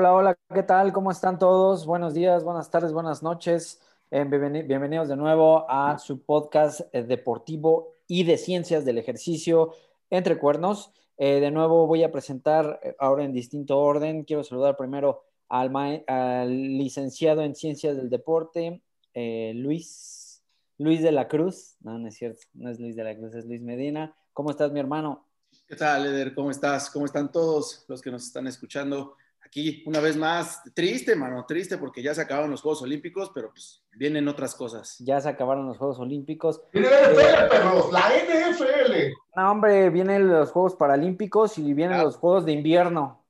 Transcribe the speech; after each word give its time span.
Hola, 0.00 0.14
hola, 0.14 0.38
¿qué 0.54 0.62
tal? 0.62 0.94
¿Cómo 0.94 1.10
están 1.10 1.38
todos? 1.38 1.84
Buenos 1.84 2.14
días, 2.14 2.42
buenas 2.42 2.70
tardes, 2.70 2.90
buenas 2.90 3.22
noches. 3.22 3.82
Eh, 4.10 4.24
bienvenidos 4.24 5.08
de 5.08 5.16
nuevo 5.16 5.70
a 5.70 5.98
su 5.98 6.22
podcast 6.22 6.80
eh, 6.94 7.02
deportivo 7.02 7.96
y 8.06 8.24
de 8.24 8.38
ciencias 8.38 8.86
del 8.86 8.96
ejercicio 8.96 9.74
entre 10.08 10.38
cuernos. 10.38 10.90
Eh, 11.18 11.40
de 11.40 11.50
nuevo 11.50 11.86
voy 11.86 12.02
a 12.02 12.10
presentar 12.10 12.80
ahora 12.98 13.24
en 13.24 13.34
distinto 13.34 13.78
orden. 13.78 14.24
Quiero 14.24 14.42
saludar 14.42 14.78
primero 14.78 15.22
al, 15.50 16.48
licenciado 16.48 17.42
en 17.42 17.54
ciencias 17.54 17.94
del 17.98 18.08
deporte, 18.08 18.80
Luis, 19.14 20.42
Luis 20.78 21.02
de 21.02 21.12
la 21.12 21.28
Cruz. 21.28 21.76
No, 21.80 21.98
no 21.98 22.08
es 22.08 22.14
cierto, 22.14 22.40
no 22.54 22.70
es 22.70 22.80
Luis 22.80 22.96
de 22.96 23.04
la 23.04 23.14
Cruz, 23.14 23.34
es 23.34 23.44
Luis 23.44 23.60
Medina. 23.60 24.16
¿Cómo 24.32 24.50
estás, 24.50 24.72
mi 24.72 24.80
hermano? 24.80 25.26
¿Qué 25.68 25.76
tal, 25.76 26.06
Eder? 26.06 26.34
¿Cómo 26.34 26.50
estás? 26.50 26.88
¿Cómo 26.88 27.04
están 27.04 27.30
todos 27.30 27.84
los 27.86 28.00
que 28.00 28.10
nos 28.10 28.24
están 28.24 28.46
escuchando? 28.46 29.18
Aquí 29.50 29.82
una 29.84 29.98
vez 29.98 30.16
más, 30.16 30.62
triste, 30.74 31.16
mano, 31.16 31.44
triste 31.44 31.76
porque 31.76 32.02
ya 32.02 32.14
se 32.14 32.22
acabaron 32.22 32.52
los 32.52 32.62
Juegos 32.62 32.82
Olímpicos, 32.82 33.32
pero 33.34 33.50
pues 33.50 33.82
vienen 33.96 34.28
otras 34.28 34.54
cosas. 34.54 34.96
Ya 35.00 35.20
se 35.20 35.28
acabaron 35.28 35.66
los 35.66 35.76
Juegos 35.76 35.98
Olímpicos. 35.98 36.62
Viene 36.72 36.88
la 36.88 37.10
NFL, 37.10 37.48
perros, 37.50 37.92
la 37.92 38.10
NFL. 38.10 38.92
No, 39.34 39.50
hombre, 39.50 39.90
vienen 39.90 40.28
los 40.28 40.52
Juegos 40.52 40.76
Paralímpicos 40.76 41.58
y 41.58 41.74
vienen 41.74 42.00
los 42.00 42.16
Juegos 42.16 42.44
de 42.44 42.52
invierno. 42.52 43.24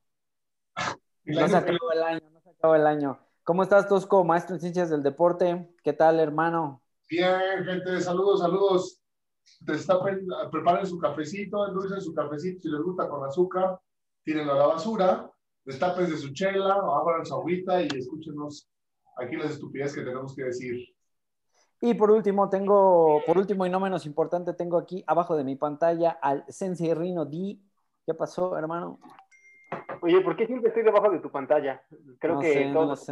No 1.23 1.47
se 1.47 1.57
acabó 1.57 1.91
el 1.91 2.03
año, 2.03 2.21
no 2.31 2.39
se 2.39 2.49
acabó 2.51 2.75
el 2.75 2.85
año. 2.85 3.19
¿Cómo 3.43 3.63
estás, 3.63 3.87
Tosco, 3.87 4.23
maestro 4.23 4.55
en 4.55 4.61
ciencias 4.61 4.91
del 4.91 5.01
deporte? 5.01 5.73
¿Qué 5.83 5.93
tal, 5.93 6.19
hermano? 6.19 6.83
Bien, 7.09 7.65
gente, 7.65 7.99
saludos, 7.99 8.41
saludos. 8.41 9.01
preparen 10.51 10.85
su 10.85 10.99
cafecito, 10.99 11.67
endulcen 11.67 11.99
su 11.99 12.13
cafecito 12.13 12.61
si 12.61 12.69
les 12.69 12.81
gusta 12.81 13.09
con 13.09 13.27
azúcar, 13.27 13.79
tírenlo 14.23 14.53
a 14.53 14.57
la 14.57 14.67
basura 14.67 15.31
destapen 15.65 16.09
de 16.09 16.17
su 16.17 16.33
chela, 16.33 16.75
abran 16.75 17.25
su 17.25 17.35
agüita 17.35 17.81
y 17.81 17.87
escúchenos 17.87 18.69
aquí 19.17 19.35
las 19.35 19.51
estupideces 19.51 19.95
que 19.95 20.03
tenemos 20.03 20.35
que 20.35 20.43
decir. 20.43 20.75
Y 21.83 21.95
por 21.95 22.11
último, 22.11 22.47
tengo, 22.49 23.21
por 23.25 23.37
último 23.37 23.65
y 23.65 23.69
no 23.69 23.79
menos 23.79 24.05
importante, 24.05 24.53
tengo 24.53 24.77
aquí 24.77 25.03
abajo 25.07 25.35
de 25.35 25.43
mi 25.43 25.55
pantalla 25.55 26.11
al 26.21 26.45
Sensei 26.47 26.93
Rino 26.93 27.25
D. 27.25 27.57
¿Qué 28.05 28.13
pasó, 28.13 28.57
hermano? 28.57 28.99
Oye, 30.01 30.21
¿por 30.21 30.35
qué 30.35 30.45
siempre 30.45 30.69
estoy 30.69 30.83
debajo 30.83 31.09
de 31.09 31.19
tu 31.19 31.31
pantalla? 31.31 31.81
Creo 32.19 32.39
que 32.39 32.71
todos 32.73 33.07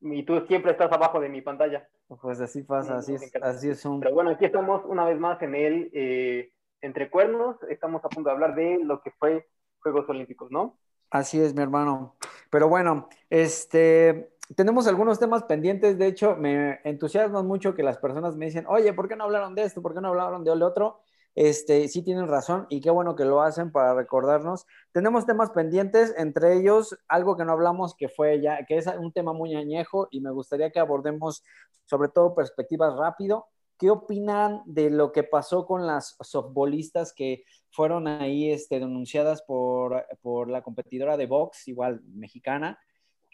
y 0.00 0.22
tú 0.24 0.40
siempre 0.46 0.72
estás 0.72 0.92
abajo 0.92 1.18
de 1.20 1.28
mi 1.28 1.42
pantalla. 1.42 1.88
Pues 2.20 2.40
así 2.40 2.62
pasa, 2.62 2.98
así 2.98 3.14
es, 3.14 3.34
así 3.42 3.70
es 3.70 3.84
un... 3.84 4.00
Pero 4.00 4.14
bueno, 4.14 4.30
aquí 4.30 4.44
estamos 4.44 4.82
una 4.84 5.04
vez 5.04 5.18
más 5.18 5.40
en 5.42 5.54
el 5.54 5.90
eh, 5.92 6.52
Entre 6.82 7.10
Cuernos. 7.10 7.56
Estamos 7.68 8.04
a 8.04 8.08
punto 8.08 8.28
de 8.28 8.34
hablar 8.34 8.54
de 8.54 8.80
lo 8.82 9.00
que 9.00 9.12
fue 9.12 9.48
Juegos 9.80 10.08
Olímpicos, 10.08 10.50
¿no? 10.50 10.76
Así 11.12 11.38
es, 11.38 11.54
mi 11.54 11.60
hermano. 11.60 12.16
Pero 12.50 12.68
bueno, 12.68 13.06
este, 13.28 14.32
tenemos 14.56 14.86
algunos 14.86 15.18
temas 15.18 15.42
pendientes. 15.42 15.98
De 15.98 16.06
hecho, 16.06 16.36
me 16.36 16.80
entusiasma 16.84 17.42
mucho 17.42 17.74
que 17.74 17.82
las 17.82 17.98
personas 17.98 18.34
me 18.34 18.46
dicen, 18.46 18.64
oye, 18.66 18.94
¿por 18.94 19.08
qué 19.08 19.16
no 19.16 19.24
hablaron 19.24 19.54
de 19.54 19.64
esto? 19.64 19.82
¿Por 19.82 19.92
qué 19.92 20.00
no 20.00 20.08
hablaron 20.08 20.42
de 20.42 20.56
lo 20.56 20.66
otro? 20.66 21.00
Este, 21.34 21.86
sí 21.88 22.02
tienen 22.02 22.28
razón 22.28 22.66
y 22.70 22.80
qué 22.80 22.90
bueno 22.90 23.14
que 23.14 23.26
lo 23.26 23.42
hacen 23.42 23.72
para 23.72 23.94
recordarnos. 23.94 24.66
Tenemos 24.92 25.26
temas 25.26 25.50
pendientes, 25.50 26.14
entre 26.16 26.54
ellos 26.56 26.98
algo 27.08 27.36
que 27.36 27.44
no 27.44 27.52
hablamos 27.52 27.94
que 27.94 28.08
fue 28.08 28.40
ya, 28.40 28.64
que 28.64 28.78
es 28.78 28.86
un 28.86 29.12
tema 29.12 29.34
muy 29.34 29.54
añejo 29.54 30.08
y 30.10 30.22
me 30.22 30.30
gustaría 30.30 30.70
que 30.70 30.80
abordemos 30.80 31.44
sobre 31.84 32.08
todo 32.08 32.34
perspectivas 32.34 32.96
rápido. 32.96 33.48
¿Qué 33.78 33.90
opinan 33.90 34.62
de 34.66 34.90
lo 34.90 35.12
que 35.12 35.22
pasó 35.22 35.66
con 35.66 35.86
las 35.86 36.16
softbolistas 36.20 37.12
que 37.12 37.44
fueron 37.70 38.06
ahí 38.06 38.50
este, 38.50 38.78
denunciadas 38.78 39.42
por, 39.42 40.06
por 40.20 40.48
la 40.48 40.62
competidora 40.62 41.16
de 41.16 41.26
box, 41.26 41.68
igual 41.68 42.02
mexicana, 42.04 42.78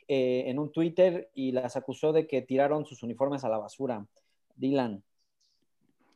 eh, 0.06 0.44
en 0.46 0.58
un 0.58 0.72
Twitter 0.72 1.30
y 1.34 1.52
las 1.52 1.76
acusó 1.76 2.12
de 2.12 2.26
que 2.26 2.42
tiraron 2.42 2.86
sus 2.86 3.02
uniformes 3.02 3.44
a 3.44 3.48
la 3.48 3.58
basura? 3.58 4.06
Dylan. 4.54 5.02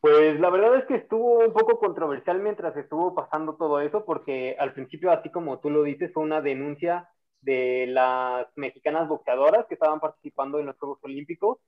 Pues 0.01 0.37
la 0.39 0.49
verdad 0.49 0.77
es 0.79 0.85
que 0.85 0.95
estuvo 0.95 1.39
un 1.39 1.53
poco 1.53 1.79
controversial 1.79 2.41
mientras 2.41 2.75
estuvo 2.75 3.15
pasando 3.15 3.55
todo 3.55 3.79
eso, 3.79 4.03
porque 4.03 4.55
al 4.59 4.73
principio, 4.73 5.11
así 5.11 5.29
como 5.29 5.59
tú 5.59 5.69
lo 5.69 5.83
dices, 5.83 6.11
fue 6.11 6.23
una 6.23 6.41
denuncia 6.41 7.09
de 7.39 7.87
las 7.87 8.47
mexicanas 8.57 9.07
boxeadoras 9.07 9.65
que 9.67 9.75
estaban 9.75 10.01
participando 10.01 10.59
en 10.59 10.65
los 10.65 10.77
Juegos 10.77 10.99
Olímpicos 11.03 11.59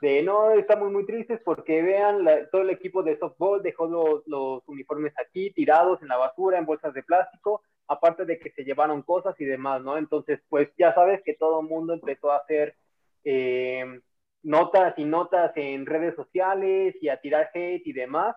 de 0.00 0.22
no, 0.22 0.52
estamos 0.52 0.90
muy 0.90 1.04
tristes 1.04 1.40
porque 1.44 1.82
vean, 1.82 2.26
todo 2.50 2.62
el 2.62 2.70
equipo 2.70 3.02
de 3.02 3.18
softball 3.18 3.62
dejó 3.62 3.86
los, 4.26 4.62
uniformes 4.66 5.12
aquí 5.18 5.50
tirados 5.52 6.00
en 6.02 6.08
la 6.08 6.16
basura, 6.16 6.58
en 6.58 6.66
bolsas 6.66 6.94
de 6.94 7.02
plástico, 7.02 7.62
aparte 7.86 8.24
de 8.24 8.38
que 8.38 8.50
se 8.52 8.64
llevaron 8.64 9.02
cosas 9.02 9.34
y 9.38 9.44
demás, 9.44 9.82
¿no? 9.82 9.98
Entonces, 9.98 10.40
pues 10.48 10.70
ya 10.78 10.94
sabes 10.94 11.20
que 11.24 11.34
todo 11.34 11.60
el 11.60 11.68
mundo 11.68 11.92
empezó 11.92 12.30
a 12.30 12.38
hacer 12.38 12.76
eh, 13.24 14.00
notas 14.42 14.94
y 14.96 15.04
notas 15.04 15.52
en 15.56 15.84
redes 15.86 16.14
sociales 16.16 16.96
y 17.00 17.08
a 17.08 17.20
tirar 17.20 17.50
hate 17.52 17.86
y 17.86 17.92
demás, 17.92 18.36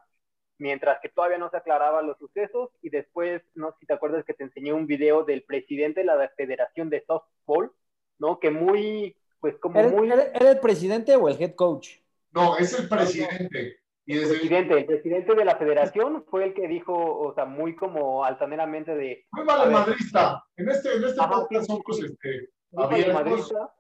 mientras 0.58 1.00
que 1.02 1.10
todavía 1.10 1.38
no 1.38 1.50
se 1.50 1.58
aclaraban 1.58 2.08
los 2.08 2.18
sucesos 2.18 2.72
y 2.82 2.90
después, 2.90 3.42
no 3.56 3.72
sé 3.72 3.78
si 3.82 3.86
te 3.86 3.94
acuerdas 3.94 4.26
que 4.26 4.34
te 4.34 4.44
enseñé 4.44 4.74
un 4.74 4.88
video 4.88 5.24
del 5.24 5.44
presidente 5.44 6.02
de 6.02 6.08
la 6.08 6.30
Federación 6.36 6.90
de 6.90 7.04
Softball, 7.06 7.72
¿no? 8.20 8.40
Que 8.40 8.50
muy 8.52 9.16
pues 9.44 9.58
como 9.58 9.84
muy... 9.90 10.10
¿era, 10.10 10.52
el 10.52 10.60
presidente 10.62 11.18
o 11.18 11.28
el 11.28 11.36
head 11.38 11.54
coach? 11.56 11.98
No, 12.32 12.56
es 12.56 12.80
el 12.80 12.88
presidente. 12.88 13.76
Y 14.06 14.18
el 14.18 14.30
presidente, 14.30 14.78
el 14.78 14.86
presidente 14.86 15.36
de 15.36 15.44
la 15.44 15.58
federación 15.58 16.24
fue 16.30 16.46
el 16.46 16.54
que 16.54 16.66
dijo, 16.70 16.94
o 16.94 17.34
sea, 17.34 17.44
muy 17.44 17.76
como 17.76 18.24
altaneramente 18.24 18.96
de... 18.96 19.26
Muy 19.34 19.44
madrista. 19.44 20.46
En 20.56 20.70
este, 20.70 20.94
en 20.94 21.04
este 21.04 21.22
podcast 21.28 21.68
somos 21.68 22.00
este, 22.00 23.12
madrista. 23.12 23.74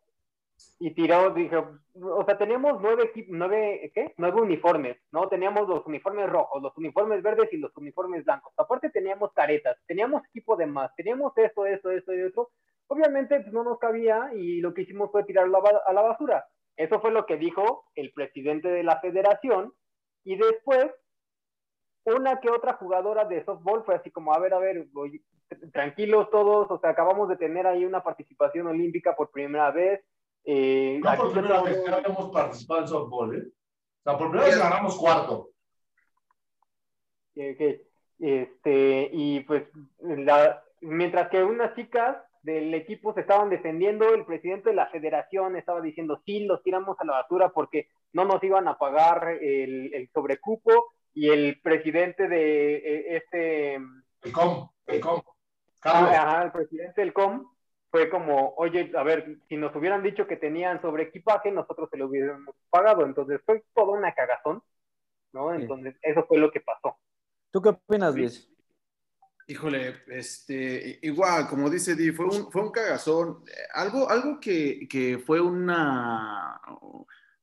Y 0.79 0.93
tiró, 0.93 1.33
dijo, 1.33 1.77
o 1.95 2.25
sea, 2.25 2.37
teníamos 2.37 2.81
nueve, 2.81 3.13
nueve, 3.29 3.89
¿qué? 3.95 4.13
Nueve 4.17 4.41
uniformes, 4.41 4.97
¿no? 5.13 5.29
Teníamos 5.29 5.69
los 5.69 5.85
uniformes 5.85 6.29
rojos, 6.29 6.61
los 6.61 6.77
uniformes 6.77 7.23
verdes 7.23 7.47
y 7.53 7.57
los 7.57 7.71
uniformes 7.77 8.25
blancos. 8.25 8.53
Aparte 8.57 8.89
teníamos 8.89 9.31
caretas, 9.31 9.77
teníamos 9.87 10.25
equipo 10.25 10.57
de 10.57 10.65
más, 10.65 10.93
teníamos 10.97 11.31
esto, 11.37 11.65
esto, 11.65 11.89
esto 11.89 12.13
y 12.13 12.23
otro. 12.23 12.51
Obviamente 12.93 13.39
pues, 13.39 13.51
no 13.51 13.63
nos 13.63 13.79
cabía 13.79 14.29
y 14.35 14.61
lo 14.61 14.71
que 14.71 14.83
hicimos 14.83 15.09
fue 15.11 15.23
tirarlo 15.23 15.63
a 15.87 15.93
la 15.93 16.01
basura. 16.03 16.45
Eso 16.77 17.01
fue 17.01 17.09
lo 17.09 17.25
que 17.25 17.37
dijo 17.37 17.85
el 17.95 18.13
presidente 18.13 18.67
de 18.67 18.83
la 18.83 18.99
federación 18.99 19.73
y 20.23 20.35
después 20.35 20.91
una 22.05 22.39
que 22.39 22.51
otra 22.51 22.73
jugadora 22.73 23.25
de 23.25 23.43
softball 23.45 23.83
fue 23.83 23.95
así 23.95 24.11
como, 24.11 24.31
a 24.31 24.37
ver, 24.37 24.53
a 24.53 24.59
ver, 24.59 24.87
tranquilos 25.71 26.29
todos, 26.29 26.69
o 26.69 26.79
sea, 26.79 26.91
acabamos 26.91 27.29
de 27.29 27.37
tener 27.37 27.65
ahí 27.65 27.83
una 27.83 28.03
participación 28.03 28.67
olímpica 28.67 29.15
por 29.15 29.31
primera 29.31 29.71
vez. 29.71 30.05
Eh, 30.43 31.01
no 31.03 31.15
por 31.15 31.31
primera 31.31 31.63
vez, 31.63 31.83
ya 31.83 31.95
habíamos 31.95 32.31
participado 32.31 32.81
en 32.81 32.87
softball, 32.87 33.35
¿eh? 33.35 33.47
O 33.47 34.03
sea, 34.03 34.17
por 34.19 34.29
primera 34.29 34.49
vez 34.49 34.59
ganamos 34.59 34.99
cuarto. 34.99 35.49
Este, 37.33 39.09
y 39.11 39.39
pues, 39.39 39.63
mientras 40.81 41.29
que 41.29 41.43
unas 41.43 41.73
chicas 41.73 42.17
del 42.43 42.73
equipo 42.73 43.13
se 43.13 43.21
estaban 43.21 43.49
defendiendo, 43.49 44.13
el 44.13 44.25
presidente 44.25 44.69
de 44.69 44.75
la 44.75 44.87
federación 44.87 45.55
estaba 45.55 45.81
diciendo, 45.81 46.21
sí, 46.25 46.45
los 46.45 46.61
tiramos 46.61 46.99
a 46.99 47.05
la 47.05 47.13
basura 47.13 47.49
porque 47.49 47.87
no 48.11 48.25
nos 48.25 48.43
iban 48.43 48.67
a 48.67 48.77
pagar 48.77 49.37
el, 49.41 50.09
sobrecupo, 50.13 50.93
y 51.15 51.29
el 51.29 51.59
presidente 51.61 52.27
de 52.27 52.75
eh, 52.75 53.17
este... 53.17 53.75
El 53.75 54.31
COM, 54.31 54.67
el 54.87 54.99
COM. 54.99 55.21
Ajá, 55.81 56.43
el 56.43 56.51
presidente 56.51 57.01
del 57.01 57.13
COM 57.13 57.47
fue 57.91 58.09
como, 58.09 58.53
oye, 58.57 58.91
a 58.95 59.03
ver, 59.03 59.37
si 59.47 59.55
nos 59.55 59.75
hubieran 59.75 60.01
dicho 60.01 60.25
que 60.25 60.35
tenían 60.35 60.81
sobre 60.81 61.03
equipaje, 61.03 61.51
nosotros 61.51 61.89
se 61.91 61.97
lo 61.97 62.07
hubiéramos 62.07 62.55
pagado, 62.69 63.05
entonces 63.05 63.39
fue 63.45 63.63
toda 63.75 63.97
una 63.97 64.13
cagazón, 64.13 64.63
¿no? 65.31 65.53
Entonces, 65.53 65.95
eso 66.01 66.25
fue 66.25 66.39
lo 66.39 66.51
que 66.51 66.59
pasó. 66.59 66.97
¿Tú 67.51 67.61
qué 67.61 67.69
opinas, 67.69 68.15
Luis? 68.15 68.52
Híjole, 69.47 70.03
este, 70.07 70.99
igual, 71.01 71.47
como 71.47 71.69
dice 71.69 71.95
Di, 71.95 72.11
fue 72.11 72.25
un, 72.25 72.51
fue 72.51 72.61
un 72.61 72.71
cagazón. 72.71 73.43
Algo, 73.73 74.09
algo 74.09 74.39
que, 74.39 74.87
que 74.89 75.19
fue 75.19 75.41
una, 75.41 76.61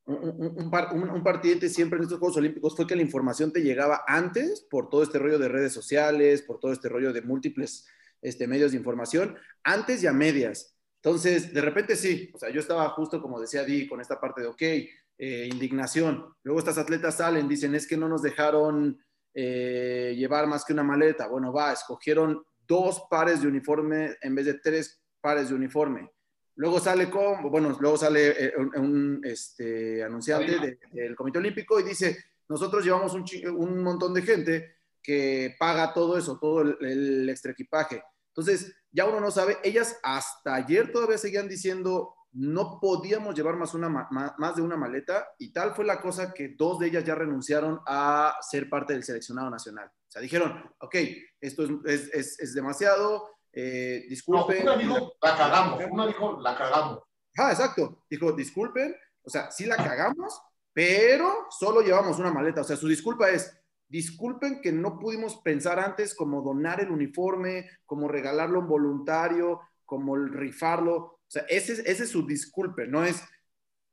un, 0.07 0.51
un, 0.51 1.11
un, 1.11 1.23
partiente 1.23 1.69
siempre 1.69 1.99
en 1.99 2.05
estos 2.05 2.19
Juegos 2.19 2.39
Olímpicos 2.39 2.75
fue 2.75 2.87
que 2.87 2.97
la 2.97 3.03
información 3.03 3.53
te 3.53 3.63
llegaba 3.63 4.03
antes 4.07 4.63
por 4.71 4.89
todo 4.89 5.03
este 5.03 5.19
rollo 5.19 5.39
de 5.39 5.49
redes 5.49 5.73
sociales, 5.73 6.43
por 6.43 6.59
todo 6.59 6.73
este 6.73 6.89
rollo 6.89 7.13
de 7.13 7.23
múltiples 7.23 7.87
este, 8.23 8.47
medios 8.47 8.73
de 8.73 8.79
información, 8.79 9.37
antes 9.63 10.03
y 10.03 10.07
a 10.07 10.13
medias. 10.13 10.75
Entonces, 11.03 11.53
de 11.53 11.61
repente 11.61 11.97
sí, 11.97 12.31
o 12.35 12.39
sea, 12.39 12.51
yo 12.51 12.61
estaba 12.61 12.89
justo 12.91 13.23
como 13.23 13.41
decía 13.41 13.65
Di 13.65 13.87
con 13.87 14.01
esta 14.01 14.21
parte 14.21 14.43
de, 14.43 14.47
ok, 14.49 14.63
eh, 14.63 15.49
indignación. 15.51 16.35
Luego 16.43 16.59
estas 16.59 16.79
atletas 16.79 17.17
salen, 17.17 17.49
dicen, 17.49 17.75
es 17.75 17.87
que 17.87 17.97
no 17.97 18.09
nos 18.09 18.23
dejaron 18.23 18.99
eh, 19.35 20.15
llevar 20.17 20.47
más 20.47 20.65
que 20.65 20.73
una 20.73 20.83
maleta. 20.83 21.29
Bueno, 21.29 21.53
va, 21.53 21.73
escogieron 21.73 22.43
dos 22.67 23.05
pares 23.11 23.43
de 23.43 23.49
uniforme 23.49 24.17
en 24.21 24.35
vez 24.35 24.47
de 24.47 24.55
tres 24.55 25.01
pares 25.21 25.49
de 25.49 25.55
uniforme. 25.55 26.11
Luego 26.57 26.79
sale 26.79 27.09
con, 27.09 27.51
bueno, 27.51 27.77
luego 27.81 27.97
sale 27.97 28.47
eh, 28.47 28.53
un, 28.77 29.21
este, 29.25 30.03
anunciante 30.03 30.79
del 30.93 31.17
Comité 31.17 31.39
Olímpico 31.39 31.81
y 31.81 31.85
dice, 31.85 32.19
nosotros 32.49 32.85
llevamos 32.85 33.15
un, 33.15 33.25
un, 33.57 33.83
montón 33.83 34.13
de 34.13 34.23
gente 34.23 34.77
que 35.03 35.57
paga 35.59 35.95
todo 35.95 36.19
eso, 36.19 36.39
todo 36.39 36.63
el, 36.63 37.29
extra 37.29 37.53
equipaje. 37.53 38.03
Entonces, 38.29 38.75
ya 38.93 39.07
uno 39.07 39.21
no 39.21 39.31
sabe, 39.31 39.59
ellas 39.63 39.99
hasta 40.03 40.55
ayer 40.55 40.93
todavía 40.93 41.17
seguían 41.17 41.49
diciendo, 41.49 42.15
no 42.33 42.79
podíamos 42.81 43.35
llevar 43.35 43.57
más, 43.57 43.75
una, 43.75 43.89
más 43.89 44.57
de 44.57 44.63
una 44.63 44.77
maleta 44.77 45.29
y 45.39 45.53
tal 45.53 45.75
fue 45.75 45.85
la 45.85 46.01
cosa 46.01 46.33
que 46.33 46.55
dos 46.57 46.79
de 46.79 46.89
ellas 46.89 47.05
ya 47.05 47.15
renunciaron 47.15 47.81
a 47.87 48.37
ser 48.41 48.69
parte 48.69 48.93
del 48.93 49.03
seleccionado 49.03 49.51
nacional. 49.51 49.89
O 49.89 50.11
sea, 50.11 50.23
dijeron, 50.23 50.63
ok, 50.81 50.97
esto 51.41 51.65
es, 51.85 52.09
es, 52.13 52.41
es, 52.41 52.55
demasiado, 52.55 53.29
eh, 53.53 54.07
disculpen. 54.09 54.63
una 54.63 54.77
dijo, 54.77 55.13
la 55.23 55.37
cagamos, 55.37 55.85
una 55.91 56.07
dijo, 56.07 56.41
la 56.41 56.57
cagamos. 56.57 57.03
Ah, 57.37 57.51
exacto, 57.51 58.05
dijo, 58.11 58.33
disculpen, 58.33 58.95
o 59.23 59.31
sea, 59.31 59.51
sí 59.51 59.67
la 59.67 59.77
cagamos, 59.77 60.41
pero 60.73 61.47
solo 61.51 61.81
llevamos 61.81 62.19
una 62.19 62.33
maleta. 62.33 62.63
O 62.63 62.65
sea, 62.65 62.77
su 62.77 62.89
disculpa 62.89 63.31
es, 63.31 63.57
disculpen 63.89 64.61
que 64.61 64.73
no 64.73 64.99
pudimos 64.99 65.37
pensar 65.39 65.79
antes 65.79 66.15
como 66.15 66.43
donar 66.43 66.81
el 66.81 66.91
uniforme, 66.91 67.69
como 67.87 68.09
regalarlo 68.09 68.59
a 68.59 68.63
un 68.63 68.69
voluntario, 68.69 69.61
como 69.85 70.17
rifarlo. 70.17 71.20
O 71.31 71.33
sea, 71.33 71.45
ese, 71.49 71.75
ese 71.89 72.03
es 72.03 72.11
su 72.11 72.27
disculpe, 72.27 72.89
no 72.89 73.05
es, 73.05 73.23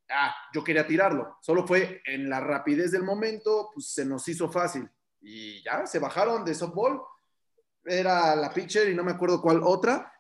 ah, 0.10 0.34
yo 0.52 0.64
quería 0.64 0.88
tirarlo. 0.88 1.38
Solo 1.40 1.68
fue 1.68 2.02
en 2.08 2.28
la 2.32 2.40
rapidez 2.40 2.92
del 2.92 3.04
momento, 3.04 3.70
pues 3.72 3.92
se 3.92 4.04
nos 4.04 4.28
hizo 4.28 4.50
fácil. 4.50 4.90
Y 5.22 5.62
ya, 5.64 5.86
se 5.86 6.00
bajaron 6.00 6.44
de 6.44 6.56
softball. 6.56 7.00
Era 7.86 8.36
la 8.36 8.52
pitcher 8.52 8.90
y 8.90 8.96
no 8.96 9.04
me 9.04 9.12
acuerdo 9.12 9.40
cuál 9.40 9.62
otra. 9.64 10.12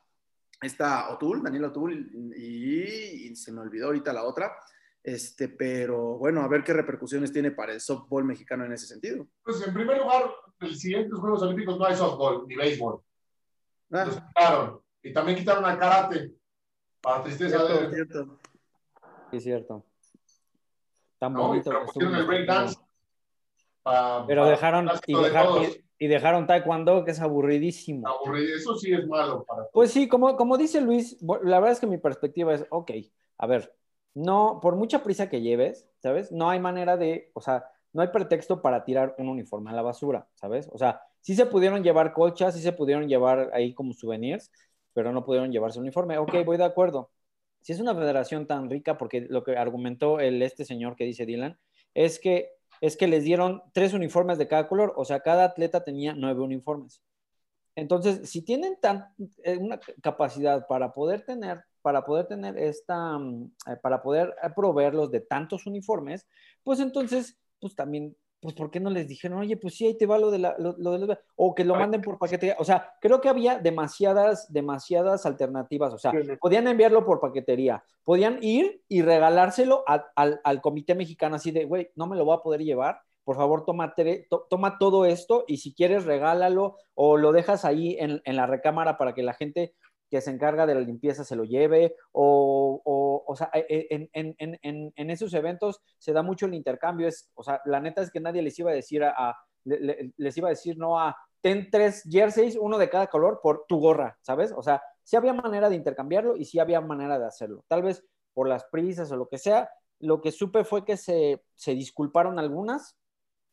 Está 0.61 1.09
Otul, 1.09 1.41
Daniel 1.41 1.65
Otul, 1.65 2.33
y, 2.35 3.29
y 3.31 3.35
se 3.35 3.51
me 3.51 3.61
olvidó 3.61 3.87
ahorita 3.87 4.13
la 4.13 4.23
otra. 4.23 4.55
Este, 5.01 5.49
pero 5.49 6.19
bueno, 6.19 6.41
a 6.41 6.47
ver 6.47 6.63
qué 6.63 6.73
repercusiones 6.73 7.31
tiene 7.31 7.49
para 7.49 7.73
el 7.73 7.81
softball 7.81 8.25
mexicano 8.25 8.63
en 8.63 8.73
ese 8.73 8.85
sentido. 8.85 9.27
Pues 9.43 9.65
en 9.65 9.73
primer 9.73 9.97
lugar, 9.97 10.29
el 10.59 10.75
siguiente 10.75 11.15
Juegos 11.15 11.41
Olímpicos 11.41 11.79
no 11.79 11.85
hay 11.85 11.95
softball 11.95 12.47
ni 12.47 12.55
béisbol. 12.55 13.01
Ah. 13.93 14.05
Los 14.05 14.21
quitaron. 14.21 14.81
Y 15.01 15.13
también 15.13 15.37
quitaron 15.39 15.65
al 15.65 15.79
karate. 15.79 16.36
Para 17.07 17.23
tristeza 17.23 17.63
de. 17.63 17.89
Cierto. 17.89 18.37
Sí, 19.31 19.37
es 19.37 19.43
cierto. 19.43 19.85
Tan 21.17 21.33
bonito. 21.33 21.71
Pero, 21.95 22.17
el 22.17 22.25
breakdance 22.25 22.77
pero 24.27 24.45
dejaron 24.45 24.89
y, 25.05 25.15
dejaron 25.15 25.63
y, 25.97 26.07
dejaron 26.07 26.47
taekwondo, 26.47 27.05
que 27.05 27.11
es 27.11 27.21
aburridísimo. 27.21 28.05
Aburrido, 28.05 28.57
eso 28.57 28.75
sí 28.75 28.91
es 28.91 29.07
malo 29.07 29.45
para 29.45 29.61
todos. 29.61 29.71
Pues 29.71 29.91
sí, 29.91 30.09
como, 30.09 30.35
como 30.35 30.57
dice 30.57 30.81
Luis, 30.81 31.17
la 31.21 31.61
verdad 31.61 31.71
es 31.71 31.79
que 31.79 31.87
mi 31.87 31.97
perspectiva 31.97 32.53
es, 32.53 32.65
ok, 32.69 32.91
a 33.37 33.47
ver, 33.47 33.73
no, 34.13 34.59
por 34.61 34.75
mucha 34.75 35.01
prisa 35.01 35.29
que 35.29 35.39
lleves, 35.39 35.87
¿sabes? 35.99 36.33
No 36.33 36.49
hay 36.49 36.59
manera 36.59 36.97
de, 36.97 37.31
o 37.33 37.39
sea, 37.39 37.71
no 37.93 38.01
hay 38.01 38.09
pretexto 38.09 38.61
para 38.61 38.83
tirar 38.83 39.15
un 39.17 39.29
uniforme 39.29 39.69
a 39.69 39.73
la 39.73 39.81
basura, 39.81 40.27
¿sabes? 40.35 40.69
O 40.73 40.77
sea, 40.77 41.01
sí 41.21 41.35
se 41.35 41.45
pudieron 41.45 41.83
llevar 41.83 42.11
colchas, 42.11 42.53
sí 42.55 42.61
se 42.61 42.73
pudieron 42.73 43.07
llevar 43.07 43.49
ahí 43.53 43.73
como 43.73 43.93
souvenirs, 43.93 44.51
pero 44.97 45.11
no 45.11 45.23
pudieron 45.23 45.51
llevarse 45.51 45.79
uniforme. 45.79 46.17
Ok, 46.17 46.33
voy 46.43 46.57
de 46.57 46.63
acuerdo. 46.63 47.11
Si 47.61 47.71
es 47.71 47.79
una 47.79 47.93
federación 47.93 48.47
tan 48.47 48.67
rica, 48.67 48.97
porque 48.97 49.21
lo 49.21 49.43
que 49.43 49.55
argumentó 49.55 50.19
el, 50.19 50.41
este 50.41 50.65
señor 50.65 50.95
que 50.95 51.03
dice 51.03 51.27
Dylan, 51.27 51.59
es 51.93 52.17
que, 52.17 52.49
es 52.81 52.97
que 52.97 53.05
les 53.05 53.23
dieron 53.23 53.61
tres 53.73 53.93
uniformes 53.93 54.39
de 54.39 54.47
cada 54.47 54.67
color, 54.67 54.95
o 54.95 55.05
sea, 55.05 55.19
cada 55.19 55.43
atleta 55.43 55.83
tenía 55.83 56.15
nueve 56.15 56.41
uniformes. 56.41 57.03
Entonces, 57.75 58.27
si 58.27 58.41
tienen 58.41 58.79
tan, 58.81 59.13
eh, 59.43 59.57
una 59.57 59.79
capacidad 60.01 60.65
para 60.65 60.93
poder 60.93 61.21
tener 61.21 61.63
para 61.83 62.03
poder 62.03 62.25
tener 62.25 62.57
esta, 62.57 63.17
mm, 63.17 63.51
eh, 63.67 63.75
para 63.81 64.01
poder 64.01 64.35
eh, 64.43 64.49
proveerlos 64.53 65.11
de 65.11 65.21
tantos 65.21 65.67
uniformes, 65.67 66.27
pues 66.63 66.81
entonces, 66.81 67.37
pues 67.61 67.75
también, 67.75 68.17
pues 68.47 68.55
¿por 68.55 68.71
qué 68.71 68.79
no 68.79 68.89
les 68.89 69.09
dijeron, 69.09 69.39
oye, 69.39 69.57
pues 69.57 69.75
sí, 69.75 69.85
ahí 69.85 69.97
te 69.97 70.05
va 70.05 70.17
lo 70.17 70.31
de 70.31 70.39
la, 70.39 70.55
lo, 70.57 70.73
de 70.73 71.17
o 71.35 71.53
que 71.53 71.65
lo 71.65 71.75
manden 71.75 71.99
por 71.99 72.17
paquetería? 72.17 72.55
O 72.59 72.63
sea, 72.63 72.93
creo 73.01 73.19
que 73.19 73.27
había 73.27 73.59
demasiadas, 73.59 74.53
demasiadas 74.53 75.25
alternativas, 75.25 75.93
o 75.93 75.97
sea, 75.97 76.13
podían 76.39 76.65
enviarlo 76.65 77.05
por 77.05 77.19
paquetería, 77.19 77.83
podían 78.05 78.39
ir 78.41 78.81
y 78.87 79.01
regalárselo 79.01 79.83
al, 79.85 80.39
al 80.41 80.61
comité 80.61 80.95
mexicano 80.95 81.35
así 81.35 81.51
de, 81.51 81.65
güey, 81.65 81.89
no 81.95 82.07
me 82.07 82.15
lo 82.15 82.23
voy 82.23 82.37
a 82.37 82.41
poder 82.41 82.63
llevar, 82.63 83.01
por 83.25 83.35
favor, 83.35 83.65
toma, 83.65 83.93
toma 84.49 84.77
todo 84.77 85.03
esto 85.03 85.43
y 85.45 85.57
si 85.57 85.73
quieres 85.73 86.05
regálalo 86.05 86.77
o 86.95 87.17
lo 87.17 87.33
dejas 87.33 87.65
ahí 87.65 87.97
en, 87.99 88.21
en, 88.23 88.37
la 88.37 88.45
recámara 88.45 88.97
para 88.97 89.13
que 89.13 89.23
la 89.23 89.33
gente 89.33 89.73
que 90.09 90.21
se 90.21 90.31
encarga 90.31 90.65
de 90.65 90.75
la 90.75 90.81
limpieza 90.81 91.23
se 91.23 91.35
lo 91.35 91.43
lleve, 91.43 91.95
o, 92.11 92.81
o, 92.83 93.23
o 93.27 93.35
sea, 93.35 93.49
e, 93.53 93.65
e, 93.69 93.87
en, 94.13 94.35
en, 94.37 94.57
en, 94.61 94.93
en, 94.95 95.09
esos 95.09 95.33
eventos 95.33 95.81
se 95.97 96.13
da 96.13 96.23
mucho 96.23 96.45
el 96.45 96.53
intercambio, 96.53 97.07
es, 97.07 97.29
o 97.35 97.43
sea, 97.43 97.61
la 97.65 97.79
neta 97.81 98.01
es 98.01 98.11
que 98.11 98.19
nadie 98.19 98.41
les 98.41 98.57
iba 98.59 98.71
a 98.71 98.75
decir 98.75 99.03
a, 99.03 99.37
les 99.65 100.37
iba 100.37 100.47
a 100.47 100.51
decir 100.51 100.77
no 100.77 100.99
a, 100.99 101.17
ten 101.41 101.69
tres 101.69 102.03
jerseys, 102.09 102.55
uno 102.55 102.77
de 102.77 102.89
cada 102.89 103.07
color 103.07 103.39
por 103.41 103.65
tu 103.67 103.79
gorra, 103.79 104.17
¿sabes? 104.21 104.53
O 104.55 104.63
sea, 104.63 104.81
sí 105.03 105.15
había 105.15 105.33
manera 105.33 105.69
de 105.69 105.75
intercambiarlo 105.75 106.37
y 106.37 106.45
sí 106.45 106.59
había 106.59 106.81
manera 106.81 107.19
de 107.19 107.25
hacerlo. 107.25 107.63
Tal 107.67 107.83
vez 107.83 108.03
por 108.33 108.47
las 108.47 108.65
prisas 108.65 109.11
o 109.11 109.17
lo 109.17 109.27
que 109.27 109.37
sea, 109.37 109.69
lo 109.99 110.21
que 110.21 110.31
supe 110.31 110.63
fue 110.63 110.85
que 110.85 110.97
se, 110.97 111.43
se 111.55 111.73
disculparon 111.73 112.39
algunas 112.39 112.97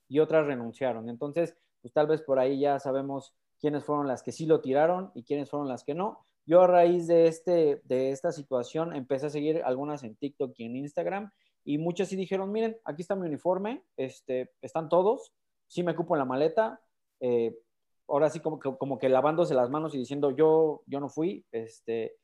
y 0.09 0.21
otras 0.21 0.47
renunciaron. 0.47 1.09
Entonces, 1.09 1.56
pues 1.81 1.93
tal 1.93 2.06
vez 2.06 2.23
por 2.23 2.39
ahí 2.39 2.61
ya 2.61 2.79
sabemos 2.79 3.35
quiénes 3.61 3.85
fueron 3.85 4.06
las 4.06 4.23
que 4.23 4.33
sí 4.33 4.47
lo 4.47 4.61
tiraron 4.61 5.11
y 5.15 5.25
quiénes 5.25 5.51
fueron 5.51 5.69
las 5.69 5.85
que 5.85 5.95
no. 5.95 6.27
Yo 6.46 6.62
a 6.62 6.67
raíz 6.67 7.06
de, 7.06 7.26
este, 7.26 7.81
de 7.85 8.11
esta 8.11 8.32
situación 8.32 8.94
empecé 8.94 9.26
a 9.26 9.31
seguir 9.31 9.62
algunas 9.64 10.02
en 10.05 10.17
TikTok 10.17 10.52
y 10.58 10.64
en 10.67 10.76
Instagram 10.76 11.31
y 11.64 11.79
muchas 11.79 12.08
sí 12.08 12.17
dijeron, 12.17 12.52
miren, 12.52 12.76
aquí 12.85 13.02
está 13.02 13.17
mi 13.17 13.26
uniforme, 13.26 13.82
este, 13.96 14.52
están 14.61 14.88
todos, 14.88 15.32
sí 15.67 15.82
me 15.82 15.93
ocupo 15.93 16.14
en 16.14 16.19
la 16.19 16.26
maleta, 16.26 16.81
eh, 17.20 17.56
ahora 18.06 18.29
sí 18.29 18.41
como 18.41 18.58
que, 18.58 18.76
como 18.76 18.99
que 18.99 19.08
lavándose 19.08 19.55
las 19.55 19.70
manos 19.70 19.94
y 19.94 19.99
diciendo 19.99 20.31
yo, 20.31 20.82
yo 20.87 21.00
no 21.00 21.08
fui, 21.08 21.46
este, 21.52 22.17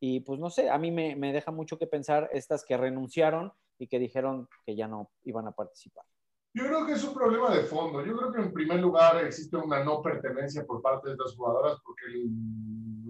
y 0.00 0.20
pues 0.20 0.40
no 0.40 0.48
sé, 0.48 0.70
a 0.70 0.78
mí 0.78 0.90
me 0.90 1.32
deja 1.32 1.50
mucho 1.50 1.78
que 1.78 1.86
pensar 1.86 2.30
estas 2.32 2.64
que 2.64 2.76
renunciaron 2.76 3.52
y 3.78 3.88
que 3.88 3.98
dijeron 3.98 4.48
que 4.64 4.76
ya 4.76 4.88
no 4.88 5.10
iban 5.24 5.46
a 5.46 5.52
participar. 5.52 6.04
Yo 6.56 6.64
creo 6.64 6.86
que 6.86 6.92
es 6.92 7.04
un 7.04 7.12
problema 7.12 7.54
de 7.54 7.64
fondo. 7.64 8.02
Yo 8.02 8.16
creo 8.16 8.32
que 8.32 8.40
en 8.40 8.50
primer 8.50 8.80
lugar 8.80 9.22
existe 9.22 9.58
una 9.58 9.84
no 9.84 10.00
pertenencia 10.00 10.64
por 10.64 10.80
parte 10.80 11.08
de 11.08 11.12
estas 11.12 11.36
jugadoras 11.36 11.78
porque 11.84 12.06
el 12.06 12.30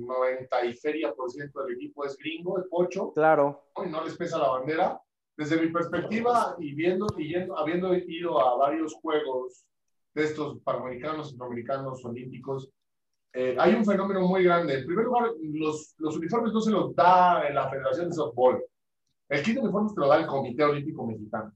90 0.04 0.64
y 0.64 0.74
feria 0.74 1.14
por 1.14 1.30
ciento 1.30 1.62
del 1.62 1.76
equipo 1.76 2.04
es 2.04 2.16
gringo, 2.16 2.58
es 2.58 2.66
pocho. 2.68 3.12
Claro. 3.12 3.70
Y 3.84 3.88
no 3.88 4.02
les 4.02 4.16
pesa 4.16 4.38
la 4.38 4.48
bandera. 4.48 5.00
Desde 5.36 5.60
mi 5.60 5.68
perspectiva 5.68 6.56
y 6.58 6.74
viendo 6.74 7.06
y 7.16 7.34
yendo, 7.34 7.56
habiendo 7.56 7.94
ido 7.94 8.40
a 8.40 8.56
varios 8.56 8.94
juegos 8.94 9.64
de 10.12 10.24
estos 10.24 10.58
panamericanos, 10.62 11.28
centroamericanos, 11.28 12.04
olímpicos, 12.04 12.68
eh, 13.32 13.54
hay 13.60 13.74
un 13.74 13.84
fenómeno 13.84 14.22
muy 14.22 14.42
grande. 14.42 14.80
En 14.80 14.86
primer 14.86 15.04
lugar, 15.04 15.30
los, 15.40 15.94
los 15.98 16.16
uniformes 16.16 16.52
no 16.52 16.60
se 16.60 16.72
los 16.72 16.96
da 16.96 17.48
la 17.50 17.70
Federación 17.70 18.08
de 18.08 18.16
Softball. 18.16 18.60
El 19.28 19.42
kit 19.44 19.54
de 19.54 19.60
uniformes 19.60 19.94
te 19.94 20.00
lo 20.00 20.08
da 20.08 20.16
el 20.16 20.26
Comité 20.26 20.64
Olímpico 20.64 21.06
Mexicano 21.06 21.52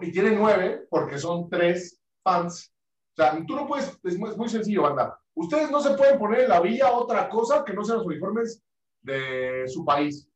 y 0.00 0.12
tiene 0.12 0.32
nueve 0.32 0.86
porque 0.88 1.18
son 1.18 1.48
tres 1.48 2.00
fans. 2.22 2.72
O 3.12 3.22
sea, 3.22 3.44
tú 3.46 3.54
no 3.54 3.66
puedes, 3.66 3.98
es 4.04 4.18
muy, 4.18 4.48
sencillo, 4.48 4.82
banda. 4.82 5.18
Ustedes 5.34 5.70
no 5.70 5.80
se 5.80 5.94
pueden 5.96 6.18
poner 6.18 6.40
en 6.40 6.48
la 6.48 6.60
villa 6.60 6.92
otra 6.92 7.28
cosa 7.28 7.64
que 7.64 7.72
no 7.72 7.84
sean 7.84 7.98
los 7.98 8.06
uniformes 8.06 8.62
de 9.02 9.64
su 9.68 9.84
país, 9.84 10.28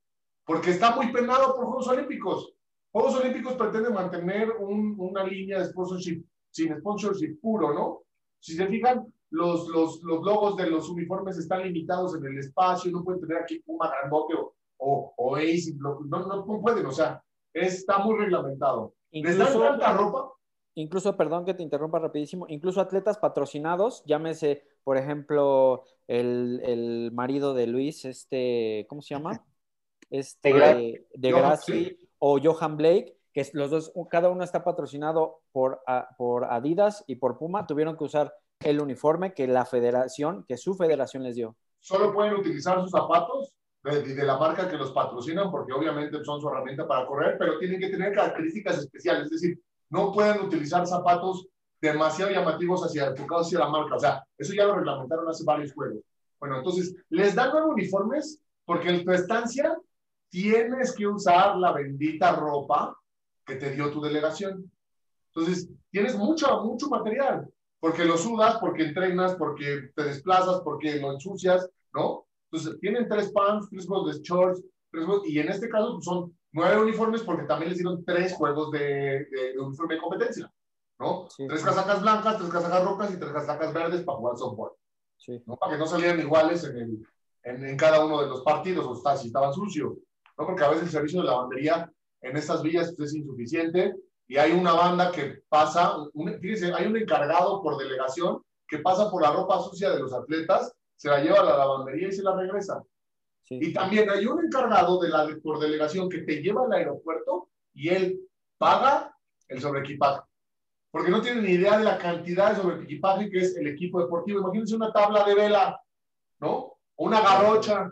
porque 0.45 0.71
está 0.71 0.95
muy 0.95 1.13
penado 1.13 1.55
por 1.55 1.67
Juegos 1.67 1.89
Olímpicos. 1.89 2.53
Juegos 2.91 3.17
Olímpicos 3.17 3.55
pretenden 3.55 3.93
mantener 3.93 4.51
una 4.59 5.25
línea 5.25 5.59
de 5.59 5.67
sponsorship 5.67 6.25
sin 6.51 6.77
sponsorship 6.79 7.41
puro, 7.41 7.75
¿no? 7.75 8.03
Si 8.39 8.55
se 8.55 8.67
fijan, 8.67 9.13
los, 9.31 9.67
los, 9.69 10.01
los 10.03 10.25
logos 10.25 10.57
de 10.57 10.71
los 10.71 10.89
uniformes 10.89 11.37
están 11.39 11.65
limitados 11.65 12.15
en 12.15 12.25
el 12.25 12.39
espacio, 12.39 12.93
no 12.93 13.03
pueden 13.03 13.21
tener 13.21 13.43
aquí 13.43 13.59
Puma 13.61 13.91
grandote 13.91 14.35
o, 14.35 14.55
o, 14.79 15.15
o 15.17 15.37
Ace, 15.37 15.75
no, 15.77 16.01
no, 16.07 16.25
no 16.25 16.61
pueden, 16.61 16.87
o 16.87 16.93
sea, 16.93 17.23
está 17.53 17.99
muy 17.99 18.17
reglamentado. 18.17 18.95
Incluso, 19.14 19.76
ropa? 19.78 20.33
Incluso, 20.75 21.16
perdón 21.16 21.44
que 21.44 21.54
te 21.54 21.62
interrumpa 21.62 22.00
rapidísimo, 22.00 22.47
incluso 22.49 22.80
atletas 22.80 23.18
patrocinados, 23.18 24.02
llámese, 24.06 24.64
por 24.83 24.97
ejemplo, 24.97 25.85
el, 26.09 26.61
el 26.64 27.12
marido 27.12 27.54
de 27.54 27.68
Luis, 27.68 28.04
este, 28.04 28.87
¿cómo 28.88 29.02
se 29.02 29.14
llama? 29.14 29.30
Este, 30.11 31.06
de 31.14 31.33
Graci 31.33 31.99
o 32.18 32.38
Johan 32.40 32.76
Blake, 32.76 33.16
que 33.33 33.49
los 33.54 33.71
dos, 33.71 33.92
cada 34.11 34.28
uno 34.28 34.44
está 34.44 34.62
patrocinado 34.62 35.40
por, 35.50 35.80
por 36.18 36.44
Adidas 36.44 37.02
y 37.09 37.16
por 37.16 37.38
Puma, 37.38 37.66
tuvieron 37.66 37.97
que 37.97 38.04
usar 38.04 38.33
el 38.61 38.80
uniforme 38.80 39.33
que 39.33 39.49
la 39.49 39.64
federación, 39.64 40.44
que 40.47 40.56
su 40.56 40.75
federación 40.75 41.23
les 41.25 41.37
dio. 41.37 41.56
¿Solo 41.80 42.12
pueden 42.12 42.35
utilizar 42.35 42.80
sus 42.83 42.90
zapatos? 42.90 43.54
De, 43.85 44.25
la 44.25 44.38
marca 44.38 44.69
que 44.69 44.79
los 44.79 44.93
patrocinan, 44.93 45.50
porque 45.50 45.73
obviamente 45.73 46.25
son 46.25 46.41
su 46.41 46.49
herramienta 46.49 46.88
para 46.88 47.07
correr, 47.07 47.37
pero 47.38 47.59
tienen 47.59 47.79
que 47.79 47.91
tener 47.91 48.14
características 48.14 48.79
especiales, 48.79 49.25
es 49.26 49.31
decir, 49.31 49.61
no 49.91 50.11
pueden 50.11 50.41
utilizar 50.41 50.87
zapatos 50.87 51.47
demasiado 51.81 52.33
llamativos 52.33 52.83
hacia 52.83 53.09
enfocados 53.09 53.47
hacia 53.47 53.59
la 53.59 53.69
marca, 53.69 53.97
o 53.97 54.00
sea, 54.00 54.25
eso 54.38 54.55
ya 54.55 54.64
lo 54.64 54.76
reglamentaron 54.76 55.29
hace 55.29 55.45
varios 55.45 55.75
juegos. 55.75 56.03
Bueno, 56.41 56.59
entonces, 56.59 56.95
les 57.11 57.35
dan 57.35 57.50
nuevos 57.50 57.73
uniformes 57.73 58.41
porque 58.64 58.88
en 58.88 59.05
tu 59.05 59.12
estancia 59.12 59.76
tienes 60.31 60.95
que 60.95 61.07
usar 61.07 61.57
la 61.57 61.73
bendita 61.73 62.35
ropa 62.35 62.97
que 63.45 63.57
te 63.57 63.71
dio 63.71 63.91
tu 63.91 64.00
delegación. 64.00 64.71
Entonces, 65.35 65.69
tienes 65.91 66.17
mucho, 66.17 66.62
mucho 66.64 66.88
material, 66.88 67.47
porque 67.81 68.05
lo 68.05 68.17
sudas, 68.17 68.57
porque 68.59 68.85
entrenas, 68.85 69.35
porque 69.35 69.91
te 69.95 70.05
desplazas, 70.05 70.61
porque 70.62 70.99
lo 70.99 71.12
ensucias, 71.12 71.69
¿no? 71.93 72.24
Entonces, 72.55 72.81
tienen 72.81 73.09
tres 73.09 73.33
pants, 73.33 73.69
tres 73.69 73.85
juegos 73.85 74.15
de 74.15 74.23
shorts, 74.23 74.63
tres 74.93 75.05
juegos, 75.05 75.27
y 75.27 75.41
en 75.41 75.49
este 75.49 75.69
caso 75.69 75.95
pues, 75.95 76.05
son 76.05 76.39
nueve 76.53 76.83
uniformes 76.83 77.23
porque 77.23 77.47
también 77.47 77.71
les 77.71 77.79
dieron 77.79 78.05
tres 78.05 78.33
juegos 78.35 78.71
de, 78.71 79.27
de, 79.29 79.59
uniforme 79.59 79.97
de 79.97 80.01
competencia, 80.01 80.53
¿no? 81.01 81.27
tres 81.49 81.65
casacas 81.65 82.01
blancas, 82.01 82.39
tres 82.39 82.51
casacas 82.51 82.85
rojas 82.85 83.13
y 83.13 83.19
tres 83.19 83.33
casacas 83.33 83.75
verdes 83.75 84.05
para 84.05 84.19
jugar 84.19 84.37
softball. 84.37 84.71
Sí. 85.17 85.43
¿no? 85.47 85.57
Para 85.57 85.73
que 85.73 85.79
no 85.79 85.87
salieran 85.87 86.21
iguales 86.21 86.63
en, 86.63 86.77
el, 86.77 87.09
en, 87.43 87.67
en, 87.67 87.77
cada 87.77 88.05
uno 88.05 88.23
de 88.23 88.29
los 88.29 88.43
partidos, 88.43 88.87
o 88.87 88.95
sea, 88.95 89.17
si 89.17 89.27
estaban 89.27 89.53
sucios, 89.53 89.95
¿no? 90.39 90.47
Porque 90.47 90.63
a 90.63 90.69
veces 90.69 90.85
el 90.85 90.91
servicio 90.91 91.23
de 91.23 91.27
lavandería 91.27 91.91
en 92.21 92.37
estas 92.37 92.63
villas 92.63 92.95
es 92.97 93.15
insuficiente 93.15 93.97
y 94.29 94.37
hay 94.37 94.53
una 94.53 94.75
banda 94.75 95.11
que 95.11 95.43
pasa, 95.49 95.97
un, 96.13 96.39
fíjense, 96.39 96.73
hay 96.73 96.87
un 96.87 96.97
encargado 96.97 97.61
por 97.63 97.79
delegación 97.79 98.43
que 98.69 98.79
pasa 98.79 99.11
por 99.11 99.23
la 99.23 99.33
ropa 99.33 99.61
sucia 99.61 99.91
de 99.91 99.99
los 99.99 100.13
atletas, 100.13 100.73
se 101.05 101.11
la 101.11 101.21
lleva 101.21 101.41
a 101.41 101.45
la 101.45 101.59
lavandería 101.59 102.09
y 102.09 102.13
se 102.13 102.23
la 102.23 102.35
regresa. 102.35 102.83
Y 103.51 103.75
también 103.75 104.09
hay 104.09 104.25
un 104.25 104.43
encargado 104.43 104.99
de 104.99 105.11
la, 105.11 105.29
por 105.43 105.59
delegación 105.59 106.09
que 106.09 106.23
te 106.23 106.41
lleva 106.41 106.65
al 106.65 106.73
aeropuerto 106.73 107.51
y 107.75 107.91
él 107.91 108.21
paga 108.57 109.15
el 109.49 109.61
sobreequipaje. 109.61 110.23
Porque 110.91 111.11
no 111.11 111.21
tiene 111.21 111.43
ni 111.43 111.51
idea 111.51 111.77
de 111.77 111.85
la 111.85 111.99
cantidad 111.99 112.55
de 112.55 112.63
sobreequipaje 112.63 113.29
que 113.29 113.41
es 113.41 113.55
el 113.55 113.67
equipo 113.67 114.01
deportivo. 114.01 114.41
Imagínense 114.41 114.77
una 114.77 114.95
tabla 114.95 115.25
de 115.25 115.35
vela, 115.35 115.79
¿no? 116.41 116.79
O 116.97 117.05
una 117.05 117.21
garrocha. 117.21 117.91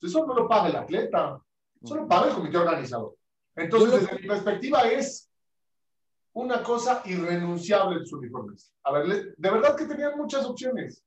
Eso 0.00 0.24
no 0.24 0.32
lo 0.32 0.48
paga 0.48 0.68
el 0.68 0.76
atleta, 0.76 1.38
eso 1.82 1.94
lo 1.94 2.08
paga 2.08 2.28
el 2.28 2.36
comité 2.36 2.56
organizador. 2.56 3.16
Entonces, 3.54 4.00
desde 4.00 4.18
mi 4.18 4.28
perspectiva, 4.28 4.80
es 4.88 5.30
una 6.32 6.62
cosa 6.62 7.02
irrenunciable 7.04 7.98
de 7.98 8.06
sus 8.06 8.18
uniformes. 8.18 8.72
A 8.82 8.92
ver, 8.92 9.36
de 9.36 9.50
verdad 9.50 9.76
que 9.76 9.84
tenían 9.84 10.16
muchas 10.16 10.46
opciones. 10.46 11.02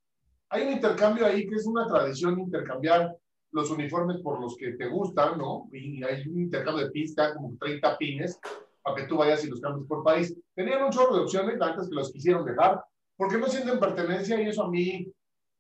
Hay 0.50 0.64
un 0.64 0.74
intercambio 0.74 1.26
ahí 1.26 1.48
que 1.48 1.56
es 1.56 1.66
una 1.66 1.88
tradición 1.88 2.40
intercambiar 2.40 3.16
los 3.52 3.72
uniformes 3.72 4.18
por 4.22 4.40
los 4.40 4.56
que 4.56 4.74
te 4.74 4.88
gustan, 4.88 5.38
¿no? 5.38 5.70
Y 5.72 6.04
hay 6.04 6.28
un 6.28 6.42
intercambio 6.42 6.86
de 6.86 6.92
pista, 6.92 7.34
como 7.34 7.56
30 7.60 7.98
pines, 7.98 8.40
para 8.82 8.96
que 8.96 9.04
tú 9.04 9.18
vayas 9.18 9.44
y 9.44 9.50
los 9.50 9.62
cambies 9.62 9.88
por 9.88 10.04
país. 10.04 10.36
Tenían 10.56 10.84
un 10.84 10.92
chorro 10.92 11.16
de 11.16 11.22
opciones 11.22 11.60
antes 11.62 11.90
que 11.90 11.96
los 11.96 12.12
quisieron 12.12 12.46
dejar, 12.46 12.84
porque 13.16 13.38
no 13.38 13.48
sienten 13.48 13.80
pertenencia 13.80 14.42
y 14.42 14.48
eso 14.48 14.64
a 14.64 14.70
mí 14.70 15.12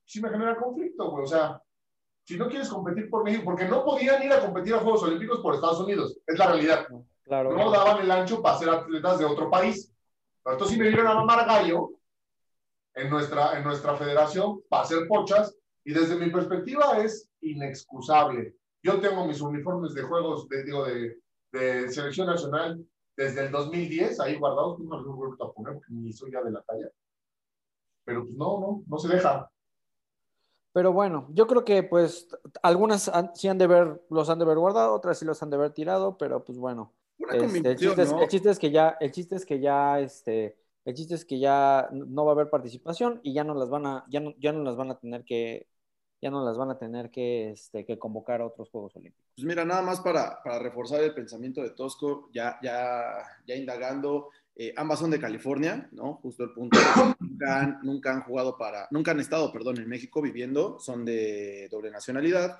sí 0.05 0.21
me 0.21 0.29
genera 0.29 0.57
conflicto, 0.57 1.09
güey. 1.11 1.23
O 1.23 1.27
sea, 1.27 1.61
si 2.25 2.37
no 2.37 2.47
quieres 2.47 2.69
competir 2.69 3.09
por 3.09 3.23
México, 3.23 3.43
porque 3.43 3.65
no 3.65 3.83
podían 3.83 4.23
ir 4.23 4.31
a 4.31 4.41
competir 4.41 4.73
a 4.75 4.79
Juegos 4.79 5.03
Olímpicos 5.03 5.39
por 5.39 5.55
Estados 5.55 5.81
Unidos, 5.81 6.17
es 6.25 6.37
la 6.37 6.47
realidad. 6.47 6.87
No 7.25 7.71
daban 7.71 8.01
el 8.01 8.11
ancho 8.11 8.41
para 8.41 8.57
ser 8.57 8.69
atletas 8.69 9.19
de 9.19 9.25
otro 9.25 9.49
país. 9.49 9.91
Pero 10.43 10.55
entonces 10.55 10.75
si 10.75 10.81
me 10.81 10.89
dieron 10.89 11.07
a 11.07 11.15
mamar 11.15 11.45
gallo 11.45 11.91
en 12.95 13.09
nuestra, 13.09 13.57
en 13.57 13.63
nuestra 13.63 13.95
federación 13.95 14.61
para 14.69 14.83
hacer 14.83 15.07
pochas, 15.07 15.55
y 15.83 15.93
desde 15.93 16.15
mi 16.15 16.29
perspectiva 16.29 16.99
es 16.99 17.29
inexcusable. 17.41 18.55
Yo 18.83 18.99
tengo 18.99 19.25
mis 19.25 19.41
uniformes 19.41 19.93
de 19.93 20.03
juegos, 20.03 20.47
de, 20.47 20.63
digo, 20.63 20.85
de, 20.85 21.17
de 21.51 21.89
selección 21.91 22.27
nacional 22.27 22.85
desde 23.15 23.45
el 23.45 23.51
2010, 23.51 24.19
ahí 24.21 24.37
guardados, 24.37 24.79
no 24.79 24.97
los 24.97 25.15
vuelto 25.15 25.43
a 25.43 25.53
poner 25.53 25.73
porque 25.73 25.91
ni 25.91 26.13
soy 26.13 26.31
ya 26.31 26.41
de 26.41 26.51
la 26.51 26.61
talla. 26.61 26.89
Pero 28.05 28.23
pues 28.23 28.35
no, 28.35 28.59
no, 28.59 28.83
no 28.87 28.97
se 28.97 29.09
deja. 29.09 29.51
Pero 30.71 30.93
bueno, 30.93 31.27
yo 31.31 31.47
creo 31.47 31.65
que 31.65 31.83
pues 31.83 32.29
algunas 32.61 33.11
sí 33.33 33.47
han 33.47 33.57
de 33.57 33.67
ver, 33.67 34.01
los 34.09 34.29
han 34.29 34.39
de 34.39 34.45
ver 34.45 34.57
guardado, 34.57 34.93
otras 34.93 35.19
sí 35.19 35.25
los 35.25 35.41
han 35.43 35.49
de 35.49 35.57
ver 35.57 35.71
tirado, 35.71 36.17
pero 36.17 36.45
pues 36.45 36.57
bueno. 36.57 36.93
Este, 37.17 37.71
el, 37.71 37.75
chiste 38.29 38.49
es, 38.49 38.57
que 38.57 38.71
ya, 38.71 38.95
el 39.01 39.11
chiste 39.11 39.35
es 39.35 39.45
que 39.45 39.59
ya, 39.59 39.99
este, 39.99 40.57
el 40.85 40.93
chiste 40.95 41.15
es 41.15 41.25
que 41.25 41.39
ya 41.39 41.89
no 41.91 42.25
va 42.25 42.31
a 42.31 42.35
haber 42.35 42.49
participación 42.49 43.19
y 43.23 43.33
ya 43.33 43.43
no 43.43 43.53
las 43.53 43.69
van 43.69 43.85
a, 43.85 44.05
ya 44.09 44.19
no, 44.19 44.33
ya 44.39 44.51
no 44.51 44.63
las 44.63 44.75
van 44.75 44.91
a 44.91 44.99
tener 44.99 45.23
que, 45.23 45.67
ya 46.21 46.29
no 46.29 46.43
las 46.43 46.57
van 46.57 46.71
a 46.71 46.77
tener 46.77 47.09
que, 47.09 47.51
este, 47.51 47.85
que 47.85 47.97
convocar 47.97 48.41
a 48.41 48.47
otros 48.47 48.69
Juegos 48.69 48.95
Olímpicos. 48.95 49.31
Pues 49.35 49.45
mira, 49.45 49.65
nada 49.65 49.81
más 49.81 50.01
para, 50.01 50.41
reforzar 50.59 51.01
el 51.01 51.13
pensamiento 51.13 51.61
de 51.61 51.71
Tosco, 51.71 52.29
ya, 52.33 52.59
ya, 52.61 53.23
ya 53.45 53.55
indagando, 53.55 54.29
eh, 54.55 54.73
ambas 54.75 54.99
son 54.99 55.11
de 55.11 55.19
California, 55.19 55.87
¿no? 55.91 56.15
Justo 56.15 56.43
el 56.43 56.51
punto. 56.51 56.77
nunca, 57.19 57.59
han, 57.59 57.79
nunca 57.83 58.11
han 58.11 58.23
jugado 58.23 58.57
para, 58.57 58.87
nunca 58.91 59.11
han 59.11 59.19
estado, 59.19 59.51
perdón, 59.51 59.79
en 59.79 59.87
México 59.87 60.21
viviendo, 60.21 60.79
son 60.79 61.05
de 61.05 61.67
doble 61.69 61.91
nacionalidad. 61.91 62.59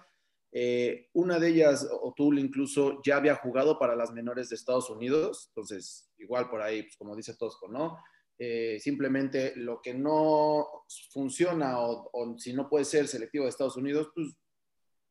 Eh, 0.52 1.10
una 1.14 1.38
de 1.38 1.50
ellas, 1.50 1.88
O'Toole 2.02 2.42
incluso, 2.42 3.02
ya 3.04 3.18
había 3.18 3.36
jugado 3.36 3.78
para 3.78 3.96
las 3.96 4.12
menores 4.12 4.50
de 4.50 4.56
Estados 4.56 4.90
Unidos, 4.90 5.50
entonces 5.50 6.10
igual 6.18 6.50
por 6.50 6.62
ahí, 6.62 6.84
pues 6.84 6.98
como 6.98 7.16
dice 7.16 7.36
Tosco, 7.36 7.68
¿no? 7.68 7.98
Eh, 8.38 8.80
simplemente 8.80 9.54
lo 9.58 9.82
que 9.82 9.94
no 9.94 10.86
funciona 11.12 11.80
o, 11.80 12.36
si 12.38 12.54
no 12.54 12.70
puede 12.70 12.86
ser 12.86 13.08
selectivo 13.08 13.44
de 13.44 13.50
Estados 13.50 13.76
Unidos, 13.76 14.10
pues 14.16 14.28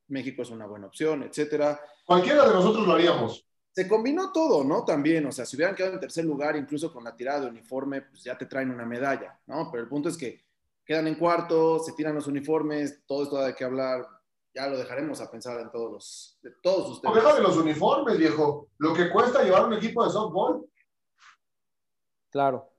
México 0.08 0.42
es 0.42 0.50
una 0.50 0.66
buena 0.66 0.86
opción, 0.86 1.22
etcétera. 1.22 1.78
Cualquiera 2.06 2.48
de 2.48 2.54
nosotros 2.54 2.86
lo 2.86 2.94
haríamos. 2.94 3.44
Se 3.70 3.86
combinó 3.86 4.32
todo, 4.32 4.64
¿no? 4.64 4.84
También, 4.84 5.26
o 5.26 5.30
sea, 5.30 5.44
si 5.44 5.56
hubieran 5.56 5.74
quedado 5.74 5.94
en 5.94 6.00
tercer 6.00 6.24
lugar, 6.24 6.56
incluso 6.56 6.92
con 6.92 7.04
la 7.04 7.14
tirada 7.14 7.42
de 7.42 7.46
uniforme, 7.48 8.02
pues 8.02 8.24
ya 8.24 8.36
te 8.36 8.46
traen 8.46 8.70
una 8.70 8.86
medalla, 8.86 9.38
¿no? 9.46 9.68
Pero 9.70 9.84
el 9.84 9.88
punto 9.88 10.08
es 10.08 10.16
que 10.16 10.42
quedan 10.84 11.06
en 11.06 11.16
cuarto, 11.16 11.78
se 11.78 11.92
tiran 11.92 12.14
los 12.14 12.26
uniformes, 12.26 13.02
todo 13.06 13.22
esto 13.22 13.38
de 13.38 13.54
que 13.54 13.64
hablar, 13.64 14.06
ya 14.54 14.66
lo 14.66 14.78
dejaremos 14.78 15.20
a 15.20 15.30
pensar 15.30 15.60
en 15.60 15.70
todos 15.70 15.92
los, 15.92 16.38
de 16.42 16.50
todos 16.62 16.90
ustedes. 16.90 17.14
No, 17.14 17.20
deja 17.20 17.34
de 17.36 17.42
los 17.42 17.56
uniformes, 17.56 18.18
viejo. 18.18 18.68
Lo 18.78 18.94
que 18.94 19.10
cuesta 19.10 19.42
llevar 19.42 19.66
un 19.66 19.74
equipo 19.74 20.04
de 20.04 20.10
softball. 20.10 20.66
Claro. 22.30 22.70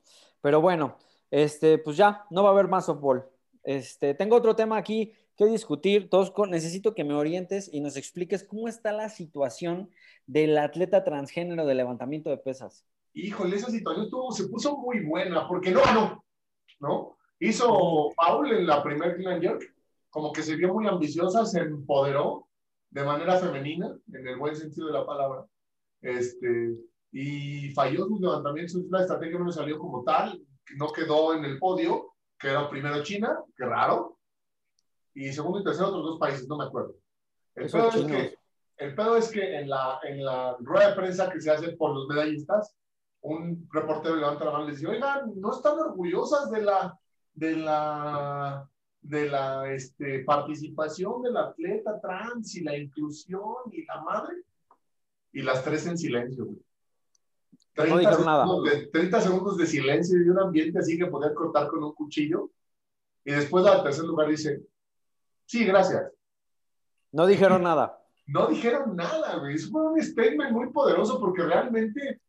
Pero 0.41 0.61
bueno, 0.61 0.97
este, 1.31 1.77
pues 1.77 1.97
ya, 1.97 2.25
no 2.29 2.43
va 2.43 2.49
a 2.49 2.51
haber 2.53 2.67
más 2.67 2.85
softball. 2.85 3.25
Este, 3.63 4.13
tengo 4.13 4.35
otro 4.35 4.55
tema 4.55 4.77
aquí 4.77 5.13
que 5.35 5.45
discutir. 5.45 6.09
Tosco, 6.09 6.47
necesito 6.47 6.93
que 6.93 7.03
me 7.03 7.13
orientes 7.13 7.69
y 7.71 7.81
nos 7.81 7.97
expliques 7.97 8.43
cómo 8.43 8.67
está 8.67 8.91
la 8.91 9.09
situación 9.09 9.89
del 10.25 10.57
atleta 10.57 11.03
transgénero 11.03 11.65
de 11.65 11.75
levantamiento 11.75 12.29
de 12.29 12.38
pesas. 12.38 12.85
Híjole, 13.13 13.55
esa 13.55 13.71
situación 13.71 14.09
se 14.31 14.47
puso 14.47 14.77
muy 14.77 15.05
buena 15.05 15.47
porque 15.47 15.71
no 15.71 15.81
ganó, 15.81 16.23
¿no? 16.79 17.17
Hizo 17.39 18.11
Paul 18.15 18.51
en 18.51 18.67
la 18.67 18.83
primer 18.83 19.15
Clean 19.15 19.41
York 19.41 19.73
como 20.09 20.31
que 20.31 20.43
se 20.43 20.55
vio 20.55 20.73
muy 20.73 20.87
ambiciosa, 20.87 21.45
se 21.45 21.59
empoderó 21.59 22.47
de 22.89 23.03
manera 23.03 23.37
femenina, 23.37 23.95
en 24.11 24.27
el 24.27 24.37
buen 24.37 24.55
sentido 24.55 24.87
de 24.87 24.93
la 24.93 25.05
palabra, 25.05 25.45
este, 26.01 26.75
y 27.11 27.69
falló 27.71 28.07
sus 28.07 28.19
levantamientos, 28.19 28.81
la 28.89 29.01
estrategia 29.01 29.37
no 29.37 29.45
le 29.45 29.51
salió 29.51 29.77
como 29.77 30.03
tal, 30.03 30.41
no 30.77 30.91
quedó 30.91 31.33
en 31.33 31.45
el 31.45 31.59
podio, 31.59 32.13
quedó 32.39 32.69
primero 32.69 33.03
China, 33.03 33.39
qué 33.55 33.65
raro, 33.65 34.17
y 35.13 35.31
segundo 35.31 35.59
y 35.59 35.63
tercero 35.63 35.89
otros 35.89 36.03
dos 36.03 36.19
países, 36.19 36.47
no 36.47 36.57
me 36.57 36.65
acuerdo. 36.65 36.95
El 37.55 37.69
pedo, 37.69 37.89
es 37.89 38.05
que, 38.05 38.35
el 38.77 38.95
pedo 38.95 39.17
es 39.17 39.29
que 39.29 39.59
en 39.59 39.69
la, 39.69 39.99
en 40.03 40.23
la 40.23 40.55
rueda 40.59 40.89
de 40.89 40.95
prensa 40.95 41.29
que 41.29 41.41
se 41.41 41.51
hace 41.51 41.73
por 41.73 41.93
los 41.93 42.07
medallistas, 42.07 42.75
un 43.21 43.67
reportero 43.71 44.15
levanta 44.15 44.45
la 44.45 44.51
mano 44.51 44.63
y 44.63 44.67
le 44.67 44.73
dice, 44.73 44.87
oigan, 44.87 45.33
¿no 45.35 45.51
están 45.51 45.77
orgullosas 45.77 46.49
de 46.51 46.61
la, 46.61 46.97
de 47.33 47.57
la 47.57 48.69
de 49.09 49.27
la 49.27 49.73
este, 49.73 50.19
participación 50.19 51.23
del 51.23 51.35
atleta 51.35 51.99
trans 51.99 52.55
y 52.55 52.61
la 52.61 52.77
inclusión 52.77 53.55
y 53.71 53.83
la 53.85 54.01
madre. 54.01 54.43
Y 55.33 55.41
las 55.41 55.63
tres 55.63 55.85
en 55.87 55.97
silencio, 55.97 56.47
30, 57.73 58.13
segundos 58.13 58.63
De, 58.63 58.87
30 58.87 59.21
segundos 59.21 59.57
de 59.57 59.65
silencio 59.65 60.21
y 60.21 60.29
un 60.29 60.39
ambiente 60.39 60.79
así 60.79 60.97
que 60.97 61.07
poder 61.07 61.33
cortar 61.33 61.67
con 61.67 61.83
un 61.83 61.93
cuchillo. 61.93 62.51
Y 63.25 63.31
después 63.31 63.65
al 63.65 63.83
tercer 63.83 64.05
lugar 64.05 64.27
dice, 64.29 64.61
sí, 65.45 65.65
gracias. 65.65 66.11
No 67.11 67.25
dijeron 67.25 67.63
nada. 67.63 67.95
No 68.31 68.45
dijeron 68.45 68.95
nada, 68.95 69.37
güey. 69.37 69.55
Es 69.55 69.65
un 69.71 69.99
statement 69.99 70.51
muy 70.51 70.69
poderoso 70.69 71.19
porque 71.19 71.41
realmente, 71.41 72.21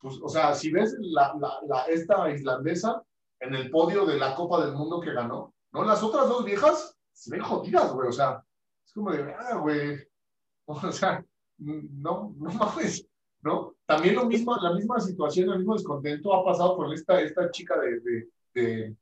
pues, 0.00 0.18
o 0.22 0.30
sea, 0.30 0.54
si 0.54 0.70
ves 0.70 0.96
la, 0.98 1.36
la, 1.38 1.58
la, 1.68 1.82
esta 1.82 2.30
islandesa 2.30 3.02
en 3.40 3.54
el 3.54 3.70
podio 3.70 4.06
de 4.06 4.16
la 4.16 4.34
Copa 4.34 4.64
del 4.64 4.74
Mundo 4.74 4.98
que 4.98 5.12
ganó, 5.12 5.52
¿no? 5.76 5.84
Las 5.84 6.02
otras 6.02 6.28
dos 6.28 6.44
viejas 6.44 6.96
se 7.12 7.30
ven 7.30 7.42
jodidas, 7.42 7.92
güey, 7.92 8.08
o 8.08 8.12
sea, 8.12 8.42
es 8.84 8.92
como 8.92 9.10
de, 9.10 9.32
ah, 9.32 9.56
güey, 9.56 9.98
o 10.66 10.92
sea, 10.92 11.24
no, 11.58 12.34
no 12.36 12.50
mames, 12.52 13.06
¿no? 13.42 13.74
También 13.84 14.14
lo 14.14 14.26
mismo, 14.26 14.56
la 14.56 14.72
misma 14.74 15.00
situación, 15.00 15.50
el 15.50 15.58
mismo 15.58 15.74
descontento 15.74 16.34
ha 16.34 16.44
pasado 16.44 16.76
con 16.76 16.92
esta, 16.92 17.20
esta 17.20 17.50
chica 17.50 17.78
de, 17.78 18.00
de, 18.00 18.28
de, 18.54 18.96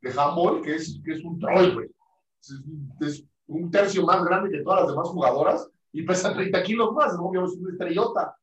de 0.00 0.62
que 0.62 0.76
es, 0.76 1.00
que 1.04 1.12
es 1.12 1.24
un 1.24 1.38
troll, 1.38 1.74
güey. 1.74 1.90
Es, 3.00 3.24
un 3.48 3.70
tercio 3.70 4.04
más 4.04 4.22
grande 4.24 4.50
que 4.50 4.62
todas 4.62 4.82
las 4.82 4.90
demás 4.90 5.08
jugadoras 5.08 5.70
y 5.90 6.02
pesa 6.02 6.34
30 6.34 6.62
kilos 6.64 6.92
más, 6.92 7.14
es 7.14 7.18
es 7.18 7.58
una 7.58 7.70
estrellota. 7.72 8.36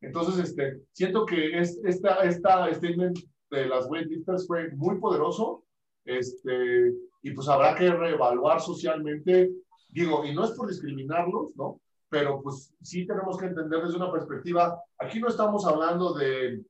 Entonces, 0.00 0.48
este, 0.48 0.80
siento 0.92 1.26
que 1.26 1.58
es, 1.58 1.78
esta, 1.84 2.22
esta 2.22 2.72
statement 2.72 3.18
de 3.50 3.66
las 3.66 3.86
weightlifters 3.90 4.46
fue 4.46 4.70
muy 4.70 4.98
poderoso 4.98 5.65
este, 6.06 6.94
y 7.22 7.30
pues 7.32 7.48
habrá 7.48 7.74
que 7.74 7.90
reevaluar 7.90 8.60
socialmente, 8.60 9.50
digo, 9.90 10.24
y 10.24 10.34
no 10.34 10.44
es 10.44 10.52
por 10.52 10.68
discriminarlos, 10.68 11.54
¿no? 11.56 11.80
Pero 12.08 12.40
pues 12.40 12.72
sí 12.80 13.06
tenemos 13.06 13.36
que 13.36 13.46
entender 13.46 13.82
desde 13.82 13.96
una 13.96 14.12
perspectiva, 14.12 14.80
aquí 14.98 15.20
no 15.20 15.28
estamos 15.28 15.66
hablando 15.66 16.14
de, 16.14 16.62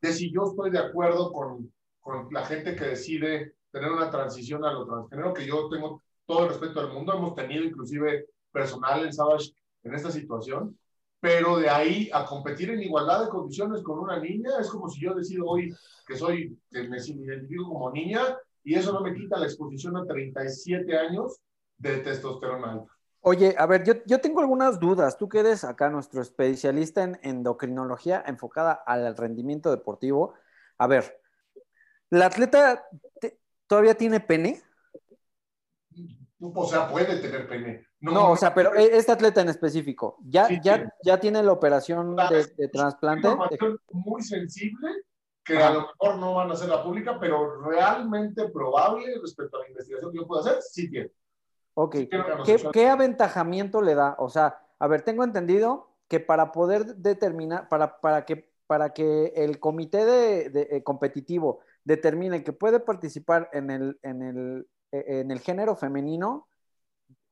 de 0.00 0.12
si 0.12 0.32
yo 0.32 0.44
estoy 0.44 0.70
de 0.70 0.78
acuerdo 0.78 1.32
con, 1.32 1.72
con 2.00 2.28
la 2.32 2.46
gente 2.46 2.76
que 2.76 2.84
decide 2.84 3.54
tener 3.70 3.90
una 3.90 4.10
transición 4.10 4.64
a 4.64 4.72
lo 4.72 4.86
transgénero, 4.86 5.34
que 5.34 5.46
yo 5.46 5.68
tengo 5.68 6.02
todo 6.26 6.44
el 6.44 6.50
respeto 6.50 6.80
del 6.80 6.92
mundo. 6.92 7.12
Hemos 7.12 7.34
tenido 7.34 7.64
inclusive 7.64 8.26
personal 8.52 9.04
en 9.04 9.12
Savage 9.12 9.52
en 9.82 9.94
esta 9.94 10.10
situación, 10.10 10.78
pero 11.24 11.56
de 11.56 11.70
ahí 11.70 12.10
a 12.12 12.26
competir 12.26 12.68
en 12.68 12.82
igualdad 12.82 13.24
de 13.24 13.30
condiciones 13.30 13.82
con 13.82 13.98
una 13.98 14.20
niña 14.20 14.50
es 14.60 14.68
como 14.68 14.90
si 14.90 15.00
yo 15.00 15.14
decido 15.14 15.46
hoy 15.46 15.74
que 16.06 16.16
soy, 16.16 16.54
que 16.70 16.86
me 16.86 16.98
identifico 16.98 17.66
como 17.66 17.90
niña 17.90 18.20
y 18.62 18.74
eso 18.74 18.92
no 18.92 19.00
me 19.00 19.14
quita 19.14 19.38
la 19.38 19.46
exposición 19.46 19.96
a 19.96 20.04
37 20.04 20.98
años 20.98 21.40
de 21.78 21.96
testosterona 21.96 22.72
alta. 22.72 22.92
Oye, 23.22 23.54
a 23.56 23.64
ver, 23.64 23.84
yo, 23.84 23.94
yo 24.04 24.20
tengo 24.20 24.40
algunas 24.40 24.78
dudas. 24.78 25.16
Tú 25.16 25.26
que 25.26 25.38
eres 25.38 25.64
acá 25.64 25.88
nuestro 25.88 26.20
especialista 26.20 27.02
en 27.02 27.18
endocrinología 27.22 28.22
enfocada 28.26 28.74
al 28.74 29.16
rendimiento 29.16 29.70
deportivo. 29.70 30.34
A 30.76 30.86
ver, 30.86 31.22
¿la 32.10 32.26
atleta 32.26 32.86
todavía 33.66 33.94
tiene 33.94 34.20
pene? 34.20 34.60
O 36.40 36.66
sea, 36.66 36.88
puede 36.88 37.16
tener 37.20 37.48
pene. 37.48 37.86
No, 38.00 38.32
o 38.32 38.36
sea, 38.36 38.52
pero 38.52 38.74
e, 38.74 38.96
este 38.96 39.12
atleta 39.12 39.40
en 39.40 39.48
específico, 39.48 40.18
¿ya, 40.24 40.48
ya, 40.62 40.92
ya 41.02 41.18
tiene 41.18 41.42
la 41.42 41.52
operación 41.52 42.16
de, 42.16 42.46
de 42.56 42.68
trasplante? 42.68 43.28
Es 43.50 43.60
muy 43.90 44.22
sensible 44.22 44.88
que 45.44 45.58
a 45.58 45.70
lo 45.70 45.80
mejor 45.82 46.18
no 46.18 46.34
van 46.34 46.50
a 46.50 46.54
hacer 46.54 46.68
la 46.68 46.82
pública, 46.82 47.18
pero 47.20 47.60
realmente 47.62 48.48
probable 48.48 49.18
respecto 49.20 49.58
a 49.58 49.60
la 49.60 49.68
investigación 49.68 50.10
que 50.10 50.18
yo 50.18 50.26
puedo 50.26 50.40
hacer, 50.40 50.60
sí 50.62 50.90
tiene. 50.90 51.10
Ok. 51.74 51.96
¿Qué, 52.72 52.88
aventajamiento 52.88 53.82
le 53.82 53.94
da? 53.94 54.16
O 54.18 54.30
sea, 54.30 54.58
a 54.78 54.88
ver, 54.88 55.02
tengo 55.02 55.22
entendido 55.22 55.90
que 56.08 56.20
para 56.20 56.52
poder 56.52 56.96
determinar, 56.96 57.68
para, 57.68 58.00
para, 58.00 58.24
que, 58.24 58.50
para 58.66 58.94
que 58.94 59.32
el 59.36 59.58
comité 59.60 60.04
de, 60.04 60.68
eh, 60.70 60.82
competitivo 60.82 61.60
determine 61.84 62.42
que 62.42 62.52
puede 62.52 62.80
participar 62.80 63.50
en 63.52 63.70
el, 63.70 63.98
en 64.02 64.22
el, 64.22 64.68
en 65.06 65.30
el 65.30 65.40
género 65.40 65.76
femenino, 65.76 66.48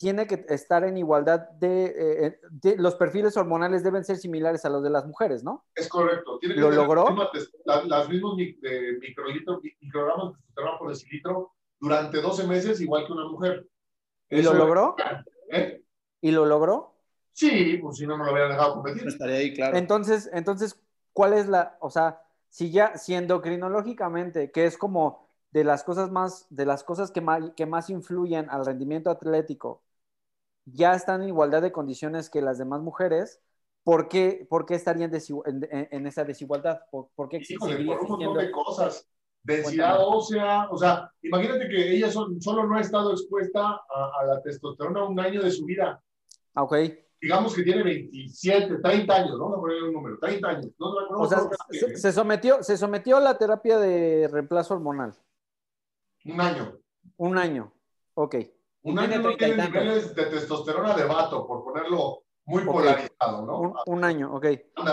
tiene 0.02 0.26
que 0.26 0.44
estar 0.48 0.82
en 0.82 0.96
igualdad 0.96 1.48
de, 1.60 1.94
eh, 2.64 2.74
los 2.76 2.96
perfiles 2.96 3.36
hormonales 3.36 3.84
deben 3.84 4.04
ser 4.04 4.16
similares 4.16 4.64
a 4.64 4.68
los 4.68 4.82
de 4.82 4.90
las 4.90 5.06
mujeres, 5.06 5.44
¿no? 5.44 5.64
Es 5.76 5.88
correcto. 5.88 6.40
¿Lo 6.42 6.72
logró? 6.72 7.04
Las, 7.64 8.08
mismas 8.08 8.34
microgramas 8.36 10.32
de 10.32 10.62
por 10.76 10.88
decilitro 10.88 11.52
durante 11.78 12.20
12 12.20 12.48
meses, 12.48 12.80
igual 12.80 13.06
que 13.06 13.12
una 13.12 13.28
mujer. 13.28 13.68
¿Y 14.28 14.42
lo 14.42 14.54
logró? 14.54 14.96
¿Eh? 15.52 15.84
¿Y 16.20 16.32
lo 16.32 16.46
logró? 16.46 16.96
Sí, 17.30 17.78
pues 17.80 17.98
si 17.98 18.04
no 18.04 18.18
me 18.18 18.24
lo 18.24 18.32
hubieran 18.32 18.50
dejado 18.50 18.74
competir. 18.74 19.06
Estaría 19.06 19.36
ahí, 19.36 19.54
claro. 19.54 19.76
Entonces, 19.76 20.28
entonces, 20.32 20.80
¿cuál 21.12 21.32
es 21.34 21.46
la, 21.46 21.76
o 21.80 21.90
sea, 21.90 22.22
si 22.48 22.72
ya, 22.72 22.96
si 22.98 23.14
endocrinológicamente, 23.14 24.50
que 24.50 24.66
es 24.66 24.76
como 24.76 25.21
de 25.52 25.64
las 25.64 25.84
cosas 25.84 26.10
más, 26.10 26.46
de 26.50 26.66
las 26.66 26.84
cosas 26.84 27.10
que 27.10 27.20
más, 27.20 27.52
que 27.56 27.66
más 27.66 27.90
influyen 27.90 28.50
al 28.50 28.66
rendimiento 28.66 29.10
atlético, 29.10 29.82
ya 30.64 30.94
están 30.94 31.22
en 31.22 31.28
igualdad 31.28 31.62
de 31.62 31.72
condiciones 31.72 32.30
que 32.30 32.42
las 32.42 32.58
demás 32.58 32.80
mujeres, 32.80 33.40
¿por 33.84 34.08
qué, 34.08 34.46
por 34.48 34.66
qué 34.66 34.74
estarían 34.74 35.12
en, 35.14 36.06
esa 36.06 36.24
desigualdad? 36.24 36.80
¿Por, 36.90 37.28
qué 37.28 37.40
Híjole, 37.48 37.84
por 37.84 38.00
un 38.00 38.08
montón 38.08 38.38
de 38.38 38.50
cosas 38.50 39.08
densidad 39.42 39.96
ósea, 39.98 40.68
o 40.70 40.78
sea, 40.78 41.10
imagínate 41.22 41.68
que 41.68 41.96
ella 41.96 42.10
solo 42.10 42.66
no 42.66 42.76
ha 42.76 42.80
estado 42.80 43.12
expuesta 43.12 43.60
a, 43.60 44.24
la 44.26 44.40
testosterona 44.42 45.04
un 45.04 45.18
año 45.18 45.42
de 45.42 45.50
su 45.50 45.64
vida. 45.64 46.02
Ah, 46.54 46.62
ok. 46.62 46.76
Digamos 47.20 47.54
que 47.54 47.62
tiene 47.62 47.82
27, 47.82 48.78
30 48.78 49.14
años, 49.14 49.38
¿no? 49.38 49.44
Vamos 49.44 49.58
a 49.58 49.60
poner 49.60 49.82
un 49.84 49.92
número, 49.92 50.18
30 50.18 50.48
años. 50.48 50.66
No, 50.78 50.92
o 51.18 51.26
sea, 51.26 51.38
se, 51.70 52.12
sometió, 52.12 52.62
se 52.62 52.76
sometió 52.76 53.16
a 53.16 53.20
la 53.20 53.38
terapia 53.38 53.78
de 53.78 54.28
reemplazo 54.28 54.74
hormonal. 54.74 55.14
Un 56.24 56.40
año. 56.40 56.78
Un 57.16 57.38
año, 57.38 57.72
ok. 58.14 58.36
Un 58.82 58.98
año 58.98 59.20
no 59.20 59.36
tiene 59.36 59.64
niveles 59.64 60.14
de 60.14 60.24
testosterona 60.26 60.94
de 60.94 61.04
vato, 61.04 61.46
por 61.46 61.62
ponerlo 61.64 62.24
muy 62.44 62.64
polarizado, 62.64 63.46
¿no? 63.46 63.74
Un, 63.86 64.04
año, 64.04 64.34
ok. 64.34 64.46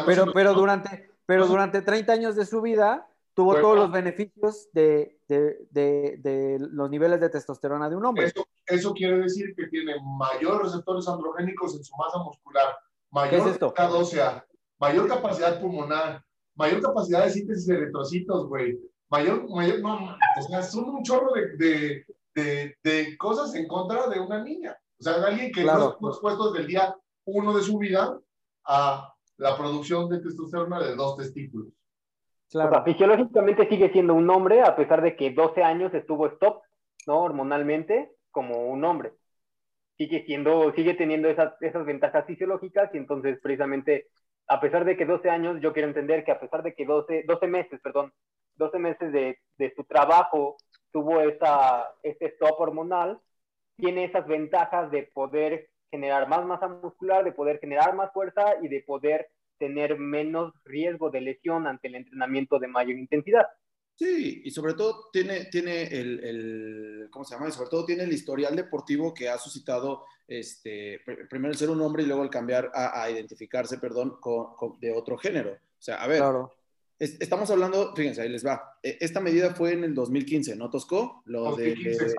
Pero, 0.05 0.31
pero, 0.31 0.53
durante, 0.53 1.11
pero 1.25 1.47
durante 1.47 1.81
30 1.81 2.13
años 2.13 2.35
de 2.35 2.45
su 2.45 2.61
vida 2.61 3.07
tuvo 3.33 3.55
todos 3.55 3.77
los 3.77 3.91
beneficios 3.91 4.69
de, 4.73 5.19
de, 5.27 5.67
de, 5.71 6.57
los 6.59 6.89
niveles 6.89 7.19
de 7.19 7.29
testosterona 7.29 7.89
de 7.89 7.95
un 7.95 8.05
hombre. 8.05 8.25
Eso, 8.25 8.45
eso, 8.65 8.93
quiere 8.93 9.19
decir 9.19 9.55
que 9.55 9.67
tiene 9.67 9.95
mayor 10.03 10.63
receptores 10.63 11.07
androgénicos 11.07 11.75
en 11.75 11.83
su 11.83 11.95
masa 11.95 12.19
muscular, 12.19 12.77
mayor 13.11 13.45
densidad 13.45 13.93
ósea, 13.93 14.45
mayor 14.77 15.07
capacidad 15.07 15.59
pulmonar, 15.59 16.23
mayor 16.55 16.81
capacidad 16.81 17.23
de 17.23 17.31
síntesis 17.31 17.65
de 17.67 17.75
eritrocitos, 17.75 18.47
güey. 18.47 18.77
Mayor, 19.09 19.49
mayor, 19.49 19.79
no, 19.79 20.15
o 20.37 20.41
sea, 20.41 20.61
son 20.61 20.89
un 20.89 21.03
chorro 21.03 21.33
de, 21.33 22.05
de, 22.35 22.75
de, 22.83 23.17
cosas 23.17 23.55
en 23.55 23.67
contra 23.67 24.07
de 24.07 24.19
una 24.19 24.43
niña. 24.43 24.77
O 24.99 25.03
sea, 25.03 25.15
alguien 25.15 25.51
que 25.51 25.63
no 25.63 25.89
estuvo 25.89 26.09
expuesto 26.09 26.51
desde 26.51 26.65
el 26.65 26.67
día 26.67 26.95
uno 27.25 27.55
de 27.55 27.63
su 27.63 27.77
vida 27.77 28.19
a 28.65 29.13
la 29.37 29.57
producción 29.57 30.09
de 30.09 30.19
testosterona 30.19 30.79
de 30.79 30.95
dos 30.95 31.17
testículos. 31.17 31.69
Claro. 32.51 32.83
fisiológicamente 32.83 33.69
sigue 33.69 33.91
siendo 33.91 34.15
un 34.15 34.29
hombre, 34.29 34.61
a 34.61 34.75
pesar 34.75 35.01
de 35.01 35.15
que 35.15 35.31
12 35.31 35.63
años 35.63 35.93
estuvo 35.93 36.27
stop, 36.27 36.63
¿no? 37.05 37.21
Hormonalmente, 37.21 38.11
como 38.31 38.67
un 38.69 38.83
hombre. 38.83 39.13
Sigue 39.97 40.23
siendo, 40.25 40.73
sigue 40.73 40.95
teniendo 40.95 41.29
esas, 41.29 41.53
esas 41.61 41.85
ventajas 41.85 42.25
fisiológicas 42.25 42.89
y 42.93 42.97
entonces 42.97 43.39
precisamente, 43.41 44.07
a 44.47 44.59
pesar 44.59 44.85
de 44.85 44.97
que 44.97 45.05
12 45.05 45.29
años, 45.29 45.61
yo 45.61 45.73
quiero 45.73 45.87
entender 45.87 46.23
que 46.23 46.31
a 46.31 46.39
pesar 46.39 46.63
de 46.63 46.73
que 46.73 46.85
12, 46.85 47.25
12 47.27 47.47
meses, 47.47 47.79
perdón, 47.83 48.11
12 48.59 48.77
meses 48.77 49.11
de, 49.11 49.39
de 49.57 49.73
su 49.75 49.83
trabajo 49.85 50.57
tuvo 50.91 51.21
esa, 51.21 51.87
ese 52.03 52.25
stop 52.27 52.59
hormonal, 52.59 53.19
tiene 53.75 54.05
esas 54.05 54.27
ventajas 54.27 54.91
de 54.91 55.03
poder 55.13 55.69
generar 55.89 56.27
más 56.27 56.45
masa 56.45 56.67
muscular, 56.67 57.23
de 57.23 57.31
poder 57.31 57.59
generar 57.59 57.95
más 57.95 58.11
fuerza 58.11 58.55
y 58.61 58.67
de 58.67 58.81
poder 58.81 59.29
tener 59.57 59.97
menos 59.97 60.53
riesgo 60.63 61.09
de 61.09 61.21
lesión 61.21 61.67
ante 61.67 61.87
el 61.87 61.95
entrenamiento 61.95 62.59
de 62.59 62.67
mayor 62.67 62.97
intensidad. 62.97 63.47
Sí, 63.95 64.43
y 64.45 64.51
sobre 64.51 64.75
todo 64.75 65.09
tiene, 65.11 65.45
tiene 65.45 65.83
el, 65.83 66.23
el, 66.23 67.07
¿cómo 67.11 67.25
se 67.25 67.35
llama? 67.35 67.49
Y 67.49 67.51
sobre 67.51 67.69
todo 67.69 67.85
tiene 67.85 68.03
el 68.03 68.13
historial 68.13 68.55
deportivo 68.55 69.13
que 69.13 69.27
ha 69.27 69.37
suscitado, 69.37 70.05
este, 70.25 71.01
primero 71.29 71.51
el 71.51 71.57
ser 71.57 71.69
un 71.69 71.81
hombre 71.81 72.03
y 72.03 72.05
luego 72.05 72.23
el 72.23 72.29
cambiar 72.29 72.71
a, 72.73 73.09
identificarse, 73.09 73.77
perdón, 73.77 74.17
con, 74.21 74.79
de 74.79 74.93
otro 74.93 75.17
género. 75.17 75.51
O 75.51 75.81
sea, 75.81 76.01
a 76.01 76.07
ver, 76.07 76.23
estamos 76.99 77.49
hablando, 77.49 77.95
fíjense, 77.95 78.21
ahí 78.21 78.29
les 78.29 78.45
va. 78.45 78.77
E, 78.83 78.97
esta 78.99 79.19
medida 79.19 79.53
fue 79.53 79.73
en 79.73 79.83
el 79.83 79.93
2015, 79.93 80.55
¿no, 80.55 80.69
Tosco? 80.69 81.23
Lo 81.25 81.43
2015, 81.51 82.05
de, 82.05 82.15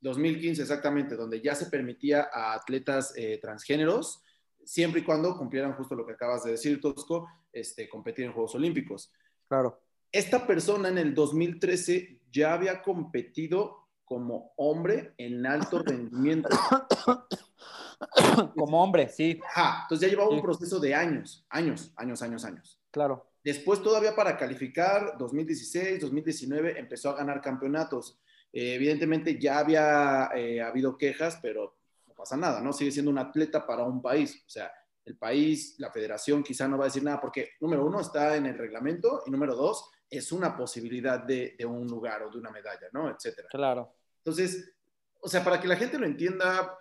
2015, 0.00 0.62
exactamente, 0.62 1.16
donde 1.16 1.40
ya 1.40 1.54
se 1.54 1.66
permitía 1.66 2.28
a 2.32 2.54
atletas 2.54 3.12
eh, 3.16 3.38
transgéneros 3.40 4.22
siempre 4.64 5.00
y 5.00 5.04
cuando 5.04 5.36
cumplieran 5.36 5.74
justo 5.74 5.94
lo 5.94 6.06
que 6.06 6.12
acabas 6.12 6.44
de 6.44 6.52
decir, 6.52 6.80
Tosco, 6.80 7.28
este, 7.52 7.88
competir 7.88 8.26
en 8.26 8.32
Juegos 8.32 8.54
Olímpicos. 8.54 9.12
Claro. 9.48 9.80
Esta 10.10 10.46
persona 10.46 10.88
en 10.88 10.98
el 10.98 11.14
2013 11.14 12.20
ya 12.30 12.54
había 12.54 12.82
competido 12.82 13.88
como 14.04 14.52
hombre 14.56 15.14
en 15.16 15.46
alto 15.46 15.78
rendimiento. 15.84 16.48
como 18.56 18.82
hombre, 18.82 19.08
sí. 19.08 19.40
Ajá, 19.54 19.82
entonces 19.82 20.06
ya 20.06 20.14
llevaba 20.14 20.30
un 20.30 20.42
proceso 20.42 20.78
de 20.80 20.94
años, 20.94 21.46
años, 21.48 21.92
años, 21.96 22.22
años, 22.22 22.44
años. 22.44 22.80
Claro. 22.90 23.31
Después 23.44 23.82
todavía 23.82 24.14
para 24.14 24.36
calificar, 24.36 25.16
2016, 25.18 26.00
2019, 26.00 26.78
empezó 26.78 27.10
a 27.10 27.16
ganar 27.16 27.40
campeonatos. 27.40 28.20
Eh, 28.52 28.74
evidentemente 28.74 29.38
ya 29.38 29.58
había 29.58 30.30
eh, 30.34 30.60
habido 30.60 30.96
quejas, 30.96 31.38
pero 31.42 31.76
pasa 32.14 32.36
nada, 32.36 32.60
¿no? 32.60 32.72
Sigue 32.72 32.92
siendo 32.92 33.10
un 33.10 33.18
atleta 33.18 33.66
para 33.66 33.82
un 33.82 34.00
país. 34.00 34.44
O 34.46 34.50
sea, 34.50 34.72
el 35.04 35.16
país, 35.16 35.74
la 35.78 35.90
federación 35.90 36.44
quizá 36.44 36.68
no 36.68 36.78
va 36.78 36.84
a 36.84 36.86
decir 36.86 37.02
nada 37.02 37.20
porque, 37.20 37.50
número 37.60 37.84
uno, 37.84 38.00
está 38.00 38.36
en 38.36 38.46
el 38.46 38.56
reglamento 38.56 39.24
y 39.26 39.30
número 39.32 39.56
dos, 39.56 39.90
es 40.08 40.30
una 40.30 40.56
posibilidad 40.56 41.18
de, 41.18 41.56
de 41.58 41.66
un 41.66 41.88
lugar 41.88 42.22
o 42.22 42.30
de 42.30 42.38
una 42.38 42.50
medalla, 42.52 42.86
¿no? 42.92 43.10
Etcétera. 43.10 43.48
Claro. 43.50 43.92
Entonces, 44.18 44.72
o 45.20 45.28
sea, 45.28 45.42
para 45.42 45.60
que 45.60 45.66
la 45.66 45.76
gente 45.76 45.98
lo 45.98 46.06
entienda, 46.06 46.78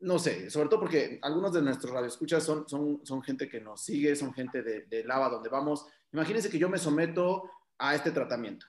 no 0.00 0.18
sé, 0.18 0.50
sobre 0.50 0.68
todo 0.68 0.80
porque 0.80 1.18
algunos 1.22 1.52
de 1.52 1.62
nuestros 1.62 1.92
radioescuchas 1.92 2.42
son, 2.42 2.68
son, 2.68 3.00
son 3.04 3.22
gente 3.22 3.48
que 3.48 3.60
nos 3.60 3.84
sigue, 3.84 4.16
son 4.16 4.32
gente 4.32 4.62
de, 4.62 4.86
de 4.86 5.04
Lava 5.04 5.28
donde 5.28 5.48
vamos. 5.48 5.86
Imagínense 6.12 6.50
que 6.50 6.58
yo 6.58 6.68
me 6.68 6.78
someto 6.78 7.50
a 7.78 7.94
este 7.94 8.10
tratamiento. 8.10 8.66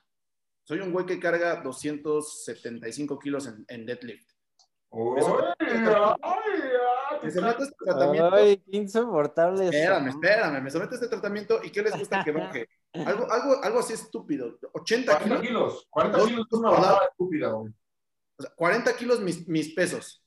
Soy 0.63 0.79
un 0.79 0.91
güey 0.91 1.05
que 1.05 1.19
carga 1.19 1.61
275 1.61 3.17
kilos 3.19 3.47
en, 3.47 3.65
en 3.67 3.85
deadlift. 3.85 4.29
Me 7.23 7.31
someto 7.31 7.61
a 7.61 7.63
este 7.63 7.75
tratamiento. 7.85 8.35
Ay, 8.35 8.57
qué 8.57 8.77
insoportable. 8.77 9.65
Espérame, 9.65 10.09
espérame. 10.09 10.61
Me 10.61 10.69
someto 10.69 10.91
a 10.91 10.95
este 10.95 11.07
tratamiento 11.07 11.61
y 11.63 11.69
¿qué 11.71 11.81
les 11.81 11.97
gusta 11.97 12.23
que 12.23 12.31
baje? 12.31 12.67
Algo, 12.93 13.31
algo, 13.31 13.63
algo 13.63 13.79
así 13.79 13.93
estúpido. 13.93 14.59
80 14.73 15.17
40 15.17 15.41
kilos. 15.41 15.87
40 15.89 16.25
kilos 16.25 16.47
es 16.51 16.59
una 16.59 16.71
bajada 16.71 16.99
estúpida, 17.09 17.51
güey. 17.51 17.73
O 18.35 18.41
sea, 18.41 18.51
40 18.53 18.97
kilos 18.97 19.21
mis, 19.21 19.47
mis 19.47 19.73
pesos. 19.73 20.20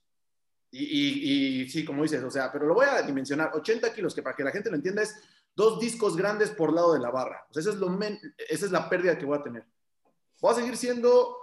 Y, 0.76 0.82
y, 0.86 1.60
y, 1.62 1.68
sí, 1.68 1.84
como 1.84 2.02
dices, 2.02 2.20
o 2.24 2.30
sea, 2.30 2.50
pero 2.50 2.66
lo 2.66 2.74
voy 2.74 2.86
a 2.86 3.00
dimensionar. 3.02 3.52
80 3.54 3.92
kilos, 3.94 4.12
que 4.12 4.22
para 4.22 4.34
que 4.34 4.42
la 4.42 4.50
gente 4.50 4.70
lo 4.70 4.76
entienda 4.76 5.02
es 5.02 5.22
dos 5.54 5.78
discos 5.78 6.16
grandes 6.16 6.50
por 6.50 6.72
lado 6.72 6.94
de 6.94 6.98
la 6.98 7.10
barra. 7.10 7.46
O 7.48 7.54
sea, 7.54 7.60
esa 7.60 7.70
es, 7.70 7.76
lo 7.76 7.88
men 7.88 8.18
esa 8.48 8.66
es 8.66 8.72
la 8.72 8.88
pérdida 8.90 9.16
que 9.16 9.24
voy 9.24 9.38
a 9.38 9.42
tener. 9.42 9.64
Voy 10.40 10.50
a 10.52 10.56
seguir 10.56 10.76
siendo, 10.76 11.36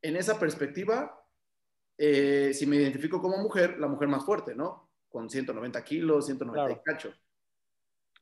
en 0.00 0.14
esa 0.14 0.38
perspectiva, 0.38 1.20
eh, 1.96 2.52
si 2.54 2.64
me 2.66 2.76
identifico 2.76 3.20
como 3.20 3.38
mujer, 3.38 3.76
la 3.80 3.88
mujer 3.88 4.06
más 4.06 4.24
fuerte, 4.24 4.54
¿no? 4.54 4.88
Con 5.08 5.28
190 5.28 5.82
kilos, 5.82 6.26
190 6.26 6.64
Claro. 6.66 6.80
y 6.80 6.84
cacho. 6.84 7.12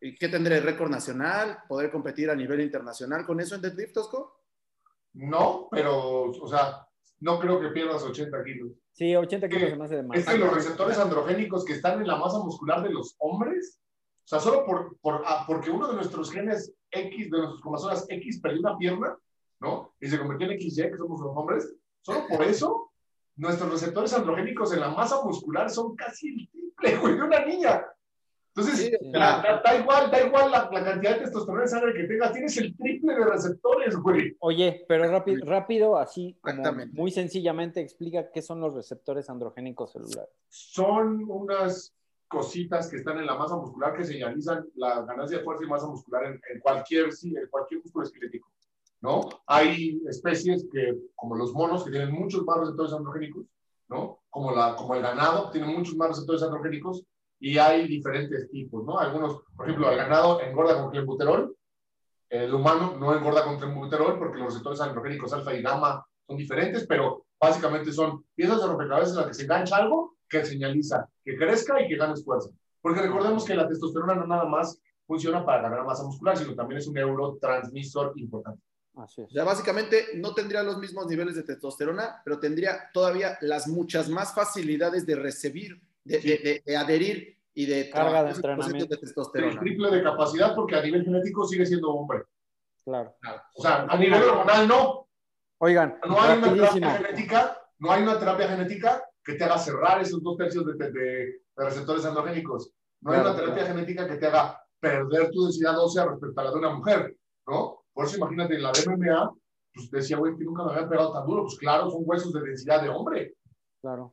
¿Y 0.00 0.14
qué 0.14 0.28
tendré? 0.30 0.60
¿Récord 0.60 0.90
nacional? 0.90 1.58
¿Poder 1.68 1.90
competir 1.90 2.30
a 2.30 2.34
nivel 2.34 2.62
internacional 2.62 3.26
con 3.26 3.38
eso 3.38 3.54
en 3.54 3.60
deadlift, 3.60 3.92
Tosco? 3.92 4.40
No, 5.12 5.68
pero, 5.70 6.30
o 6.30 6.48
sea, 6.48 6.85
no 7.20 7.38
creo 7.38 7.60
que 7.60 7.68
pierdas 7.68 8.02
80 8.02 8.44
kilos. 8.44 8.72
Sí, 8.92 9.14
80 9.14 9.48
kilos 9.48 9.70
se 9.70 9.76
me 9.76 9.84
hace 9.84 9.96
de 9.96 10.02
más. 10.02 10.18
Es 10.18 10.26
que 10.26 10.38
los 10.38 10.54
receptores 10.54 10.98
androgénicos 10.98 11.64
que 11.64 11.74
están 11.74 12.00
en 12.00 12.06
la 12.06 12.16
masa 12.16 12.38
muscular 12.38 12.82
de 12.82 12.90
los 12.90 13.14
hombres, 13.18 13.80
o 14.24 14.28
sea, 14.28 14.40
solo 14.40 14.64
por, 14.64 14.96
por, 15.00 15.22
ah, 15.24 15.44
porque 15.46 15.70
uno 15.70 15.88
de 15.88 15.94
nuestros 15.94 16.30
genes 16.30 16.72
X, 16.90 17.30
de 17.30 17.38
nuestros 17.38 17.60
cromosomas 17.60 18.06
X, 18.08 18.40
perdió 18.40 18.60
una 18.60 18.76
pierna, 18.76 19.16
¿no? 19.60 19.94
Y 20.00 20.08
se 20.08 20.18
convirtió 20.18 20.50
en 20.50 20.58
XY, 20.58 20.90
que 20.90 20.96
somos 20.96 21.20
los 21.20 21.36
hombres, 21.36 21.74
solo 22.02 22.26
por 22.28 22.42
eso, 22.42 22.90
nuestros 23.36 23.70
receptores 23.70 24.12
androgénicos 24.14 24.72
en 24.72 24.80
la 24.80 24.90
masa 24.90 25.22
muscular 25.22 25.70
son 25.70 25.94
casi 25.94 26.28
el 26.28 26.50
triple, 26.50 26.96
güey, 26.98 27.16
de 27.16 27.22
una 27.22 27.44
niña. 27.44 27.84
Entonces, 28.56 28.86
Sí, 28.86 29.10
da, 29.12 29.42
da- 29.42 29.60
da 29.62 29.78
igual, 29.78 30.10
da 30.10 30.26
igual 30.26 30.50
la, 30.50 30.70
la 30.72 30.82
cantidad 30.84 31.14
de 31.16 31.20
testosterona 31.24 31.64
en 31.64 31.68
sangre 31.68 31.92
que 31.92 32.04
tengas, 32.04 32.32
tienes 32.32 32.56
el 32.56 32.74
triple 32.74 33.14
de 33.14 33.24
receptores, 33.26 33.96
güey. 33.96 34.34
Oye, 34.40 34.84
pero 34.88 35.10
rápido, 35.10 35.44
rápido 35.44 35.98
así, 35.98 36.38
como 36.40 36.62
muy 36.92 37.10
sencillamente 37.10 37.80
explica 37.80 38.30
qué 38.30 38.40
son 38.40 38.60
los 38.60 38.74
receptores 38.74 39.28
androgénicos 39.28 39.92
celulares. 39.92 40.30
son 40.48 41.24
unas 41.28 41.92
cositas 42.28 42.88
que 42.90 42.96
están 42.96 43.18
en 43.18 43.26
la 43.26 43.34
masa 43.36 43.56
muscular 43.56 43.94
que 43.94 44.04
señalizan 44.04 44.66
la 44.74 45.02
ganancia 45.02 45.38
de 45.38 45.44
fuerza 45.44 45.64
y 45.64 45.68
masa 45.68 45.86
muscular 45.86 46.24
en, 46.24 46.40
en 46.52 46.60
cualquier, 46.60 47.12
sí, 47.12 47.34
en 47.36 47.46
cualquier 47.50 47.82
músculo 47.82 48.04
esquelético, 48.06 48.50
¿no? 49.02 49.20
Hay 49.46 50.00
especies 50.08 50.66
que, 50.72 50.96
como 51.14 51.36
los 51.36 51.52
monos, 51.52 51.84
que 51.84 51.90
tienen 51.90 52.10
muchos 52.10 52.42
más 52.44 52.58
receptores 52.58 52.94
androgénicos, 52.94 53.44
¿no? 53.88 54.18
Como, 54.30 54.50
la, 54.52 54.74
como 54.76 54.94
el 54.94 55.02
ganado, 55.02 55.50
tiene 55.50 55.66
muchos 55.68 55.94
más 55.94 56.08
receptores 56.08 56.42
androgénicos 56.42 57.04
y 57.38 57.58
hay 57.58 57.86
diferentes 57.86 58.50
tipos, 58.50 58.84
¿no? 58.84 58.98
Algunos, 58.98 59.42
por 59.56 59.66
ejemplo, 59.66 59.90
el 59.90 59.96
ganado 59.96 60.40
engorda 60.40 60.80
con 60.80 60.90
clenbuterol, 60.90 61.56
el 62.28 62.52
humano 62.52 62.96
no 62.98 63.14
engorda 63.14 63.44
con 63.44 63.58
clenbuterol 63.58 64.18
porque 64.18 64.38
los 64.38 64.48
receptores 64.48 64.80
androgénicos 64.80 65.32
alfa 65.32 65.54
y 65.54 65.62
gamma 65.62 66.04
son 66.26 66.36
diferentes, 66.36 66.86
pero 66.86 67.26
básicamente 67.38 67.92
son 67.92 68.24
piezas 68.34 68.60
de 68.60 68.66
rompecabezas 68.66 69.10
en 69.10 69.16
las 69.16 69.26
que 69.26 69.34
se 69.34 69.42
engancha 69.44 69.76
algo 69.76 70.16
que 70.28 70.44
señaliza 70.44 71.08
que 71.24 71.36
crezca 71.36 71.80
y 71.80 71.88
que 71.88 71.96
ganes 71.96 72.24
fuerza. 72.24 72.50
Porque 72.80 73.00
recordemos 73.00 73.44
que 73.44 73.54
la 73.54 73.68
testosterona 73.68 74.14
no 74.14 74.26
nada 74.26 74.44
más 74.44 74.80
funciona 75.06 75.44
para 75.44 75.62
ganar 75.62 75.84
masa 75.84 76.04
muscular, 76.04 76.36
sino 76.36 76.54
también 76.54 76.78
es 76.78 76.86
un 76.86 76.94
neurotransmisor 76.94 78.12
importante. 78.16 78.62
Así 78.96 79.22
es. 79.22 79.28
O 79.28 79.30
sea, 79.30 79.44
básicamente 79.44 80.06
no 80.14 80.34
tendría 80.34 80.62
los 80.62 80.78
mismos 80.78 81.06
niveles 81.06 81.36
de 81.36 81.42
testosterona, 81.42 82.22
pero 82.24 82.40
tendría 82.40 82.90
todavía 82.92 83.38
las 83.40 83.68
muchas 83.68 84.08
más 84.08 84.34
facilidades 84.34 85.06
de 85.06 85.16
recibir, 85.16 85.80
de, 86.06 86.20
Sí. 86.20 86.28
de- 86.28 86.38
de- 86.38 86.62
de 86.64 86.76
adherir 86.76 87.36
y 87.54 87.66
de 87.66 87.90
Carga 87.90 88.22
de 88.24 88.30
entrenamiento. 88.30 88.86
de 88.86 88.94
El 88.94 89.00
testosterona. 89.00 89.60
triple 89.60 89.90
de 89.90 90.02
capacidad 90.02 90.54
porque 90.54 90.76
a 90.76 90.82
nivel 90.82 91.04
genético 91.04 91.46
sigue 91.46 91.66
siendo 91.66 91.90
hombre. 91.90 92.22
Claro. 92.84 93.14
O 93.54 93.62
sea, 93.62 93.82
a 93.88 93.96
nivel 93.96 94.22
hormonal 94.22 94.68
no. 94.68 95.08
Oigan, 95.58 95.98
No 96.06 96.20
hay 96.20 96.38
una 96.38 96.52
terapia 96.52 96.90
genética, 96.98 97.58
no 97.78 97.90
hay 97.90 98.02
una 98.02 98.18
terapia 98.18 98.48
genética 98.48 99.02
que 99.24 99.34
te 99.34 99.44
haga 99.44 99.58
cerrar 99.58 100.00
esos 100.02 100.22
dos 100.22 100.36
tercios 100.36 100.64
de, 100.66 100.74
de- 100.74 100.90
de 100.92 101.40
receptores 101.56 102.04
androgénicos. 102.04 102.70
No 103.00 103.12
hay 103.12 103.20
una 103.20 103.34
terapia 103.34 103.66
genética 103.66 104.06
que 104.06 104.16
te 104.16 104.26
haga 104.26 104.62
perder 104.78 105.30
tu 105.30 105.44
densidad 105.44 105.78
ósea 105.82 106.04
respecto 106.04 106.40
a 106.40 106.44
la 106.44 106.50
de 106.50 106.56
una 106.58 106.70
mujer, 106.74 107.16
¿no? 107.46 107.82
Por 107.92 108.04
eso 108.04 108.18
imagínate, 108.18 108.54
en 108.54 108.62
la 108.62 108.72
de 108.72 108.82
MMA, 108.86 109.32
pues 109.74 109.90
decía, 109.90 110.18
güey, 110.18 110.36
que 110.36 110.44
nunca 110.44 110.64
me 110.64 110.72
habían 110.72 110.88
pegado 110.88 111.12
tan 111.14 111.26
duro. 111.26 111.42
Pues 111.44 111.58
claro, 111.58 111.90
son 111.90 112.02
huesos 112.04 112.32
de 112.32 112.40
densidad 112.42 112.82
de 112.82 112.88
hombre. 112.90 113.34
Claro. 113.80 114.12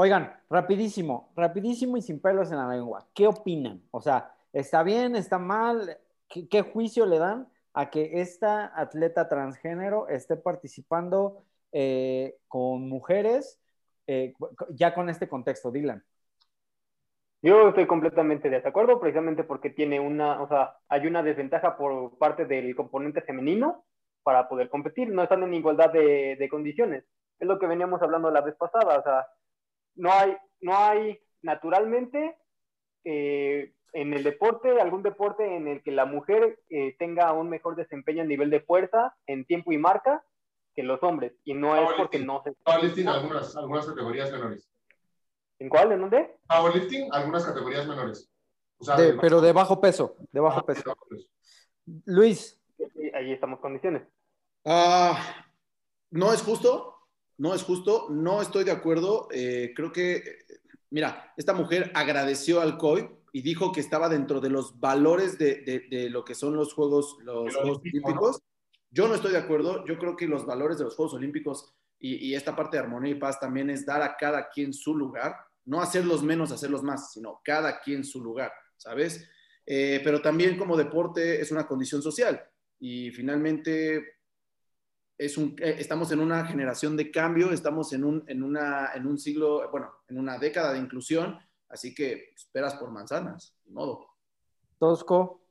Oigan, 0.00 0.32
rapidísimo, 0.48 1.32
rapidísimo 1.34 1.96
y 1.96 2.02
sin 2.02 2.20
pelos 2.20 2.52
en 2.52 2.58
la 2.58 2.68
lengua. 2.68 3.08
¿Qué 3.12 3.26
opinan? 3.26 3.82
O 3.90 4.00
sea, 4.00 4.32
¿está 4.52 4.84
bien, 4.84 5.16
está 5.16 5.40
mal? 5.40 5.98
¿Qué, 6.28 6.62
juicio 6.62 7.04
le 7.04 7.18
dan 7.18 7.48
a 7.74 7.90
que 7.90 8.20
esta 8.20 8.70
atleta 8.80 9.28
transgénero 9.28 10.06
esté 10.06 10.36
participando 10.36 11.42
eh, 11.72 12.36
con 12.46 12.88
mujeres 12.88 13.60
eh, 14.06 14.34
ya 14.70 14.94
con 14.94 15.08
este 15.08 15.28
contexto, 15.28 15.72
Dylan? 15.72 16.04
Yo 17.42 17.70
estoy 17.70 17.88
completamente 17.88 18.50
de 18.50 18.58
acuerdo, 18.58 19.00
precisamente 19.00 19.42
porque 19.42 19.70
tiene 19.70 19.98
una, 19.98 20.40
o 20.40 20.46
sea, 20.46 20.76
hay 20.88 21.08
una 21.08 21.24
desventaja 21.24 21.76
por 21.76 22.16
parte 22.18 22.44
del 22.44 22.76
componente 22.76 23.20
femenino 23.22 23.84
para 24.22 24.48
poder 24.48 24.68
competir, 24.68 25.10
no 25.10 25.24
están 25.24 25.42
en 25.42 25.54
igualdad 25.54 25.90
de, 25.90 26.36
de 26.36 26.48
condiciones. 26.48 27.02
Es 27.40 27.48
lo 27.48 27.58
que 27.58 27.66
veníamos 27.66 28.00
hablando 28.00 28.30
la 28.30 28.42
vez 28.42 28.54
pasada, 28.54 28.96
o 28.96 29.02
sea, 29.02 29.26
no 29.98 30.12
hay, 30.12 30.36
no 30.60 30.76
hay 30.76 31.18
naturalmente 31.42 32.36
eh, 33.04 33.72
en 33.92 34.12
el 34.14 34.22
deporte, 34.22 34.80
algún 34.80 35.02
deporte 35.02 35.56
en 35.56 35.66
el 35.68 35.82
que 35.82 35.90
la 35.92 36.04
mujer 36.04 36.60
eh, 36.70 36.96
tenga 36.98 37.32
un 37.32 37.48
mejor 37.48 37.76
desempeño 37.76 38.22
a 38.22 38.26
nivel 38.26 38.50
de 38.50 38.60
fuerza, 38.60 39.14
en 39.26 39.44
tiempo 39.44 39.72
y 39.72 39.78
marca, 39.78 40.24
que 40.74 40.82
los 40.82 41.02
hombres. 41.02 41.32
Y 41.44 41.54
no 41.54 41.74
es 41.76 41.88
porque 41.96 42.18
no 42.18 42.42
se... 42.44 42.52
Powerlifting, 42.64 43.08
algunas, 43.08 43.56
algunas 43.56 43.86
categorías 43.86 44.30
menores. 44.30 44.70
¿En 45.58 45.68
cuál? 45.68 45.92
¿En 45.92 46.00
dónde? 46.02 46.36
Powerlifting, 46.48 47.08
algunas 47.12 47.44
categorías 47.44 47.86
menores. 47.86 48.30
O 48.78 48.84
sea, 48.84 48.96
De- 48.96 49.12
de- 49.12 49.18
pero 49.18 49.40
de 49.40 49.52
bajo 49.52 49.80
peso, 49.80 50.16
de 50.30 50.40
bajo 50.40 50.60
Ah, 50.60 50.66
peso. 50.66 50.82
de 50.82 50.88
bajo 50.90 51.06
peso. 51.08 51.28
Luis, 52.04 52.54
Ahí 53.14 53.32
estamos 53.32 53.58
condiciones. 53.58 54.02
Ah, 54.64 55.18
no 56.10 56.32
es 56.32 56.42
justo, 56.42 56.97
no 57.38 57.54
es 57.54 57.62
justo, 57.62 58.08
no 58.10 58.42
estoy 58.42 58.64
de 58.64 58.70
acuerdo. 58.72 59.28
Eh, 59.32 59.72
creo 59.74 59.92
que, 59.92 60.16
eh, 60.16 60.22
mira, 60.90 61.32
esta 61.36 61.54
mujer 61.54 61.90
agradeció 61.94 62.60
al 62.60 62.76
COI 62.78 63.08
y 63.32 63.42
dijo 63.42 63.72
que 63.72 63.80
estaba 63.80 64.08
dentro 64.08 64.40
de 64.40 64.50
los 64.50 64.78
valores 64.80 65.38
de, 65.38 65.56
de- 65.62 65.86
de 65.90 66.10
lo 66.10 66.24
que 66.24 66.34
son 66.34 66.56
los 66.56 66.72
Juegos, 66.74 67.16
los 67.22 67.54
Juegos 67.54 67.78
olímpico, 67.78 68.08
Olímpicos. 68.08 68.42
Yo 68.90 69.06
no 69.06 69.14
estoy 69.14 69.32
de 69.32 69.38
acuerdo, 69.38 69.84
yo 69.86 69.98
creo 69.98 70.16
que 70.16 70.26
los 70.26 70.46
valores 70.46 70.78
de 70.78 70.84
los 70.84 70.96
Juegos 70.96 71.14
Olímpicos 71.14 71.74
y, 71.98 72.16
y 72.28 72.34
esta 72.34 72.56
parte 72.56 72.76
de 72.76 72.82
armonía 72.84 73.12
y 73.12 73.16
paz 73.16 73.38
también 73.38 73.68
es 73.70 73.84
dar 73.84 74.00
a 74.02 74.16
cada 74.16 74.48
quien 74.48 74.72
su 74.72 74.96
lugar, 74.96 75.36
no 75.66 75.82
hacerlos 75.82 76.22
menos, 76.22 76.52
hacerlos 76.52 76.82
más, 76.82 77.12
sino 77.12 77.40
cada 77.44 77.80
quien 77.80 78.02
su 78.04 78.22
lugar, 78.22 78.50
¿sabes? 78.78 79.28
Eh, 79.66 80.00
pero 80.02 80.22
también 80.22 80.56
como 80.56 80.76
deporte 80.78 81.40
es 81.40 81.52
una 81.52 81.66
condición 81.66 82.00
social 82.00 82.42
y 82.80 83.10
finalmente 83.10 84.17
es 85.18 85.36
un, 85.36 85.56
eh, 85.58 85.76
estamos 85.78 86.10
en 86.12 86.20
una 86.20 86.46
generación 86.46 86.96
de 86.96 87.10
cambio, 87.10 87.50
estamos 87.50 87.92
en 87.92 88.04
un, 88.04 88.24
en, 88.28 88.42
una, 88.42 88.92
en 88.94 89.06
un 89.06 89.18
siglo, 89.18 89.68
bueno, 89.70 89.92
en 90.08 90.18
una 90.18 90.38
década 90.38 90.72
de 90.72 90.78
inclusión, 90.78 91.38
así 91.68 91.94
que 91.94 92.30
esperas 92.34 92.76
por 92.76 92.90
manzanas, 92.90 93.54
de 93.64 93.72
modo. 93.72 94.06
Tosco, 94.78 95.42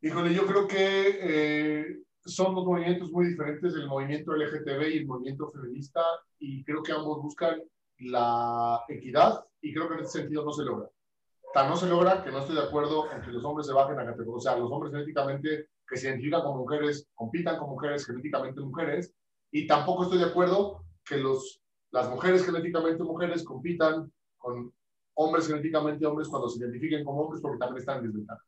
Híjole, 0.00 0.32
yo 0.32 0.46
creo 0.46 0.68
que 0.68 1.18
eh, 1.20 2.02
son 2.24 2.54
dos 2.54 2.64
movimientos 2.64 3.10
muy 3.10 3.26
diferentes, 3.26 3.74
el 3.74 3.88
movimiento 3.88 4.32
LGTB 4.32 4.90
y 4.92 4.98
el 4.98 5.06
movimiento 5.06 5.50
feminista, 5.50 6.00
y 6.38 6.62
creo 6.62 6.84
que 6.84 6.92
ambos 6.92 7.20
buscan 7.20 7.60
la 7.98 8.80
equidad, 8.88 9.44
y 9.60 9.74
creo 9.74 9.88
que 9.88 9.94
en 9.94 10.00
ese 10.00 10.20
sentido 10.20 10.44
no 10.44 10.52
se 10.52 10.62
logra. 10.62 10.88
Tan 11.52 11.68
no 11.68 11.76
se 11.76 11.88
logra 11.88 12.22
que 12.22 12.30
no 12.30 12.38
estoy 12.38 12.54
de 12.54 12.62
acuerdo 12.62 13.10
en 13.10 13.22
que 13.22 13.32
los 13.32 13.44
hombres 13.44 13.66
se 13.66 13.72
bajen 13.72 13.98
a 13.98 14.04
categoría, 14.04 14.36
o 14.36 14.40
sea, 14.40 14.56
los 14.56 14.70
hombres 14.70 14.92
genéticamente 14.92 15.68
que 15.88 15.96
se 15.96 16.08
identifican 16.08 16.42
como 16.42 16.58
mujeres, 16.58 17.08
compitan 17.14 17.58
con 17.58 17.70
mujeres 17.70 18.06
genéticamente 18.06 18.60
mujeres, 18.60 19.14
y 19.50 19.66
tampoco 19.66 20.04
estoy 20.04 20.18
de 20.18 20.26
acuerdo 20.26 20.84
que 21.04 21.16
los, 21.16 21.60
las 21.90 22.08
mujeres 22.10 22.44
genéticamente 22.44 23.02
mujeres 23.02 23.44
compitan 23.44 24.12
con 24.36 24.72
hombres 25.14 25.48
genéticamente 25.48 26.06
hombres 26.06 26.28
cuando 26.28 26.48
se 26.48 26.58
identifiquen 26.60 27.04
como 27.04 27.22
hombres 27.22 27.40
porque 27.40 27.58
también 27.58 27.78
están 27.78 27.98
en 27.98 28.04
desventaja. 28.04 28.42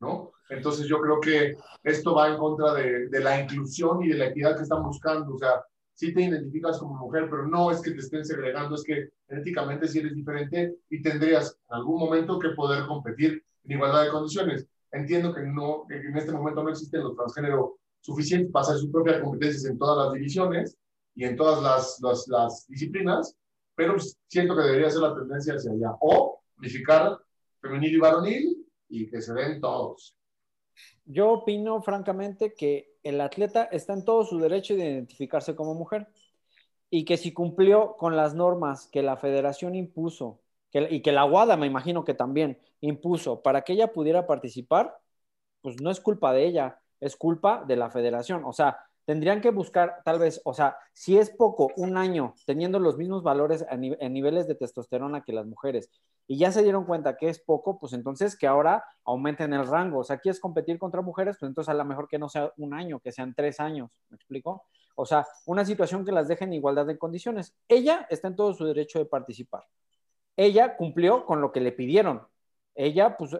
¿no? 0.00 0.32
Entonces 0.48 0.86
yo 0.86 1.00
creo 1.00 1.20
que 1.20 1.56
esto 1.82 2.14
va 2.14 2.28
en 2.28 2.38
contra 2.38 2.74
de, 2.74 3.08
de, 3.08 3.20
la 3.20 3.40
inclusión 3.40 4.02
y 4.02 4.08
de 4.08 4.18
la 4.18 4.26
equidad 4.26 4.56
que 4.56 4.62
están 4.62 4.82
buscando. 4.82 5.34
O 5.34 5.38
sea, 5.38 5.62
sí 5.94 6.12
te 6.12 6.22
identificas 6.22 6.78
como 6.78 6.94
mujer, 6.94 7.28
pero 7.30 7.46
no 7.46 7.70
es 7.70 7.80
que 7.80 7.92
te 7.92 8.00
estén 8.00 8.24
segregando, 8.24 8.74
es 8.74 8.84
que 8.84 9.08
genéticamente 9.28 9.88
sí 9.88 10.00
eres 10.00 10.14
diferente 10.14 10.76
y 10.90 11.02
tendrías 11.02 11.58
en 11.68 11.76
algún 11.76 11.98
momento 11.98 12.38
que 12.38 12.50
poder 12.50 12.86
competir 12.86 13.42
en 13.64 13.72
igualdad 13.72 14.04
de 14.04 14.10
condiciones. 14.10 14.66
Entiendo 14.96 15.34
que, 15.34 15.42
no, 15.42 15.84
que 15.86 15.96
en 15.96 16.16
este 16.16 16.32
momento 16.32 16.62
no 16.62 16.70
existen 16.70 17.02
los 17.02 17.14
transgénero 17.14 17.78
suficientes 18.00 18.50
para 18.50 18.64
hacer 18.64 18.78
sus 18.78 18.90
propias 18.90 19.20
competencias 19.20 19.64
en 19.66 19.78
todas 19.78 20.06
las 20.06 20.14
divisiones 20.14 20.76
y 21.14 21.24
en 21.24 21.36
todas 21.36 21.62
las, 21.62 21.98
las, 22.02 22.26
las 22.28 22.66
disciplinas, 22.68 23.36
pero 23.74 23.92
pues, 23.92 24.16
siento 24.28 24.56
que 24.56 24.62
debería 24.62 24.90
ser 24.90 25.02
la 25.02 25.14
tendencia 25.14 25.54
hacia 25.54 25.72
allá. 25.72 25.96
O 26.00 26.40
unificar 26.58 27.18
femenil 27.60 27.94
y 27.94 27.98
varonil 27.98 28.66
y 28.88 29.10
que 29.10 29.20
se 29.20 29.34
den 29.34 29.60
todos. 29.60 30.16
Yo 31.04 31.30
opino 31.30 31.82
francamente 31.82 32.54
que 32.54 32.96
el 33.02 33.20
atleta 33.20 33.64
está 33.64 33.92
en 33.92 34.04
todo 34.04 34.24
su 34.24 34.38
derecho 34.38 34.74
de 34.76 34.90
identificarse 34.90 35.54
como 35.54 35.74
mujer 35.74 36.08
y 36.90 37.04
que 37.04 37.16
si 37.16 37.32
cumplió 37.32 37.96
con 37.96 38.16
las 38.16 38.34
normas 38.34 38.88
que 38.88 39.02
la 39.02 39.16
federación 39.16 39.74
impuso 39.74 40.40
y 40.72 41.00
que 41.02 41.12
la 41.12 41.24
WADA 41.24 41.56
me 41.56 41.66
imagino 41.66 42.04
que 42.04 42.14
también 42.14 42.58
impuso 42.80 43.42
para 43.42 43.62
que 43.62 43.72
ella 43.72 43.92
pudiera 43.92 44.26
participar, 44.26 44.98
pues 45.62 45.80
no 45.80 45.90
es 45.90 46.00
culpa 46.00 46.32
de 46.32 46.46
ella, 46.46 46.80
es 47.00 47.16
culpa 47.16 47.64
de 47.66 47.76
la 47.76 47.90
federación. 47.90 48.44
O 48.44 48.52
sea, 48.52 48.78
tendrían 49.04 49.40
que 49.40 49.50
buscar 49.50 50.02
tal 50.04 50.18
vez, 50.18 50.40
o 50.44 50.52
sea, 50.52 50.76
si 50.92 51.16
es 51.16 51.30
poco, 51.30 51.70
un 51.76 51.96
año 51.96 52.34
teniendo 52.44 52.78
los 52.78 52.98
mismos 52.98 53.22
valores 53.22 53.64
en 53.70 54.12
niveles 54.12 54.46
de 54.48 54.56
testosterona 54.56 55.22
que 55.22 55.32
las 55.32 55.46
mujeres 55.46 55.90
y 56.26 56.38
ya 56.38 56.50
se 56.50 56.62
dieron 56.62 56.84
cuenta 56.84 57.16
que 57.16 57.28
es 57.28 57.38
poco, 57.38 57.78
pues 57.78 57.92
entonces 57.92 58.36
que 58.36 58.46
ahora 58.46 58.84
aumenten 59.04 59.52
el 59.52 59.66
rango. 59.66 60.00
O 60.00 60.04
sea, 60.04 60.20
es 60.24 60.40
competir 60.40 60.78
contra 60.78 61.00
mujeres, 61.02 61.36
pues 61.38 61.48
entonces 61.48 61.68
a 61.68 61.74
lo 61.74 61.84
mejor 61.84 62.08
que 62.08 62.18
no 62.18 62.28
sea 62.28 62.52
un 62.56 62.74
año, 62.74 62.98
que 62.98 63.12
sean 63.12 63.32
tres 63.34 63.60
años, 63.60 63.90
¿me 64.10 64.16
explico? 64.16 64.64
O 64.96 65.06
sea, 65.06 65.26
una 65.44 65.64
situación 65.64 66.04
que 66.04 66.10
las 66.10 66.26
deje 66.26 66.44
en 66.44 66.54
igualdad 66.54 66.86
de 66.86 66.98
condiciones. 66.98 67.54
Ella 67.68 68.06
está 68.10 68.28
en 68.28 68.36
todo 68.36 68.54
su 68.54 68.64
derecho 68.64 68.98
de 68.98 69.04
participar. 69.04 69.64
Ella 70.36 70.76
cumplió 70.76 71.24
con 71.24 71.40
lo 71.40 71.52
que 71.52 71.60
le 71.60 71.72
pidieron. 71.72 72.22
Ella, 72.74 73.16
pues 73.16 73.36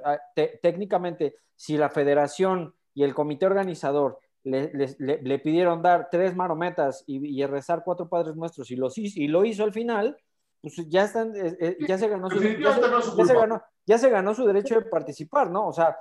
técnicamente, 0.63 1.37
si 1.55 1.77
la 1.77 1.91
federación 1.91 2.75
y 2.95 3.03
el 3.03 3.15
comité 3.15 3.47
organizador 3.47 4.19
le, 4.45 5.39
pidieron 5.41 5.83
dar 5.83 6.09
tres 6.11 6.35
marometas 6.35 7.05
y, 7.07 7.45
rezar 7.45 7.83
cuatro 7.85 8.09
padres 8.09 8.37
nuestros 8.37 8.71
y, 8.71 8.77
los, 8.77 8.97
y 8.97 9.29
lo 9.29 9.45
hizo 9.45 9.65
al 9.65 9.73
final, 9.73 10.17
pues 10.63 10.89
ya 10.89 11.05
están, 11.05 11.35
eh, 11.37 11.57
eh, 11.61 11.77
ya 11.87 11.99
se 11.99 12.09
ganó 12.09 12.31
su, 12.31 12.41
ya 12.41 13.99
se, 13.99 14.11
ganó, 14.11 14.35
su 14.35 14.47
derecho 14.47 14.77
de 14.77 14.83
participar, 14.83 15.51
¿no? 15.51 15.69
O 15.69 15.73
sea, 15.73 15.97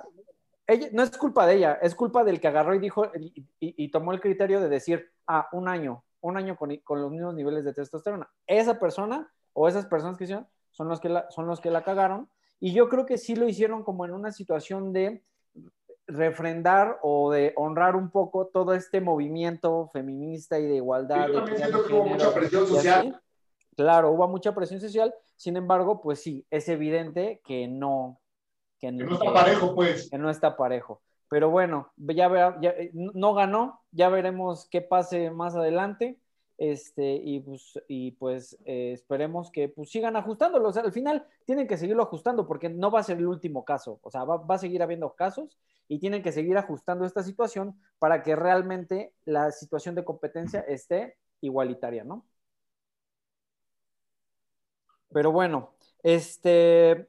ella, 0.66 0.88
no 0.92 1.02
es 1.02 1.16
culpa 1.16 1.46
de 1.46 1.54
ella, 1.54 1.78
es 1.82 1.94
culpa 1.94 2.24
del 2.24 2.40
que 2.40 2.48
agarró 2.48 2.74
y 2.74 2.78
dijo 2.78 3.10
y, 3.60 3.88
tomó 3.90 4.12
el 4.12 4.20
criterio 4.20 4.60
de 4.60 4.68
decir, 4.68 5.12
ah, 5.26 5.48
un 5.52 5.68
año, 5.68 6.04
un 6.20 6.36
año 6.36 6.56
con, 6.56 6.70
los 7.00 7.10
mismos 7.10 7.34
niveles 7.34 7.64
de 7.64 7.74
testosterona. 7.74 8.28
Esa 8.46 8.78
persona 8.78 9.32
o 9.52 9.68
esas 9.68 9.86
personas 9.86 10.16
que 10.16 10.24
hicieron 10.24 10.46
son 10.76 10.88
los 10.88 11.00
que 11.00 11.08
la, 11.08 11.30
son 11.30 11.46
los 11.46 11.60
que 11.60 11.70
la 11.70 11.82
cagaron. 11.82 12.28
Y 12.60 12.72
yo 12.72 12.88
creo 12.88 13.06
que 13.06 13.16
sí 13.16 13.34
lo 13.34 13.48
hicieron 13.48 13.82
como 13.82 14.04
en 14.04 14.12
una 14.12 14.30
situación 14.30 14.92
de 14.92 15.22
refrendar 16.06 16.98
o 17.02 17.32
de 17.32 17.52
honrar 17.56 17.96
un 17.96 18.10
poco 18.10 18.46
todo 18.46 18.74
este 18.74 19.00
movimiento 19.00 19.88
feminista 19.92 20.58
y 20.58 20.66
de 20.66 20.76
igualdad. 20.76 21.28
Yo 21.28 21.34
también 21.34 21.56
siento 21.56 21.86
que 21.86 21.94
hubo 21.94 22.04
mucha 22.04 22.32
presión 22.32 22.66
social. 22.66 23.22
Claro, 23.74 24.10
hubo 24.10 24.28
mucha 24.28 24.54
presión 24.54 24.80
social, 24.80 25.14
sin 25.36 25.56
embargo, 25.56 26.00
pues 26.00 26.22
sí, 26.22 26.46
es 26.50 26.68
evidente 26.68 27.40
que 27.44 27.68
no. 27.68 28.20
Que, 28.78 28.92
no 28.92 29.14
está 29.14 29.32
parejo, 29.32 29.74
pues. 29.74 30.10
Que 30.10 30.18
no 30.18 30.28
está 30.28 30.56
parejo. 30.56 31.02
Pero 31.28 31.50
bueno, 31.50 31.92
ya, 31.96 32.58
ya, 32.60 32.74
no 32.92 33.34
ganó, 33.34 33.80
ya 33.90 34.10
veremos 34.10 34.68
qué 34.70 34.82
pase 34.82 35.30
más 35.30 35.56
adelante. 35.56 36.18
Este, 36.58 37.20
y 37.22 37.40
pues, 37.40 37.78
y 37.88 38.12
pues 38.12 38.56
eh, 38.64 38.92
esperemos 38.92 39.50
que 39.50 39.68
pues, 39.68 39.90
sigan 39.90 40.16
ajustándolo. 40.16 40.68
O 40.68 40.72
sea, 40.72 40.82
al 40.82 40.92
final 40.92 41.26
tienen 41.44 41.66
que 41.66 41.76
seguirlo 41.76 42.02
ajustando 42.02 42.46
porque 42.46 42.68
no 42.68 42.90
va 42.90 43.00
a 43.00 43.02
ser 43.02 43.18
el 43.18 43.26
último 43.26 43.64
caso. 43.64 43.98
O 44.02 44.10
sea, 44.10 44.24
va, 44.24 44.38
va, 44.38 44.54
a 44.56 44.58
seguir 44.58 44.82
habiendo 44.82 45.14
casos 45.14 45.58
y 45.88 45.98
tienen 45.98 46.22
que 46.22 46.32
seguir 46.32 46.56
ajustando 46.58 47.04
esta 47.04 47.22
situación 47.22 47.78
para 47.98 48.22
que 48.22 48.36
realmente 48.36 49.12
la 49.24 49.50
situación 49.52 49.94
de 49.94 50.04
competencia 50.04 50.60
esté 50.60 51.16
igualitaria, 51.40 52.04
¿no? 52.04 52.24
Pero 55.12 55.32
bueno, 55.32 55.74
este, 56.02 57.08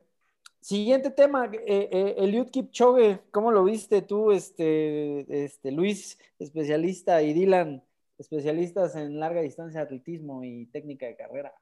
siguiente 0.61 1.11
tema, 1.11 1.45
eh, 1.53 1.89
eh, 1.91 2.15
Eliud 2.17 2.49
Kipchoge, 2.49 3.21
¿cómo 3.31 3.51
lo 3.51 3.63
viste 3.63 4.01
tú, 4.01 4.31
este, 4.31 5.43
este, 5.43 5.71
Luis, 5.71 6.17
especialista, 6.39 7.21
y 7.21 7.33
Dylan, 7.33 7.83
especialistas 8.17 8.95
en 8.95 9.19
larga 9.19 9.41
distancia, 9.41 9.81
atletismo 9.81 10.43
y 10.43 10.67
técnica 10.67 11.05
de 11.05 11.15
carrera? 11.15 11.53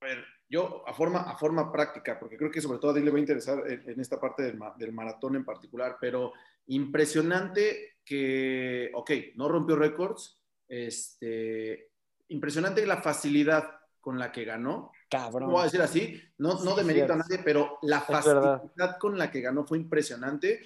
A 0.00 0.06
ver, 0.06 0.24
yo 0.48 0.86
a 0.86 0.92
forma, 0.92 1.22
a 1.22 1.36
forma 1.36 1.72
práctica, 1.72 2.18
porque 2.18 2.36
creo 2.36 2.50
que 2.50 2.60
sobre 2.60 2.78
todo 2.78 2.90
a 2.90 2.94
Dylan 2.94 3.06
le 3.06 3.10
va 3.10 3.16
a 3.16 3.20
interesar 3.20 3.62
en, 3.66 4.00
esta 4.00 4.20
parte 4.20 4.42
del, 4.42 4.58
del, 4.76 4.92
maratón 4.92 5.36
en 5.36 5.44
particular, 5.44 5.96
pero 6.00 6.32
impresionante 6.66 7.94
que, 8.04 8.90
ok, 8.94 9.10
no 9.36 9.48
rompió 9.48 9.76
récords, 9.76 10.40
este, 10.68 11.90
impresionante 12.28 12.84
la 12.86 13.00
facilidad 13.00 13.70
con 14.00 14.18
la 14.18 14.30
que 14.30 14.44
ganó, 14.44 14.92
Cabrón. 15.08 15.50
voy 15.50 15.60
a 15.60 15.64
decir 15.64 15.80
así, 15.80 16.20
no, 16.38 16.62
no 16.62 16.74
demerito 16.74 17.14
a 17.14 17.16
nadie, 17.16 17.38
pero 17.42 17.78
la 17.82 18.00
facilidad 18.00 18.98
con 18.98 19.16
la 19.16 19.30
que 19.30 19.40
ganó 19.40 19.64
fue 19.64 19.78
impresionante. 19.78 20.60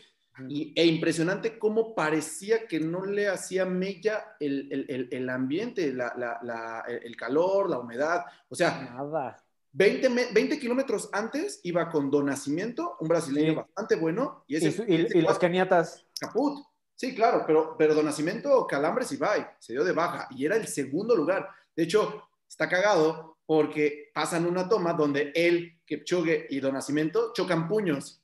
Y, 0.49 0.73
e 0.77 0.87
impresionante 0.87 1.59
cómo 1.59 1.95
parecía 1.95 2.67
que 2.67 2.81
no 2.81 3.05
le 3.05 3.29
hacía 3.29 3.65
mella 3.65 4.37
el, 4.39 4.69
el, 4.89 5.09
el 5.11 5.31
ambiente, 5.31 5.93
la, 5.93 6.13
la, 6.17 6.85
el 6.87 7.17
calor, 7.17 7.71
la 7.71 7.79
humedad. 7.79 8.25
O 8.49 8.55
sea, 8.55 8.91
Nada. 8.95 9.45
20, 9.73 10.33
20 10.33 10.59
kilómetros 10.59 11.09
antes 11.13 11.61
iba 11.63 11.89
con 11.89 12.11
Don 12.11 12.27
Nacimiento, 12.27 12.97
un 13.01 13.09
brasileño 13.09 13.55
bastante 13.55 13.97
bueno. 13.97 14.45
Y, 14.47 14.57
ese, 14.57 14.85
y, 14.89 15.21
los 15.21 15.39
keniatas. 15.39 16.05
Caput. 16.19 16.65
Sí, 16.95 17.15
claro, 17.15 17.45
pero, 17.47 17.77
pero 17.79 17.95
Don 17.95 18.05
Nacimiento, 18.05 18.67
Calambres 18.67 19.13
y 19.13 19.17
Bay, 19.17 19.47
se 19.61 19.73
dio 19.73 19.85
de 19.85 19.93
baja 19.93 20.27
y 20.31 20.45
era 20.45 20.57
el 20.57 20.67
segundo 20.67 21.15
lugar. 21.15 21.49
De 21.77 21.85
hecho, 21.85 22.29
está 22.49 22.69
cagado 22.69 23.39
porque 23.47 24.11
pasan 24.13 24.47
una 24.47 24.69
toma 24.69 24.95
donde 24.95 25.33
él, 25.35 25.79
Kepchoge 25.87 26.49
y 26.51 26.59
Don 26.59 26.75
Nacimiento 26.75 27.33
chocan 27.33 27.69
puños. 27.69 28.21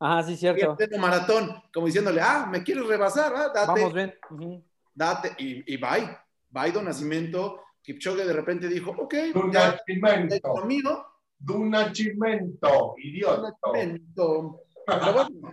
Ah, 0.00 0.22
sí, 0.22 0.36
cierto. 0.36 0.76
Y 0.78 0.94
el 0.94 1.00
maratón, 1.00 1.62
como 1.72 1.86
diciéndole, 1.86 2.22
ah, 2.22 2.48
me 2.50 2.62
quieres 2.62 2.86
rebasar, 2.86 3.32
¿ah? 3.36 3.52
date. 3.54 3.66
Vamos 3.66 3.92
bien. 3.92 4.14
Date, 4.94 5.34
y, 5.38 5.74
y 5.74 5.76
bye. 5.76 6.16
Bye, 6.48 6.72
Don 6.72 6.86
Nacimiento. 6.86 7.60
Kipchoge 7.82 8.24
de 8.24 8.32
repente 8.32 8.68
dijo, 8.68 8.90
ok, 8.90 9.14
Don 9.34 9.50
Nacimiento. 9.50 10.38
Don 11.38 11.70
Nacimiento, 11.70 12.94
idiota. 12.98 13.54
Pero 14.86 15.12
bueno, 15.12 15.52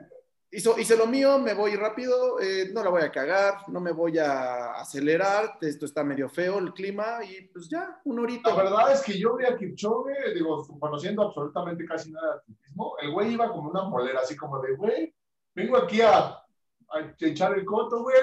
hizo, 0.51 0.79
hice 0.79 0.97
lo 0.97 1.07
mío, 1.07 1.38
me 1.39 1.53
voy 1.53 1.75
rápido, 1.75 2.39
eh, 2.39 2.69
no 2.73 2.83
la 2.83 2.89
voy 2.89 3.01
a 3.01 3.12
cagar, 3.12 3.55
no 3.67 3.79
me 3.79 3.91
voy 3.91 4.17
a 4.17 4.73
acelerar, 4.73 5.57
esto 5.62 5.86
está 5.86 6.03
medio 6.03 6.29
feo 6.29 6.60
el 6.60 6.73
clima 6.73 7.19
y 7.23 7.47
pues 7.47 7.69
ya, 7.69 7.99
un 8.05 8.19
horito. 8.19 8.49
La 8.49 8.63
verdad 8.63 8.91
es 8.93 9.01
que 9.01 9.17
yo 9.17 9.36
vi 9.36 9.45
a 9.45 9.57
Kipchoge, 9.57 10.33
digo, 10.33 10.65
conociendo 10.79 11.23
absolutamente 11.23 11.86
casi 11.86 12.12
nada 12.12 12.27
de 12.27 12.39
atletismo, 12.39 12.95
el 13.01 13.12
güey 13.12 13.33
iba 13.33 13.51
como 13.51 13.69
una 13.69 13.83
molera, 13.83 14.21
así 14.21 14.36
como 14.36 14.60
de, 14.62 14.75
güey, 14.75 15.13
vengo 15.53 15.77
aquí 15.77 16.01
a, 16.01 16.19
a 16.19 17.15
echar 17.19 17.57
el 17.57 17.65
coto, 17.65 18.03
güey, 18.03 18.15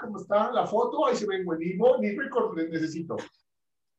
¿cómo 0.00 0.18
está 0.18 0.52
la 0.52 0.66
foto? 0.66 1.06
Ahí 1.06 1.16
se 1.16 1.26
ven 1.26 1.44
buenísimo, 1.44 1.98
ni 1.98 2.16
récord 2.16 2.56
necesito. 2.56 3.16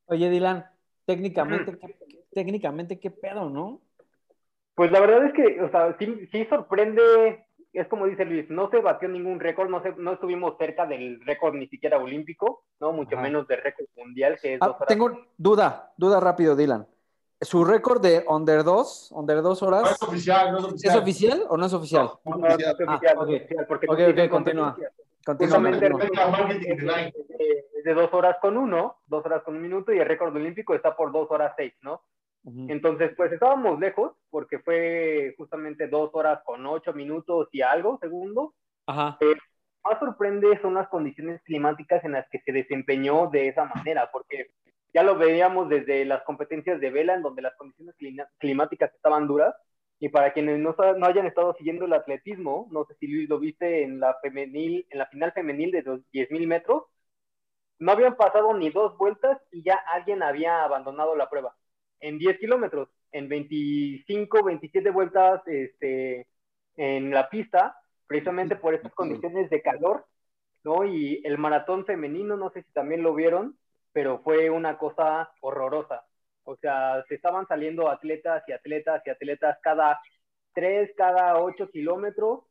Oye, 0.06 0.30
Dylan, 0.30 0.66
técnicamente, 1.06 1.78
¿qué, 1.78 2.26
técnicamente, 2.32 3.00
¿qué 3.00 3.12
pedo, 3.12 3.50
no? 3.50 3.82
Pues 4.76 4.92
la 4.92 5.00
verdad 5.00 5.26
es 5.26 5.34
que, 5.34 5.62
o 5.62 5.72
sea, 5.72 5.96
sí, 5.98 6.28
sí 6.32 6.46
sorprende 6.50 7.45
es 7.80 7.88
como 7.88 8.06
dice 8.06 8.26
Luis, 8.26 8.50
no 8.50 8.70
se 8.70 8.80
batió 8.80 9.10
ningún 9.10 9.40
récord, 9.40 9.70
no, 9.70 9.82
no 9.98 10.14
estuvimos 10.14 10.58
cerca 10.58 10.86
del 10.86 11.20
récord 11.26 11.56
ni 11.56 11.68
siquiera 11.68 11.98
olímpico, 11.98 12.64
no 12.80 12.94
mucho 12.94 13.18
menos 13.18 13.48
del 13.48 13.62
récord 13.62 13.86
mundial 13.98 14.38
que 14.42 14.56
es 14.56 14.62
ah, 14.62 14.78
Tengo 14.88 15.26
duda, 15.38 15.94
duda 15.98 16.20
rápido, 16.20 16.56
Dylan. 16.56 16.88
¿Su 17.42 17.66
récord 17.66 18.02
de 18.02 18.24
under 18.28 18.64
2, 18.64 19.12
under 19.12 19.42
2 19.42 19.64
horas? 19.64 19.82
No 19.84 19.90
es 19.90 20.04
oficial, 20.04 20.52
no 20.52 20.60
es 20.60 20.64
oficial. 20.66 20.96
¿Es 20.96 21.02
oficial 21.02 21.46
o 21.50 21.58
no 21.58 21.66
es 21.66 21.74
oficial? 21.74 22.12
No, 22.24 22.38
no, 22.38 22.48
es 22.48 22.54
oficial, 22.54 22.76
ah, 22.88 23.22
oficial 23.22 23.66
porque 23.68 23.88
ok, 23.90 24.00
ok, 24.12 24.30
continúa. 24.30 24.78
Justamente 25.26 25.88
el 25.88 26.00
récord 26.00 26.32
es 26.58 27.84
de 27.84 27.94
dos 27.94 28.14
horas 28.14 28.38
con 28.42 28.58
uno, 28.58 28.98
dos 29.08 29.26
horas 29.26 29.44
con 29.44 29.56
un 29.56 29.62
minuto, 29.62 29.92
y 29.92 30.00
el 30.00 30.06
récord 30.06 30.36
olímpico 30.36 30.74
está 30.74 30.96
por 30.96 31.12
dos 31.12 31.30
horas 31.30 31.54
seis, 31.58 31.74
¿no? 31.82 32.02
Entonces, 32.46 33.12
pues 33.18 33.32
estábamos 33.32 33.80
lejos 33.80 34.14
porque 34.30 34.60
fue 34.60 35.34
justamente 35.38 35.88
dos 35.88 36.12
horas 36.14 36.42
con 36.46 36.66
ocho 36.68 36.94
minutos 36.94 37.50
y 37.52 37.62
algo 37.62 37.98
segundos. 38.00 38.52
Ajá. 38.86 39.18
Eh, 39.20 39.36
más 39.84 40.00
sorprende 40.00 40.60
son 40.62 40.76
las 40.76 40.88
condiciones 40.90 41.42
climáticas 41.44 42.04
en 42.04 42.12
las 42.12 42.28
que 42.30 42.40
se 42.40 42.52
desempeñó 42.52 43.30
de 43.32 43.48
esa 43.48 43.66
manera, 43.66 44.10
porque 44.12 44.52
ya 44.94 45.02
lo 45.02 45.18
veíamos 45.18 45.70
desde 45.70 46.06
las 46.06 46.24
competencias 46.24 46.80
de 46.80 46.92
vela, 46.92 47.16
en 47.16 47.24
donde 47.24 47.42
las 47.42 47.56
condiciones 47.56 47.96
climáticas 48.38 48.94
estaban 48.94 49.28
duras. 49.28 49.56
Y 50.00 50.10
para 50.10 50.34
quienes 50.34 50.60
no, 50.60 50.76
no 50.98 51.06
hayan 51.06 51.26
estado 51.26 51.56
siguiendo 51.58 51.86
el 51.86 51.94
atletismo, 51.94 52.68
no 52.70 52.86
sé 52.86 52.96
si 53.00 53.08
Luis 53.08 53.28
lo 53.30 53.40
viste 53.40 53.84
en 53.84 54.00
la 54.00 54.16
femenil, 54.22 54.86
en 54.90 55.00
la 55.00 55.08
final 55.08 55.32
femenil 55.32 55.72
de 55.72 55.82
los 55.82 56.02
10.000 56.12 56.48
metros, 56.48 56.84
no 57.80 57.92
habían 57.92 58.16
pasado 58.16 58.54
ni 58.54 58.70
dos 58.70 58.98
vueltas 58.98 59.40
y 59.52 59.64
ya 59.64 59.76
alguien 59.94 60.22
había 60.22 60.64
abandonado 60.64 61.16
la 61.16 61.30
prueba 61.30 61.56
en 62.06 62.20
10 62.20 62.38
kilómetros, 62.38 62.90
en 63.12 63.28
25, 63.28 64.44
27 64.44 64.92
vueltas 64.92 65.42
este, 65.48 66.28
en 66.78 67.10
la 67.10 67.30
pista, 67.30 67.76
precisamente 68.06 68.56
por 68.56 68.76
estas 68.76 68.94
condiciones 68.94 69.50
de 69.50 69.64
calor, 69.64 70.06
¿no? 70.64 70.86
Y 70.86 71.22
el 71.26 71.40
maratón 71.40 71.84
femenino, 71.84 72.38
no 72.38 72.52
sé 72.52 72.62
si 72.62 72.72
también 72.74 73.02
lo 73.02 73.16
vieron, 73.16 73.58
pero 73.92 74.20
fue 74.20 74.52
una 74.52 74.78
cosa 74.78 75.32
horrorosa. 75.42 76.04
O 76.44 76.56
sea, 76.58 77.04
se 77.08 77.16
estaban 77.16 77.48
saliendo 77.48 77.90
atletas 77.90 78.44
y 78.48 78.52
atletas 78.52 79.02
y 79.04 79.10
atletas 79.10 79.58
cada 79.64 80.00
3, 80.54 80.92
cada 80.96 81.42
8 81.42 81.72
kilómetros. 81.72 82.42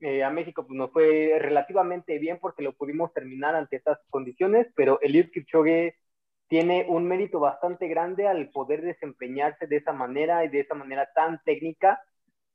Eh, 0.00 0.24
a 0.24 0.30
México 0.30 0.66
pues, 0.66 0.78
nos 0.78 0.90
fue 0.92 1.36
relativamente 1.38 2.18
bien 2.18 2.38
porque 2.40 2.62
lo 2.62 2.72
pudimos 2.72 3.12
terminar 3.12 3.54
ante 3.54 3.76
estas 3.76 3.98
condiciones, 4.08 4.66
pero 4.74 4.98
el 5.02 5.30
Kipchoge 5.30 5.94
tiene 6.48 6.86
un 6.88 7.06
mérito 7.06 7.40
bastante 7.40 7.88
grande 7.88 8.28
al 8.28 8.50
poder 8.50 8.82
desempeñarse 8.82 9.66
de 9.66 9.76
esa 9.76 9.92
manera 9.92 10.44
y 10.44 10.48
de 10.48 10.60
esa 10.60 10.74
manera 10.74 11.08
tan 11.14 11.40
técnica 11.44 12.02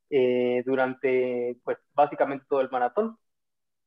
eh, 0.10 0.63
durante, 0.65 1.60
pues, 1.63 1.78
básicamente 1.93 2.45
todo 2.47 2.62
el 2.62 2.69
maratón. 2.69 3.17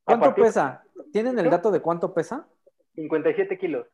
¿Cuánto 0.05 0.35
pesa? 0.35 0.83
¿Tienen 1.13 1.39
el 1.39 1.51
dato 1.51 1.71
de 1.71 1.81
cuánto 1.81 2.13
pesa? 2.13 2.49
57 2.95 3.59
kilos. 3.59 3.87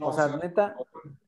o 0.00 0.12
sea, 0.12 0.28
neta, 0.36 0.76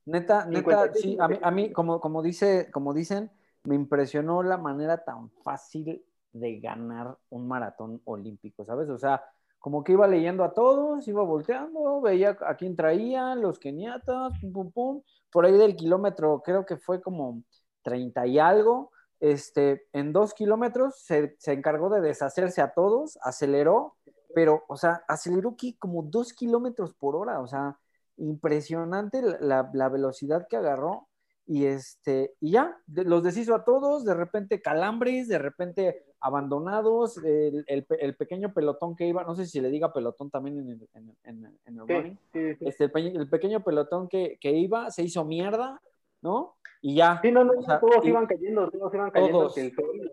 neta, 0.06 0.46
neta, 0.46 0.94
sí, 0.94 1.16
a 1.20 1.28
mí, 1.28 1.38
a 1.42 1.50
mí 1.50 1.72
como, 1.72 2.00
como, 2.00 2.22
dice, 2.22 2.70
como 2.70 2.94
dicen, 2.94 3.30
me 3.64 3.74
impresionó 3.74 4.42
la 4.42 4.56
manera 4.56 5.04
tan 5.04 5.30
fácil 5.42 6.04
de 6.32 6.60
ganar 6.60 7.16
un 7.30 7.48
maratón 7.48 8.00
olímpico, 8.04 8.64
¿sabes? 8.64 8.88
O 8.88 8.98
sea, 8.98 9.22
como 9.60 9.84
que 9.84 9.92
iba 9.92 10.08
leyendo 10.08 10.42
a 10.42 10.54
todos, 10.54 11.06
iba 11.06 11.22
volteando, 11.22 12.00
veía 12.00 12.36
a 12.46 12.56
quién 12.56 12.74
traían, 12.74 13.42
los 13.42 13.58
keniatas, 13.58 14.32
pum, 14.40 14.52
pum, 14.52 14.72
pum. 14.72 15.02
Por 15.30 15.44
ahí 15.44 15.56
del 15.56 15.76
kilómetro, 15.76 16.42
creo 16.42 16.66
que 16.66 16.78
fue 16.78 17.00
como 17.00 17.42
30 17.82 18.26
y 18.26 18.38
algo. 18.38 18.90
Este, 19.20 19.86
en 19.92 20.12
dos 20.14 20.32
kilómetros 20.32 21.02
se, 21.02 21.36
se 21.38 21.52
encargó 21.52 21.90
de 21.90 22.00
deshacerse 22.00 22.62
a 22.62 22.72
todos, 22.72 23.18
aceleró, 23.22 23.96
pero, 24.34 24.64
o 24.66 24.76
sea, 24.76 25.04
aceleró 25.06 25.54
como 25.78 26.02
dos 26.04 26.32
kilómetros 26.32 26.94
por 26.94 27.14
hora, 27.14 27.40
o 27.40 27.46
sea, 27.46 27.78
impresionante 28.16 29.20
la, 29.40 29.70
la 29.74 29.88
velocidad 29.90 30.46
que 30.48 30.56
agarró 30.56 31.08
y 31.46 31.66
este, 31.66 32.34
y 32.40 32.52
ya, 32.52 32.78
los 32.86 33.22
deshizo 33.24 33.54
a 33.54 33.64
todos, 33.64 34.04
de 34.04 34.14
repente 34.14 34.62
calambres, 34.62 35.28
de 35.28 35.38
repente 35.38 36.04
abandonados, 36.20 37.16
el, 37.24 37.64
el, 37.66 38.14
pequeño 38.14 38.52
pelotón 38.52 38.94
que 38.94 39.06
iba, 39.06 39.24
no 39.24 39.34
sé 39.34 39.46
si 39.46 39.60
le 39.60 39.70
diga 39.70 39.92
pelotón 39.92 40.30
también 40.30 40.58
en 40.58 40.68
el, 40.70 40.88
en, 40.94 41.16
en, 41.24 41.58
en 41.64 41.78
el 41.78 41.88
running, 41.88 42.18
Este, 42.60 42.90
el, 42.94 43.28
pequeño 43.28 43.62
pelotón 43.64 44.08
que, 44.08 44.38
que, 44.40 44.52
iba 44.52 44.90
se 44.90 45.02
hizo 45.02 45.24
mierda, 45.24 45.80
¿no? 46.20 46.56
Y 46.82 46.96
ya. 46.96 47.20
Sí, 47.22 47.30
no, 47.30 47.44
no, 47.44 47.52
todos 47.80 48.04
iban 48.04 48.26
cayendo, 48.26 48.70
todos 48.70 48.92
iban 48.94 49.10
cayendo 49.10 49.52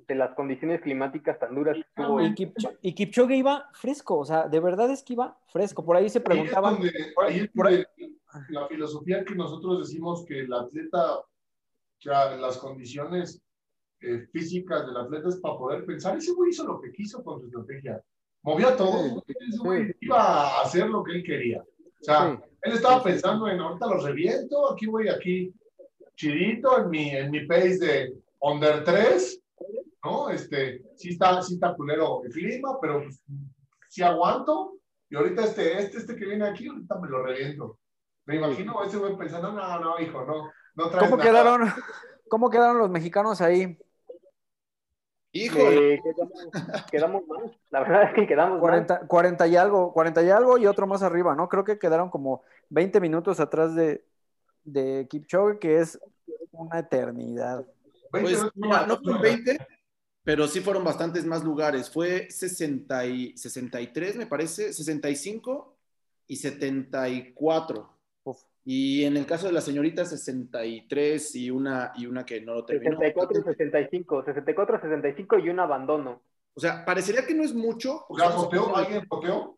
de 0.08 0.16
las 0.16 0.34
condiciones 0.34 0.82
climáticas 0.82 1.40
tan 1.40 1.56
duras. 1.56 1.78
y, 1.78 2.34
Kipchoge, 2.34 2.78
y, 2.82 2.94
Kipchoge, 2.94 3.36
iba 3.36 3.70
fresco, 3.74 4.18
o 4.20 4.26
sea, 4.26 4.48
de 4.48 4.60
verdad 4.60 4.90
es 4.92 5.04
que 5.04 5.14
iba 5.14 5.38
fresco. 5.48 5.86
Por 5.86 5.98
ahí 5.98 6.10
se 6.10 6.22
preguntaban. 6.22 6.78
por 7.54 7.68
ahí, 7.68 7.84
la 8.50 8.68
filosofía 8.68 9.24
que 9.26 9.36
nosotros 9.36 9.80
decimos 9.80 10.26
que 10.26 10.42
el 10.42 10.54
atleta, 10.54 11.22
ya 12.00 12.36
las 12.36 12.58
condiciones 12.58 13.42
eh, 14.02 14.28
físicas 14.32 14.86
del 14.86 14.98
atleta 14.98 15.30
es 15.30 15.38
para 15.38 15.58
poder 15.58 15.86
pensar. 15.86 16.18
Ese 16.18 16.34
güey 16.34 16.52
hizo 16.52 16.66
lo 16.66 16.80
que 16.80 16.92
quiso 16.92 17.24
con 17.24 17.40
su 17.40 17.48
estrategia. 17.48 18.02
Movió 18.44 18.70
a 18.70 18.78
todos. 18.78 19.24
Ese 19.28 19.58
güey 19.58 19.96
iba 20.02 20.22
a 20.22 20.62
hacer 20.62 20.88
lo 20.90 21.04
que 21.04 21.14
él 21.14 21.24
quería. 21.24 21.62
O 21.62 22.04
sea, 22.04 22.40
él 22.62 22.74
estaba 22.74 23.04
pensando 23.04 23.48
en 23.48 23.60
ahorita 23.60 23.88
los 23.88 24.04
reviento, 24.04 24.72
aquí 24.72 24.86
voy, 24.86 25.10
aquí 25.10 25.54
chidito, 26.16 26.80
en 26.80 26.90
mi, 26.90 27.10
en 27.10 27.32
mi 27.32 27.46
pace 27.46 27.78
de 27.78 28.14
under 28.40 28.84
3, 28.84 29.42
¿no? 30.04 30.30
Este, 30.30 30.84
sí 30.96 31.10
está, 31.10 31.42
sí 31.42 31.56
está 31.56 31.74
culero 31.76 32.24
el 32.24 32.32
clima, 32.32 32.80
pero 32.80 33.04
pues, 33.04 33.22
sí 33.90 34.04
aguanto. 34.04 34.74
Y 35.10 35.16
ahorita 35.16 35.44
este, 35.46 35.80
este, 35.80 35.98
este 35.98 36.16
que 36.16 36.26
viene 36.26 36.46
aquí, 36.46 36.68
ahorita 36.68 37.00
me 37.00 37.10
lo 37.10 37.24
reviento. 37.24 37.80
Me 38.26 38.36
imagino 38.36 38.84
ese 38.84 38.98
güey 38.98 39.16
pensando, 39.18 39.54
no, 39.54 39.80
no, 39.80 40.00
hijo, 40.00 40.26
no, 40.26 40.52
no 40.76 40.90
traes 40.90 41.10
¿Cómo 41.10 41.22
quedaron, 41.22 41.62
¿Cómo 42.30 42.50
quedaron 42.50 42.78
los 42.78 42.90
mexicanos 42.90 43.40
ahí? 43.42 43.78
Hijo, 45.44 45.60
eh, 45.60 46.02
quedamos, 46.92 47.28
mal. 47.28 47.58
La 47.70 47.82
verdad 47.82 48.04
es 48.04 48.14
que 48.14 48.28
quedamos 48.28 48.60
40, 48.60 49.00
mal. 49.00 49.08
40 49.08 49.48
y 49.48 49.56
algo, 49.56 49.94
40 49.94 50.24
y 50.24 50.30
algo 50.30 50.58
y 50.58 50.66
otro 50.66 50.88
más 50.88 51.04
arriba, 51.04 51.36
¿no? 51.36 51.48
Creo 51.48 51.64
que 51.64 51.78
quedaron 51.78 52.10
como 52.10 52.44
20 52.70 53.00
minutos 53.00 53.40
atrás 53.40 53.76
de, 53.76 54.04
de 54.64 55.08
Kipchoge, 55.10 55.60
que 55.60 55.80
es 55.80 56.00
una 56.52 56.80
eternidad. 56.80 57.66
Pues, 58.12 58.42
no 58.56 58.98
fue 59.04 59.20
20, 59.20 59.58
pero 60.24 60.48
sí 60.48 60.62
fueron 60.62 60.84
bastantes 60.84 61.26
más 61.26 61.44
lugares. 61.44 61.90
Fue 61.90 62.30
60 62.30 63.06
y, 63.06 63.38
63, 63.38 64.16
me 64.16 64.26
parece, 64.26 64.74
65 64.74 65.76
y 66.28 66.36
74. 66.38 67.97
Y 68.66 69.06
en 69.06 69.16
el 69.18 69.26
caso 69.26 69.48
de 69.48 69.54
la 69.54 69.62
señorita, 69.62 70.06
63 70.06 71.36
y 71.36 71.50
una, 71.50 71.94
y 71.96 72.06
una 72.06 72.26
que 72.26 72.42
no 72.42 72.54
lo 72.54 72.66
terminó. 72.66 72.98
64 72.98 73.40
y 73.40 73.44
65, 73.44 74.24
64, 74.26 74.82
65 74.82 75.40
y 75.40 75.50
un 75.50 75.60
abandono. 75.60 76.22
O 76.54 76.60
sea, 76.60 76.84
parecería 76.84 77.26
que 77.26 77.34
no 77.34 77.44
es 77.44 77.54
mucho. 77.54 78.06
¿Alguien 78.76 79.08
poteó? 79.08 79.58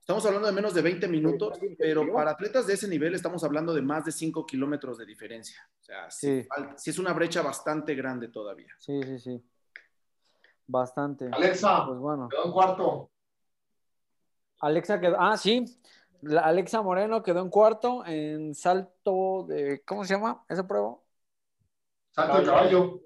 Estamos 0.00 0.26
hablando 0.26 0.48
de 0.48 0.52
menos 0.52 0.74
de 0.74 0.82
20 0.82 1.08
minutos, 1.08 1.58
pero 1.78 2.12
para 2.12 2.32
atletas 2.32 2.66
de 2.66 2.74
ese 2.74 2.88
nivel 2.88 3.14
estamos 3.14 3.44
hablando 3.44 3.72
de 3.72 3.80
más 3.80 4.04
de 4.04 4.12
5 4.12 4.44
kilómetros 4.44 4.98
de 4.98 5.06
diferencia. 5.06 5.60
O 5.80 5.82
sea, 5.84 6.10
sí. 6.10 6.46
sí. 6.76 6.90
es 6.90 6.98
una 6.98 7.12
brecha 7.12 7.42
bastante 7.42 7.94
grande 7.94 8.28
todavía. 8.28 8.74
Sí, 8.78 9.00
sí, 9.04 9.18
sí. 9.18 9.44
Bastante. 10.66 11.28
Alexa, 11.32 11.86
pues 11.86 11.98
bueno. 11.98 12.28
quedó 12.28 12.44
en 12.44 12.52
cuarto. 12.52 13.10
Alexa 14.60 15.00
quedó, 15.00 15.16
ah, 15.18 15.36
sí, 15.36 15.64
Alexa 16.42 16.82
Moreno 16.82 17.22
quedó 17.22 17.40
en 17.40 17.50
cuarto 17.50 18.04
en 18.06 18.54
salto 18.54 19.44
de, 19.48 19.82
¿cómo 19.84 20.04
se 20.04 20.14
llama 20.14 20.44
esa 20.48 20.66
prueba? 20.66 20.96
Salto 22.10 22.38
de 22.38 22.44
caballo. 22.44 23.00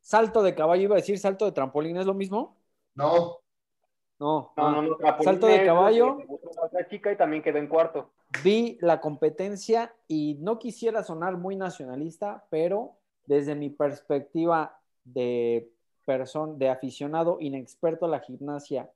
Salto 0.00 0.42
de 0.42 0.54
caballo, 0.54 0.82
iba 0.82 0.94
a 0.94 0.96
decir 0.96 1.18
salto 1.18 1.44
de 1.44 1.52
trampolín, 1.52 1.96
¿es 1.96 2.06
lo 2.06 2.14
mismo? 2.14 2.56
No. 2.94 3.38
No, 4.20 4.52
no, 4.56 4.82
no, 4.82 4.96
salto 5.20 5.46
de 5.46 5.64
caballo. 5.64 6.18
Otra 6.60 6.88
chica 6.88 7.12
y 7.12 7.16
también 7.16 7.42
quedó 7.42 7.58
en 7.58 7.68
cuarto. 7.68 8.10
Vi 8.42 8.76
la 8.80 9.00
competencia 9.00 9.94
y 10.08 10.34
no 10.40 10.58
quisiera 10.58 11.04
sonar 11.04 11.36
muy 11.36 11.54
nacionalista, 11.54 12.44
pero 12.50 12.96
desde 13.26 13.54
mi 13.54 13.70
perspectiva 13.70 14.80
de 15.04 15.70
persona, 16.04 16.54
de 16.56 16.68
aficionado 16.68 17.36
inexperto 17.38 18.06
a 18.06 18.08
la 18.08 18.20
gimnasia, 18.20 18.90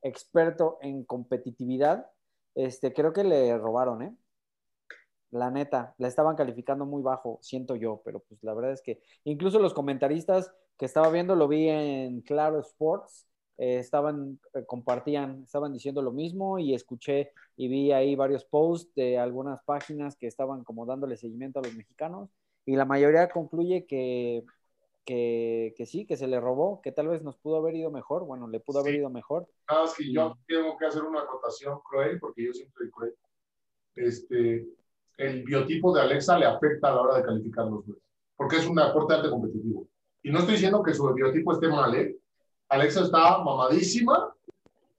experto 0.00 0.78
en 0.80 1.04
competitividad, 1.04 2.08
este, 2.58 2.92
creo 2.92 3.12
que 3.12 3.22
le 3.24 3.56
robaron, 3.56 4.02
¿eh? 4.02 4.16
La 5.30 5.50
neta, 5.50 5.94
la 5.98 6.08
estaban 6.08 6.36
calificando 6.36 6.86
muy 6.86 7.02
bajo, 7.02 7.38
siento 7.42 7.76
yo, 7.76 8.00
pero 8.04 8.20
pues 8.20 8.42
la 8.42 8.54
verdad 8.54 8.72
es 8.72 8.82
que 8.82 9.00
incluso 9.24 9.58
los 9.60 9.74
comentaristas 9.74 10.52
que 10.76 10.86
estaba 10.86 11.10
viendo, 11.10 11.36
lo 11.36 11.46
vi 11.48 11.68
en 11.68 12.22
Claro 12.22 12.58
Sports, 12.60 13.28
eh, 13.58 13.78
estaban, 13.78 14.40
eh, 14.54 14.64
compartían, 14.66 15.42
estaban 15.44 15.72
diciendo 15.72 16.02
lo 16.02 16.12
mismo 16.12 16.58
y 16.58 16.74
escuché 16.74 17.32
y 17.56 17.68
vi 17.68 17.92
ahí 17.92 18.16
varios 18.16 18.44
posts 18.44 18.92
de 18.94 19.18
algunas 19.18 19.62
páginas 19.64 20.16
que 20.16 20.26
estaban 20.26 20.64
como 20.64 20.86
dándole 20.86 21.16
seguimiento 21.16 21.60
a 21.60 21.62
los 21.62 21.74
mexicanos 21.76 22.30
y 22.64 22.76
la 22.76 22.84
mayoría 22.84 23.28
concluye 23.28 23.86
que 23.86 24.44
que, 25.08 25.72
que, 25.74 25.86
sí, 25.86 26.04
que 26.04 26.18
se 26.18 26.26
le 26.26 26.38
robó, 26.38 26.82
que 26.82 26.92
tal 26.92 27.08
vez 27.08 27.22
nos 27.22 27.38
pudo 27.38 27.56
haber 27.56 27.74
ido 27.74 27.90
mejor, 27.90 28.26
bueno, 28.26 28.46
le 28.46 28.60
pudo 28.60 28.80
haber 28.80 28.96
ido 28.96 29.08
mejor. 29.08 29.48
Nada 29.66 29.84
más 29.84 29.94
que 29.94 30.12
yo 30.12 30.36
tengo 30.46 30.76
que 30.76 30.84
hacer 30.84 31.02
una 31.02 31.20
acotación 31.20 31.80
cruel, 31.80 32.20
porque 32.20 32.44
yo 32.44 32.52
siempre 32.52 32.74
soy 32.76 32.90
cruel. 32.90 33.14
Este, 33.94 34.68
el 35.16 35.44
biotipo 35.44 35.94
de 35.94 36.02
Alexa 36.02 36.38
le 36.38 36.44
afecta 36.44 36.88
a 36.88 36.94
la 36.94 37.00
hora 37.00 37.16
de 37.16 37.22
calificar 37.22 37.64
los 37.64 37.86
jueces, 37.86 38.02
porque 38.36 38.56
es 38.56 38.66
un 38.66 38.78
aporte 38.80 39.14
arte 39.14 39.30
competitivo. 39.30 39.88
Y 40.22 40.30
no 40.30 40.40
estoy 40.40 40.56
diciendo 40.56 40.82
que 40.82 40.92
su 40.92 41.10
biotipo 41.14 41.54
esté 41.54 41.68
mal, 41.68 41.94
¿eh? 41.94 42.14
Alexa 42.68 43.04
está 43.04 43.38
mamadísima 43.42 44.30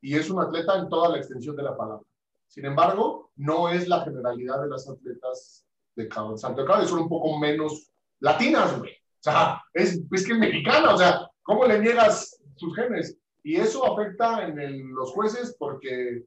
y 0.01 0.15
es 0.15 0.27
un 0.31 0.41
atleta 0.41 0.79
en 0.79 0.89
toda 0.89 1.09
la 1.09 1.17
extensión 1.17 1.55
de 1.55 1.61
la 1.61 1.77
palabra. 1.77 2.03
Sin 2.47 2.65
embargo, 2.65 3.29
no 3.35 3.69
es 3.69 3.87
la 3.87 4.01
generalidad 4.01 4.59
de 4.59 4.69
las 4.69 4.89
atletas 4.89 5.67
de 5.95 6.09
Santo 6.35 6.61
de 6.61 6.67
Caballo, 6.67 6.87
son 6.87 7.01
un 7.01 7.09
poco 7.09 7.37
menos 7.37 7.91
latinas, 8.21 8.75
güey. 8.79 8.98
O 9.19 9.21
sea, 9.21 9.61
es, 9.73 10.01
es 10.11 10.25
que 10.25 10.33
es 10.33 10.39
mexicana, 10.39 10.93
o 10.93 10.97
sea, 10.97 11.29
¿cómo 11.43 11.65
le 11.65 11.79
niegas 11.79 12.39
sus 12.55 12.75
genes? 12.75 13.17
Y 13.43 13.55
eso 13.55 13.85
afecta 13.85 14.45
en 14.47 14.93
los 14.93 15.11
jueces 15.11 15.55
porque, 15.57 16.25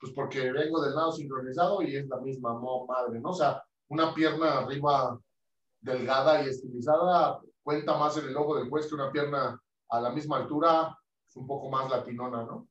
pues 0.00 0.12
porque 0.12 0.52
vengo 0.52 0.80
del 0.80 0.94
lado 0.94 1.12
sincronizado 1.12 1.82
y 1.82 1.96
es 1.96 2.06
la 2.08 2.18
misma 2.18 2.54
madre, 2.86 3.20
¿no? 3.20 3.30
O 3.30 3.34
sea, 3.34 3.62
una 3.88 4.14
pierna 4.14 4.58
arriba 4.58 5.18
delgada 5.80 6.42
y 6.42 6.48
estilizada 6.48 7.40
cuenta 7.62 7.96
más 7.96 8.16
en 8.18 8.28
el 8.28 8.36
ojo 8.36 8.56
del 8.56 8.68
juez 8.68 8.86
que 8.86 8.94
una 8.94 9.10
pierna 9.10 9.60
a 9.90 10.00
la 10.00 10.10
misma 10.10 10.38
altura, 10.38 10.96
un 11.34 11.46
poco 11.46 11.70
más 11.70 11.90
latinona, 11.90 12.42
¿no? 12.44 12.68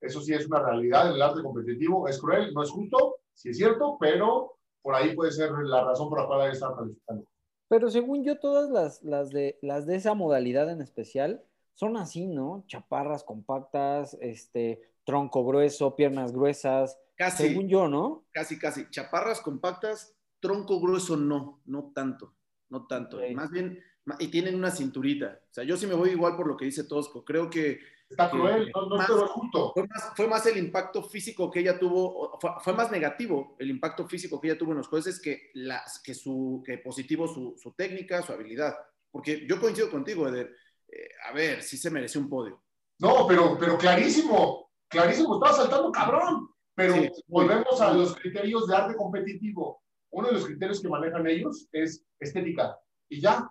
Eso 0.00 0.20
sí 0.20 0.34
es 0.34 0.46
una 0.46 0.60
realidad 0.60 1.08
en 1.08 1.14
el 1.14 1.22
arte 1.22 1.42
competitivo, 1.42 2.08
es 2.08 2.20
cruel, 2.20 2.52
no 2.52 2.62
es 2.62 2.70
justo, 2.70 3.16
sí 3.32 3.50
es 3.50 3.56
cierto, 3.56 3.96
pero 3.98 4.58
por 4.82 4.94
ahí 4.94 5.14
puede 5.14 5.30
ser 5.30 5.52
la 5.52 5.84
razón 5.84 6.08
por 6.08 6.20
la 6.20 6.26
cual 6.26 6.50
estar 6.50 6.74
calificando. 6.74 7.24
Pero 7.72 7.88
según 7.88 8.22
yo, 8.22 8.38
todas 8.38 8.68
las, 8.68 9.02
las, 9.02 9.30
de, 9.30 9.58
las 9.62 9.86
de 9.86 9.96
esa 9.96 10.12
modalidad 10.12 10.70
en 10.70 10.82
especial 10.82 11.42
son 11.72 11.96
así, 11.96 12.26
¿no? 12.26 12.66
Chaparras 12.66 13.24
compactas, 13.24 14.14
este, 14.20 14.82
tronco 15.06 15.42
grueso, 15.42 15.96
piernas 15.96 16.32
gruesas. 16.32 16.98
Casi. 17.16 17.44
Según 17.44 17.70
yo, 17.70 17.88
¿no? 17.88 18.26
Casi, 18.30 18.58
casi. 18.58 18.90
Chaparras 18.90 19.40
compactas, 19.40 20.14
tronco 20.38 20.82
grueso 20.82 21.16
no, 21.16 21.62
no 21.64 21.92
tanto, 21.94 22.34
no 22.68 22.86
tanto. 22.86 23.20
Más 23.32 23.50
bien, 23.50 23.82
y 24.18 24.28
tienen 24.28 24.54
una 24.54 24.70
cinturita. 24.70 25.40
O 25.50 25.54
sea, 25.54 25.64
yo 25.64 25.78
sí 25.78 25.86
me 25.86 25.94
voy 25.94 26.10
igual 26.10 26.36
por 26.36 26.48
lo 26.48 26.58
que 26.58 26.66
dice 26.66 26.84
Tosco. 26.84 27.24
Creo 27.24 27.48
que 27.48 27.78
Está 28.12 28.30
cruel, 28.30 28.70
no, 28.74 28.96
más, 28.96 29.08
justo. 29.08 29.72
Fue 30.14 30.28
más, 30.28 30.46
el 30.46 30.58
impacto 30.58 31.02
físico 31.02 31.50
que 31.50 31.60
ella 31.60 31.78
tuvo, 31.78 32.38
fue, 32.60 32.74
más 32.74 32.90
negativo 32.90 33.56
el 33.58 33.70
impacto 33.70 34.06
físico 34.06 34.38
que 34.38 34.48
ella 34.48 34.58
tuvo 34.58 34.72
en 34.72 34.78
los 34.78 34.88
jueces 34.88 35.18
que, 35.20 35.50
las, 35.54 36.00
que, 36.02 36.14
su, 36.14 36.62
que 36.64 36.76
positivo 36.78 37.26
su, 37.26 37.54
su 37.56 37.72
técnica, 37.72 38.20
su 38.22 38.32
habilidad. 38.32 38.74
Porque 39.10 39.46
yo 39.46 39.58
coincido 39.58 39.90
contigo, 39.90 40.28
Eder. 40.28 40.54
Eh, 40.88 41.08
a 41.28 41.32
ver, 41.32 41.62
sí 41.62 41.78
se 41.78 41.90
mereció 41.90 42.20
un 42.20 42.28
podio. 42.28 42.62
No, 42.98 43.26
pero, 43.26 43.56
pero 43.58 43.78
clarísimo, 43.78 44.70
clarísimo, 44.88 45.34
estaba 45.34 45.56
saltando 45.56 45.90
cabrón. 45.90 46.48
Pero 46.74 46.94
Sí. 46.94 47.10
volvemos 47.28 47.80
a 47.80 47.92
los 47.94 48.14
criterios 48.16 48.66
de 48.66 48.76
arte 48.76 48.94
competitivo. 48.96 49.82
Uno 50.10 50.28
de 50.28 50.34
los 50.34 50.46
criterios 50.46 50.80
que 50.82 50.88
manejan 50.88 51.26
ellos 51.26 51.66
es 51.72 52.04
estética. 52.20 52.78
Y 53.08 53.20
ya. 53.20 53.50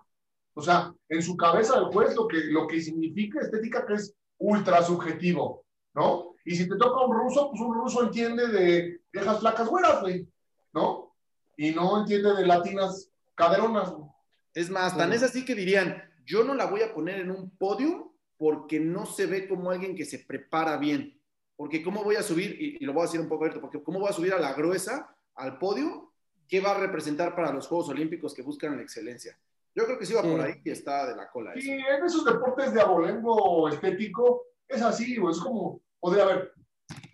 O 0.54 0.62
sea, 0.62 0.94
en 1.10 1.24
su 1.24 1.36
cabeza 1.38 1.80
del 1.80 1.86
juez 1.86 2.16
lo 2.16 2.28
que, 2.28 2.38
lo 2.46 2.68
que 2.68 2.82
significa 2.82 3.40
estética 3.40 3.86
que 3.86 3.94
es 3.94 4.16
ultra 4.42 4.84
subjetivo, 4.84 5.64
¿no? 5.94 6.36
Y 6.44 6.56
si 6.56 6.68
te 6.68 6.76
toca 6.76 7.06
un 7.06 7.16
ruso, 7.16 7.50
pues 7.50 7.62
un 7.62 7.74
ruso 7.74 8.04
entiende 8.04 8.48
de 8.48 9.02
viejas 9.14 9.40
flacas 9.40 9.68
güeras, 9.68 10.02
güey, 10.02 10.28
¿no? 10.74 11.16
Y 11.56 11.72
no 11.72 12.00
entiende 12.02 12.34
de 12.34 12.46
latinas 12.46 13.10
caderonas. 13.36 13.92
güey. 13.92 14.10
Es 14.54 14.70
más, 14.70 14.98
tan 14.98 15.14
es 15.14 15.24
así 15.24 15.46
que 15.46 15.56
dirían, 15.56 16.04
yo 16.26 16.44
no 16.44 16.56
la 16.56 16.66
voy 16.66 16.82
a 16.82 16.94
poner 16.94 17.20
en 17.20 17.32
un 17.32 17.52
podio 17.58 18.14
porque 18.38 18.80
no 18.80 19.06
se 19.06 19.28
ve 19.28 19.48
como 19.48 19.70
alguien 19.70 19.96
que 19.96 20.06
se 20.06 20.20
prepara 20.20 20.78
bien. 20.78 21.20
Porque 21.56 21.84
cómo 21.84 22.04
voy 22.04 22.16
a 22.16 22.24
subir, 22.24 22.58
y, 22.60 22.78
y 22.80 22.86
lo 22.86 22.94
voy 22.94 23.04
a 23.04 23.06
decir 23.06 23.22
un 23.22 23.30
poco 23.30 23.44
abierto, 23.44 23.62
porque 23.62 23.84
cómo 23.84 24.00
voy 24.00 24.10
a 24.10 24.14
subir 24.14 24.34
a 24.34 24.40
la 24.40 24.54
gruesa, 24.54 25.16
al 25.36 25.60
podio, 25.60 26.12
¿qué 26.48 26.60
va 26.60 26.72
a 26.72 26.80
representar 26.80 27.36
para 27.36 27.54
los 27.54 27.68
Juegos 27.68 27.90
Olímpicos 27.90 28.34
que 28.34 28.42
buscan 28.42 28.76
la 28.76 28.82
excelencia? 28.82 29.38
Yo 29.76 29.86
creo 29.86 29.98
que 29.98 30.06
sí 30.06 30.14
va 30.14 30.22
por 30.22 30.40
Sí. 30.42 30.46
ahí 30.48 30.62
y 30.66 30.70
está 30.72 31.08
de 31.08 31.16
la 31.16 31.30
cola. 31.30 31.52
Y 31.56 31.60
eso. 31.60 31.72
en 31.72 32.06
esos 32.06 32.26
deportes 32.26 32.74
de 32.74 32.82
abolengo 32.82 33.70
estético, 33.70 34.44
es 34.68 34.82
así, 34.82 35.18
güey. 35.18 35.34
Es 35.34 35.40
como, 35.40 35.82
podría 36.00 36.24
haber, 36.24 36.54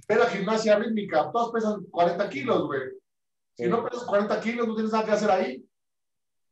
ver 0.08 0.18
la 0.20 0.26
gimnasia 0.28 0.78
rítmica, 0.80 1.30
todas 1.32 1.52
pesan 1.52 1.84
40 1.92 2.30
kilos, 2.30 2.66
güey. 2.66 2.82
Si 3.56 3.64
Sí. 3.64 3.70
no 3.70 3.84
pesas 3.88 4.04
40 4.06 4.40
kilos, 4.42 4.68
no 4.68 4.74
tienes 4.76 4.92
nada 4.92 5.06
que 5.06 5.12
hacer 5.12 5.30
ahí. 5.32 5.64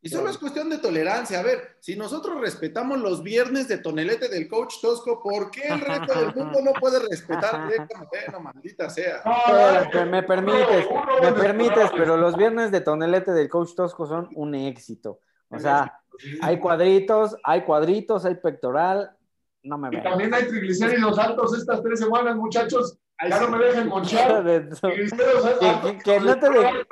Y 0.02 0.08
solo 0.08 0.30
es 0.30 0.38
cuestión 0.38 0.70
de 0.70 0.78
tolerancia. 0.78 1.40
A 1.40 1.42
ver, 1.42 1.78
si 1.80 1.96
nosotros 1.96 2.40
respetamos 2.40 3.00
los 3.00 3.24
viernes 3.24 3.66
de 3.66 3.78
tonelete 3.78 4.28
del 4.28 4.46
coach 4.46 4.74
Tosco, 4.80 5.20
¿por 5.20 5.50
qué 5.50 5.66
el 5.66 5.80
resto 5.80 6.14
del 6.20 6.32
mundo 6.34 6.60
no 6.62 6.72
puede 6.74 7.00
respetar 7.08 7.58
Moreno, 8.12 8.40
maldita 8.40 8.88
sea? 8.88 9.16
Espérate, 9.16 10.04
me 10.04 10.22
permites, 10.22 10.86
me 11.22 11.32
permites, 11.32 11.90
pero 11.96 12.16
los 12.16 12.36
viernes 12.36 12.70
de 12.70 12.82
tonelete 12.82 13.32
del 13.32 13.48
coach 13.48 13.74
Tosco 13.74 14.06
son 14.06 14.28
un 14.36 14.54
éxito. 14.54 15.20
O 15.50 15.58
sea, 15.58 16.00
hay 16.42 16.58
cuadritos, 16.58 17.36
hay 17.44 17.62
cuadritos, 17.62 18.24
hay 18.24 18.34
pectoral. 18.36 19.16
No 19.62 19.78
me 19.78 19.88
Y 19.88 19.90
vean. 19.92 20.04
también 20.04 20.34
hay 20.34 20.46
triglicéridos 20.46 21.18
altos 21.18 21.56
estas 21.58 21.82
tres 21.82 21.98
semanas, 22.00 22.36
muchachos. 22.36 22.98
Ya 23.28 23.40
no 23.40 23.48
me 23.50 23.64
dejen 23.64 23.88
monchar. 23.88 24.44
Triglicéridos 24.80 25.44
altos. 25.44 25.80
que- 25.82 25.98
que 25.98 26.20
no 26.20 26.38
te 26.38 26.50
de- 26.50 26.84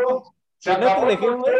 Se 0.58 0.70
que 0.74 0.78
no 1.26 1.42
te. 1.44 1.58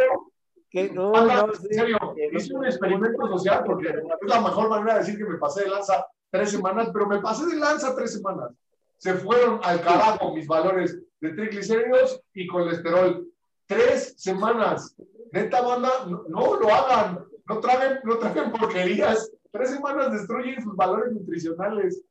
Que- 0.69 0.89
Anda, 0.89 1.45
no. 1.47 1.53
En 1.53 1.55
serio, 1.55 1.97
hice 2.33 2.53
un 2.53 2.65
experimento 2.65 3.27
social 3.27 3.63
porque 3.65 3.89
es 3.89 3.95
la 4.29 4.41
mejor 4.41 4.69
manera 4.69 4.93
de 4.95 4.99
decir 4.99 5.17
que 5.17 5.23
me 5.23 5.37
pasé 5.37 5.63
de 5.63 5.69
lanza 5.69 6.05
tres 6.29 6.51
semanas, 6.51 6.89
pero 6.91 7.07
me 7.07 7.19
pasé 7.21 7.45
de 7.45 7.55
lanza 7.55 7.95
tres 7.95 8.11
semanas. 8.13 8.51
Se 8.97 9.13
fueron 9.13 9.59
al 9.63 9.81
carajo 9.81 10.33
mis 10.35 10.47
valores 10.47 10.99
de 11.21 11.29
triglicéridos 11.33 12.21
y 12.33 12.47
colesterol. 12.47 13.25
Tres 13.67 14.15
semanas. 14.17 14.95
Neta 15.31 15.61
banda, 15.61 15.89
no, 16.07 16.23
no 16.27 16.59
lo 16.59 16.73
hagan. 16.73 17.25
No 17.47 17.59
traguen, 17.59 17.99
no 18.03 18.17
traguen 18.17 18.51
porquerías. 18.51 19.31
Tres 19.51 19.71
semanas 19.71 20.11
destruyen 20.11 20.61
sus 20.61 20.75
valores 20.75 21.13
nutricionales. 21.13 22.03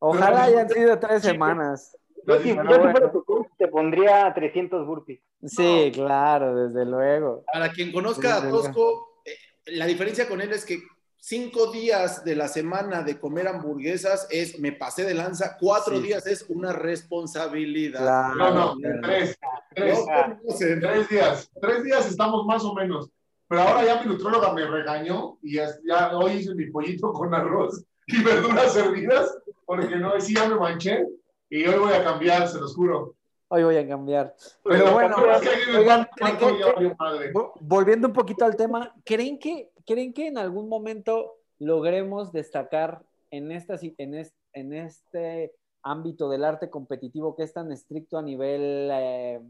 Ojalá 0.00 0.44
hayan 0.44 0.68
sido 0.68 0.98
tres 0.98 1.22
semanas. 1.22 1.96
Yo, 2.26 2.40
si, 2.40 2.54
yo 2.54 2.62
bueno. 2.62 2.90
fuera 2.90 3.12
tu 3.12 3.24
coach, 3.24 3.46
te 3.56 3.68
pondría 3.68 4.32
300 4.34 4.86
burpees. 4.86 5.20
Sí, 5.44 5.90
claro, 5.94 6.68
desde 6.68 6.84
luego. 6.84 7.44
Para 7.52 7.70
quien 7.70 7.92
conozca 7.92 8.36
a 8.36 8.48
Tosco, 8.48 9.22
eh, 9.24 9.34
la 9.66 9.86
diferencia 9.86 10.28
con 10.28 10.40
él 10.40 10.52
es 10.52 10.64
que 10.64 10.82
cinco 11.20 11.70
días 11.70 12.24
de 12.24 12.34
la 12.36 12.48
semana 12.48 13.02
de 13.02 13.18
comer 13.18 13.48
hamburguesas 13.48 14.26
es 14.30 14.58
me 14.58 14.72
pasé 14.72 15.04
de 15.04 15.14
lanza, 15.14 15.56
cuatro 15.60 15.96
Sí. 15.96 16.02
días 16.02 16.26
es 16.26 16.46
una 16.48 16.72
responsabilidad. 16.72 18.00
Claro. 18.00 18.34
No, 18.36 18.50
no, 18.76 18.76
tres. 19.02 19.38
Tres. 19.74 19.98
No. 19.98 20.54
Tres 20.80 21.08
días. 21.08 21.50
Tres 21.60 21.82
días 21.84 22.06
estamos 22.08 22.44
más 22.46 22.64
o 22.64 22.74
menos. 22.74 23.10
Pero 23.48 23.62
ahora 23.62 23.84
ya 23.84 24.02
mi 24.02 24.08
nutróloga 24.08 24.52
me 24.52 24.66
regañó 24.66 25.38
y 25.42 25.54
ya, 25.54 25.68
ya 25.86 26.16
hoy 26.16 26.32
hice 26.32 26.54
mi 26.54 26.66
pollito 26.70 27.12
con 27.12 27.34
arroz 27.34 27.82
y 28.06 28.22
verduras 28.22 28.72
servidas 28.72 29.36
porque 29.64 29.96
no, 29.96 30.18
sí 30.20 30.34
ya 30.34 30.48
me 30.48 30.56
manché 30.56 31.04
y 31.50 31.66
hoy 31.66 31.78
voy 31.78 31.92
a 31.94 32.04
cambiar, 32.04 32.46
se 32.48 32.58
los 32.58 32.74
juro. 32.74 33.14
Hoy 33.50 33.62
voy 33.62 33.76
a 33.78 33.88
cambiar. 33.88 34.34
Pero 34.62 34.92
bueno, 34.92 35.16
que 35.40 35.76
oigan, 35.78 36.06
cuarto 36.18 36.38
¿creen 36.38 36.56
que- 36.56 36.60
ya 36.60 36.72
valió 36.74 36.96
madre. 36.98 37.32
Vo- 37.32 37.52
Volviendo 37.60 38.08
un 38.08 38.12
poquito 38.12 38.44
al 38.44 38.54
tema, 38.56 38.94
¿creen 39.04 39.38
que, 39.38 39.70
¿creen 39.88 40.12
que 40.12 40.26
en 40.28 40.38
algún 40.38 40.68
momento 40.68 41.34
logremos 41.58 42.30
destacar 42.30 43.02
en, 43.30 43.50
esta, 43.50 43.76
en, 43.82 44.14
es- 44.14 44.34
en 44.52 44.72
este 44.74 45.52
ámbito 45.82 46.28
del 46.28 46.44
arte 46.44 46.70
competitivo 46.70 47.34
que 47.34 47.42
es 47.44 47.52
tan 47.52 47.72
estricto 47.72 48.18
a 48.18 48.22
nivel 48.22 48.88
eh, 48.92 49.40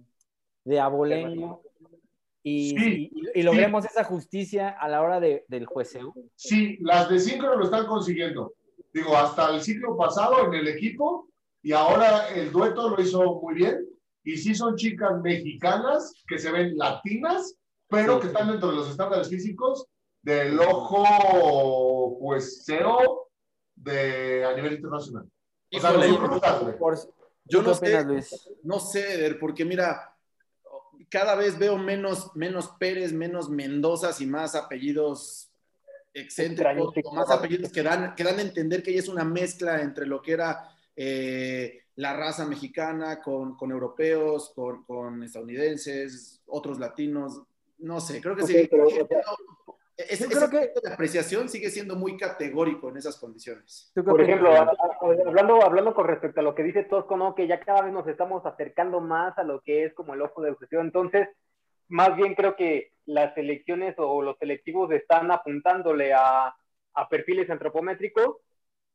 de 0.65 0.81
abolengo 0.81 1.63
y, 2.43 2.71
Sí, 2.71 3.11
y- 3.13 3.41
y 3.41 3.43
logremos 3.43 3.85
esa 3.85 4.05
justicia 4.05 4.69
a 4.71 4.89
la 4.89 5.03
hora 5.03 5.21
de- 5.21 5.45
del 5.49 5.67
jueceo? 5.67 6.15
Sí, 6.37 6.79
las 6.81 7.11
de 7.11 7.19
síncrono 7.19 7.57
lo 7.57 7.65
están 7.65 7.87
consiguiendo. 7.87 8.55
Digo, 8.95 9.17
hasta 9.17 9.55
el 9.55 9.61
ciclo 9.61 9.97
pasado 9.97 10.47
en 10.47 10.55
el 10.55 10.69
equipo 10.69 11.29
y 11.63 11.73
ahora 11.73 12.29
el 12.35 12.51
dueto 12.53 12.89
lo 12.89 13.03
hizo 13.03 13.41
muy 13.43 13.55
bien. 13.55 13.85
Y 14.25 14.37
sí 14.37 14.55
son 14.55 14.77
chicas 14.77 15.21
mexicanas 15.23 16.13
que 16.27 16.39
se 16.39 16.51
ven 16.53 16.77
latinas, 16.77 17.55
pero 17.89 18.15
Sí. 18.17 18.21
que 18.23 18.27
están 18.29 18.49
dentro 18.51 18.71
de 18.71 18.77
los 18.77 18.91
estándares 18.91 19.29
físicos 19.29 19.87
del 20.29 20.61
ojo, 20.61 22.19
pues, 22.21 22.63
cero 22.65 23.31
de, 23.75 24.45
a 24.45 24.55
nivel 24.55 24.75
internacional. 24.75 25.25
O 25.25 25.81
sea, 25.81 25.91
Híjole, 25.91 26.09
no 26.09 26.15
son 26.17 26.27
rudas, 26.27 26.63
güey. 26.63 26.79
Por- 26.79 26.99
Yo 27.45 27.61
¿Tú 27.61 27.63
no 27.63 27.73
opinas, 27.73 28.03
sé. 28.03 28.05
Luis? 28.09 28.51
No 28.63 28.79
sé, 28.79 29.15
Eder, 29.15 29.39
porque 29.39 29.65
mira, 29.65 30.15
cada 31.09 31.35
vez 31.35 31.59
veo 31.59 31.79
menos, 31.79 32.35
menos 32.37 32.69
Pérez, 32.79 33.13
menos 33.13 33.49
Mendozas 33.49 34.21
y 34.21 34.27
más 34.27 34.55
apellidos 34.55 35.51
excéntricos, 36.13 36.95
o 37.05 37.15
más 37.15 37.31
apellidos 37.31 37.73
que 37.73 37.83
dan, 37.83 38.15
que 38.15 38.25
dan 38.25 38.39
a 38.39 38.43
entender 38.43 38.83
que 38.83 38.91
ella 38.91 39.01
es 39.01 39.09
una 39.09 39.25
mezcla 39.25 39.81
entre 39.81 40.05
lo 40.05 40.21
que 40.21 40.33
era 40.33 40.69
eh, 40.97 41.85
la 41.97 42.15
raza 42.15 42.45
mexicana 42.45 43.23
con, 43.23 43.57
con 43.57 43.71
europeos, 43.71 44.53
con, 44.55 44.85
con 44.85 45.23
estadounidenses, 45.23 46.43
otros 46.47 46.79
latinos. 46.79 47.43
No 47.79 48.01
sé, 48.01 48.21
creo 48.21 48.35
que 48.37 48.47
sí. 48.47 48.69
pero, 48.71 48.87
yo 49.99 50.05
ese 50.09 50.29
creo 50.29 50.49
que- 50.51 50.73
de 50.81 50.93
apreciación 50.93 51.49
sigue 51.49 51.71
siendo 51.71 51.97
muy 51.97 52.17
categórico 52.17 52.89
en 52.89 52.97
esas 52.99 53.19
condiciones. 53.19 53.91
¿Tú 53.95 54.05
qué 54.05 54.11
Por 54.11 54.21
ejemplo, 54.23 54.51
hablando, 55.27 55.63
hablando 55.63 55.95
con 55.95 56.07
respecto 56.07 56.41
a 56.41 56.45
lo 56.45 56.55
que 56.55 56.63
dice 56.63 56.85
Tosco, 56.85 57.17
¿no? 57.17 57.35
Que 57.35 57.47
ya 57.47 57.61
cada 57.61 57.83
vez 57.83 57.93
nos 57.93 58.07
estamos 58.07 58.45
acercando 58.47 59.01
más 59.01 59.37
a 59.39 59.43
lo 59.43 59.61
que 59.61 59.85
es 59.85 59.95
como 59.95 60.15
el 60.15 60.23
ojo 60.23 60.41
de 60.43 60.51
obsesión. 60.53 60.87
Entonces, 60.87 61.29
más 61.89 62.15
bien 62.17 62.35
creo 62.35 62.55
que 62.55 62.93
las 63.07 63.35
selecciones 63.35 63.95
o 63.99 64.23
los 64.23 64.37
selectivos 64.39 64.91
están 64.93 65.31
apuntándole 65.31 66.13
a, 66.15 66.55
a 66.95 67.09
perfiles 67.09 67.49
antropométricos 67.51 68.37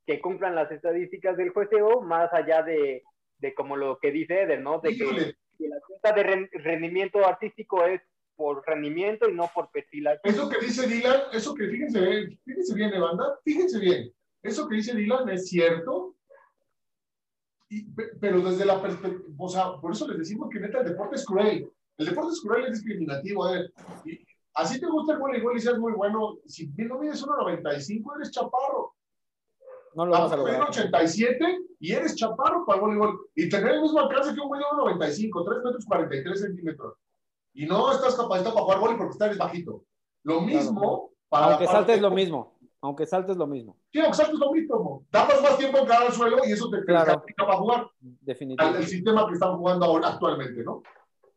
que 0.06 0.22
cumplan 0.22 0.56
las 0.56 0.72
estadísticas 0.72 1.36
del 1.38 1.50
jueceo, 1.50 2.02
más 2.02 2.32
allá 2.34 2.62
de, 2.62 3.04
de 3.40 3.54
como 3.54 3.76
lo 3.78 3.98
que 4.00 4.12
dice 4.12 4.42
Eder, 4.44 4.62
¿no? 4.62 4.80
De 4.80 4.90
que, 4.96 5.36
que 5.58 5.68
la 5.68 5.78
cuenta 5.88 6.12
de 6.14 6.24
ren- 6.24 6.50
rendimiento 6.54 7.26
artístico 7.26 7.86
es 7.86 8.02
por 8.36 8.64
rendimiento 8.66 9.30
y 9.30 9.34
no 9.34 9.50
por 9.54 9.70
perfilación. 9.72 10.34
eso 10.34 10.50
que 10.50 10.66
dice 10.66 10.88
Dylan, 10.88 11.22
eso 11.32 11.54
que 11.54 11.68
fíjense 11.68 12.00
bien, 12.02 12.40
fíjense 12.44 12.74
bien, 12.76 12.92
banda, 13.02 13.40
fíjense 13.44 13.80
bien, 13.80 14.12
eso 14.42 14.68
que 14.68 14.76
dice 14.76 14.96
Dylan 14.96 15.30
es 15.30 15.48
cierto, 15.48 16.16
y- 17.70 17.86
pe- 17.92 18.12
pero 18.20 18.42
desde 18.42 18.66
la 18.66 18.82
perspectiva, 18.82 19.24
o 19.38 19.50
sea, 19.50 19.74
por 19.80 19.92
eso 19.92 20.08
les 20.08 20.18
decimos 20.20 20.50
que 20.50 20.60
neta 20.60 20.80
el 20.80 20.88
deporte 20.90 21.16
es 21.16 21.26
cruel, 21.26 21.72
el 21.98 22.06
deporte 22.06 22.32
es 22.34 22.42
cruel, 22.42 22.66
es 22.66 22.72
discriminativo, 22.74 23.54
eh. 23.54 23.72
Y 24.06 24.26
así 24.56 24.80
te 24.80 24.88
gusta 24.88 25.14
el 25.14 25.20
voleibol 25.20 25.56
y 25.58 25.62
seas 25.62 25.78
muy 25.80 25.94
bueno, 25.94 26.38
si 26.46 26.68
no 26.68 27.00
mides 27.00 27.24
1.95 27.26 28.16
eres 28.16 28.32
chaparro, 28.32 28.96
No 29.96 30.06
lo 30.08 30.12
vamos 30.12 30.32
a 30.32 30.34
a 30.34 30.38
lograr. 30.38 30.70
87 30.70 31.60
y 31.80 31.92
eres 31.94 32.16
chaparro 32.16 32.66
para 32.66 32.78
el 32.78 32.82
voleibol, 32.82 33.28
y 33.36 33.48
tener 33.50 33.74
el 33.76 33.82
mismo 33.82 34.00
alcance 34.00 34.34
que 34.34 34.42
un 34.42 34.48
güey 34.48 34.60
de 34.62 34.66
1.95, 34.66 35.46
3 35.46 35.64
metros 35.64 35.86
43 35.86 36.40
centímetros, 36.42 36.96
y 37.54 37.66
no 37.66 37.92
estás 37.92 38.16
capacitado 38.16 38.54
para 38.56 38.64
jugar 38.66 38.80
voleibol 38.80 38.98
porque 39.08 39.12
estás 39.24 39.38
bajito. 39.38 39.84
Lo 40.24 40.42
mismo 40.42 41.12
para 41.30 41.48
Aunque 41.48 41.68
saltes 41.68 42.02
lo 42.02 42.12
mismo. 42.12 42.54
Aunque 42.82 43.06
saltes 43.06 43.38
lo 43.38 43.48
mismo. 43.48 43.78
Sí, 43.94 44.00
exacto, 44.00 44.34
es 44.34 44.40
lo 44.40 44.52
mismo. 44.52 45.06
Tardas 45.10 45.42
más 45.42 45.58
tiempo 45.58 45.78
en 45.78 45.86
caer 45.86 46.08
al 46.08 46.14
suelo 46.14 46.38
y 46.46 46.52
eso 46.52 46.70
te, 46.70 46.84
Claro. 46.84 47.24
para 47.38 47.54
jugar. 47.58 47.88
Definitivamente. 48.00 48.84
el 48.84 48.88
sistema 48.90 49.26
que 49.28 49.34
están 49.34 49.58
jugando 49.58 49.86
ahora 49.86 50.10
actualmente, 50.10 50.64
¿no? 50.64 50.84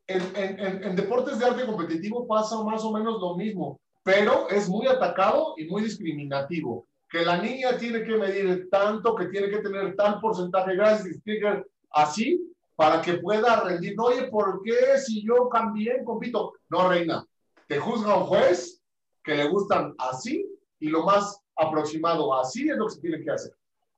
En, 0.08 0.22
en- 0.36 0.58
en- 0.60 0.84
en 0.84 0.96
deportes 0.96 1.38
de 1.38 1.46
arte 1.46 1.64
competitivo 1.66 2.26
pasa 2.26 2.62
más 2.64 2.82
o 2.84 2.92
menos 2.92 3.20
lo 3.20 3.36
mismo, 3.36 3.78
pero 4.02 4.48
es 4.48 4.68
muy 4.68 4.86
atacado 4.88 5.54
y 5.56 5.66
muy 5.66 5.82
discriminativo. 5.82 6.86
Que 7.08 7.24
la 7.24 7.38
niña 7.40 7.76
tiene 7.78 8.02
que 8.02 8.16
medir 8.16 8.68
tanto, 8.70 9.14
que 9.14 9.26
tiene 9.26 9.48
que 9.48 9.58
tener 9.58 9.94
tal 9.94 10.20
porcentaje, 10.20 10.74
gracias, 10.74 11.20
que 11.24 11.62
así, 11.90 12.52
para 12.76 13.00
que 13.00 13.14
pueda 13.14 13.60
rendir. 13.60 13.96
No, 13.96 14.04
oye, 14.04 14.28
¿por 14.28 14.62
qué 14.62 14.98
si 14.98 15.26
yo 15.26 15.48
también 15.52 16.04
compito? 16.04 16.52
No, 16.68 16.88
reina, 16.88 17.26
te 17.66 17.78
juzga 17.78 18.16
un 18.16 18.26
juez 18.26 18.82
que 19.24 19.34
le 19.34 19.48
gustan 19.48 19.94
así 19.98 20.46
y 20.78 20.88
lo 20.88 21.04
más 21.04 21.42
aproximado 21.56 22.32
así 22.38 22.68
es 22.68 22.76
lo 22.76 22.86
que 22.86 22.94
se 22.94 23.00
tiene 23.00 23.24
que 23.24 23.30
hacer. 23.30 23.52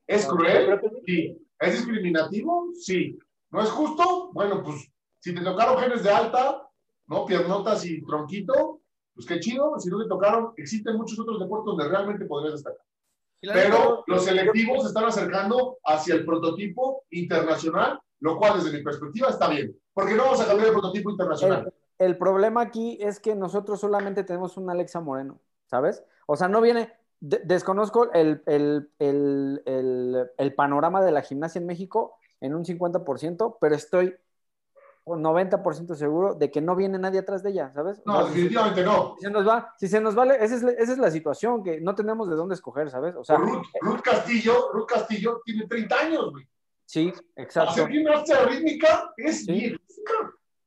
¿Es 0.06 0.26
cruel? 0.26 0.80
Sí. 1.04 1.36
¿Es 1.60 1.72
discriminativo? 1.72 2.68
Sí. 2.74 3.18
¿No 3.50 3.62
es 3.62 3.68
justo? 3.68 4.30
Bueno, 4.32 4.62
pues 4.62 4.90
si 5.18 5.34
te 5.34 5.42
tocaron 5.42 5.78
genes 5.78 6.02
de 6.02 6.10
alta, 6.10 6.62
¿no? 7.08 7.26
Piernotas 7.26 7.84
y 7.84 8.00
tronquito, 8.02 8.80
pues 9.14 9.26
qué 9.26 9.40
chido. 9.40 9.78
Si 9.78 9.90
no 9.90 10.00
te 10.00 10.08
tocaron, 10.08 10.52
existen 10.56 10.96
muchos 10.96 11.18
otros 11.18 11.40
deportes 11.40 11.66
donde 11.66 11.88
realmente 11.88 12.24
podrías 12.24 12.54
destacar. 12.54 12.84
Pero 13.40 14.04
los 14.06 14.24
selectivos 14.24 14.82
se 14.82 14.88
están 14.88 15.04
acercando 15.04 15.78
hacia 15.84 16.14
el 16.14 16.24
prototipo 16.24 17.04
internacional, 17.10 18.00
lo 18.20 18.36
cual 18.36 18.60
desde 18.60 18.76
mi 18.76 18.82
perspectiva 18.82 19.28
está 19.28 19.48
bien. 19.48 19.76
Porque 19.92 20.14
no 20.14 20.24
vamos 20.24 20.40
a 20.40 20.46
cambiar 20.46 20.68
el 20.68 20.74
prototipo 20.74 21.10
internacional. 21.10 21.72
El, 21.98 22.18
problema 22.18 22.62
aquí 22.62 22.98
es 23.00 23.20
que 23.20 23.34
nosotros 23.34 23.80
solamente 23.80 24.24
tenemos 24.24 24.56
un 24.56 24.70
Alexa 24.70 25.00
Moreno, 25.00 25.40
¿sabes? 25.66 26.04
O 26.26 26.36
sea, 26.36 26.48
no 26.48 26.60
viene, 26.60 26.92
desconozco 27.20 28.12
el, 28.12 28.42
el, 28.46 28.90
el, 28.98 30.54
panorama 30.54 31.02
de 31.02 31.12
la 31.12 31.22
gimnasia 31.22 31.60
en 31.60 31.66
México 31.66 32.18
en 32.40 32.54
un 32.54 32.64
50%, 32.64 33.56
pero 33.60 33.74
estoy 33.74 34.14
90% 35.16 35.94
seguro 35.94 36.34
de 36.34 36.50
que 36.50 36.60
no 36.60 36.76
viene 36.76 36.98
nadie 36.98 37.20
atrás 37.20 37.42
de 37.42 37.50
ella, 37.50 37.72
¿sabes? 37.72 38.00
No, 38.04 38.26
definitivamente 38.26 38.84
no. 38.84 39.16
Si 39.18 39.24
se 39.24 39.30
nos 39.30 39.48
va, 39.48 39.74
si 39.78 39.88
se 39.88 40.00
nos 40.00 40.14
vale, 40.14 40.36
esa 40.40 40.56
es, 40.56 40.62
esa 40.62 40.92
es 40.92 40.98
la 40.98 41.10
situación, 41.10 41.62
que 41.62 41.80
no 41.80 41.94
tenemos 41.94 42.28
de 42.28 42.36
dónde 42.36 42.54
escoger, 42.54 42.90
¿sabes? 42.90 43.16
O 43.16 43.24
sea, 43.24 43.36
Ruth, 43.36 43.64
Ruth 43.80 44.00
Castillo, 44.02 44.70
Ruth 44.72 44.86
Castillo 44.86 45.40
tiene 45.44 45.66
30 45.66 45.98
años, 45.98 46.30
güey. 46.30 46.48
Sí, 46.84 47.12
exacto. 47.36 47.72
Hacer 47.72 47.88
gimnasia 47.88 48.44
rítmica 48.46 49.12
es 49.16 49.44
sí. 49.44 49.76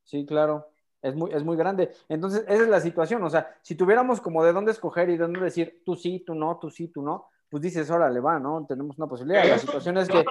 Sí, 0.04 0.26
claro. 0.26 0.68
Es 1.02 1.16
muy, 1.16 1.32
es 1.34 1.44
muy 1.44 1.58
grande. 1.58 1.92
Entonces, 2.08 2.44
esa 2.48 2.64
es 2.64 2.70
la 2.70 2.80
situación. 2.80 3.24
O 3.24 3.30
sea, 3.30 3.58
si 3.64 3.74
tuviéramos 3.74 4.22
como 4.22 4.44
de 4.44 4.54
dónde 4.54 4.72
escoger 4.72 5.10
y 5.10 5.14
de 5.14 5.24
dónde 5.24 5.40
decir 5.40 5.82
tú 5.84 5.96
sí, 5.96 6.20
tú 6.20 6.36
no, 6.36 6.60
tú 6.60 6.70
sí, 6.70 6.90
tú 6.90 7.02
no, 7.02 7.31
pues 7.52 7.62
dices, 7.64 7.92
órale, 7.92 8.22
va, 8.22 8.40
¿no? 8.40 8.66
Tenemos 8.66 8.98
una 8.98 9.08
posibilidad. 9.08 9.46
La 9.46 9.58
situación 9.58 9.98
es 9.98 10.08
que, 10.08 10.24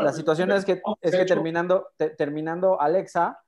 la, 0.00 0.12
situación 0.14 0.50
es 0.52 0.64
que, 0.64 0.80
es 1.02 1.14
que 1.14 1.24
terminando, 1.26 1.88
terminando 2.16 2.80
Alexa, 2.80 3.38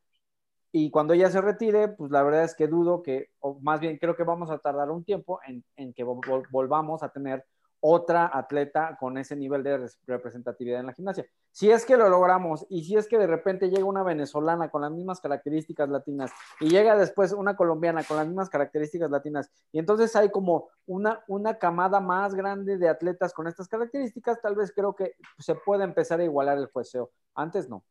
y 0.70 0.90
cuando 0.90 1.14
ella 1.14 1.30
se 1.30 1.40
retire, 1.40 1.88
pues 1.88 2.10
la 2.10 2.22
verdad 2.22 2.44
es 2.44 2.54
que 2.54 2.68
dudo 2.68 3.02
que, 3.02 3.30
o 3.40 3.58
más 3.60 3.80
bien 3.80 3.96
creo 3.96 4.14
que 4.14 4.24
vamos 4.24 4.50
a 4.50 4.58
tardar 4.58 4.90
un 4.90 5.04
tiempo 5.04 5.40
en, 5.46 5.64
en 5.76 5.94
que 5.94 6.04
volvamos 6.04 7.02
a 7.02 7.08
tener 7.08 7.46
otra 7.80 8.30
atleta 8.32 8.96
con 8.98 9.18
ese 9.18 9.36
nivel 9.36 9.62
de 9.62 9.88
representatividad 10.06 10.80
en 10.80 10.86
la 10.86 10.92
gimnasia. 10.92 11.26
Si 11.50 11.70
es 11.70 11.84
que 11.84 11.96
lo 11.96 12.08
logramos 12.08 12.66
y 12.68 12.84
si 12.84 12.96
es 12.96 13.08
que 13.08 13.18
de 13.18 13.26
repente 13.26 13.70
llega 13.70 13.84
una 13.84 14.02
venezolana 14.02 14.70
con 14.70 14.82
las 14.82 14.90
mismas 14.90 15.20
características 15.20 15.88
latinas 15.88 16.30
y 16.60 16.68
llega 16.68 16.96
después 16.96 17.32
una 17.32 17.56
colombiana 17.56 18.02
con 18.04 18.16
las 18.16 18.26
mismas 18.26 18.50
características 18.50 19.10
latinas 19.10 19.50
y 19.72 19.78
entonces 19.78 20.14
hay 20.16 20.30
como 20.30 20.68
una, 20.86 21.22
una 21.28 21.58
camada 21.58 22.00
más 22.00 22.34
grande 22.34 22.78
de 22.78 22.88
atletas 22.88 23.32
con 23.32 23.46
estas 23.46 23.68
características, 23.68 24.40
tal 24.40 24.56
vez 24.56 24.72
creo 24.74 24.94
que 24.94 25.14
se 25.38 25.54
puede 25.54 25.84
empezar 25.84 26.20
a 26.20 26.24
igualar 26.24 26.58
el 26.58 26.66
jueceo. 26.66 27.10
Antes 27.34 27.68
no. 27.68 27.84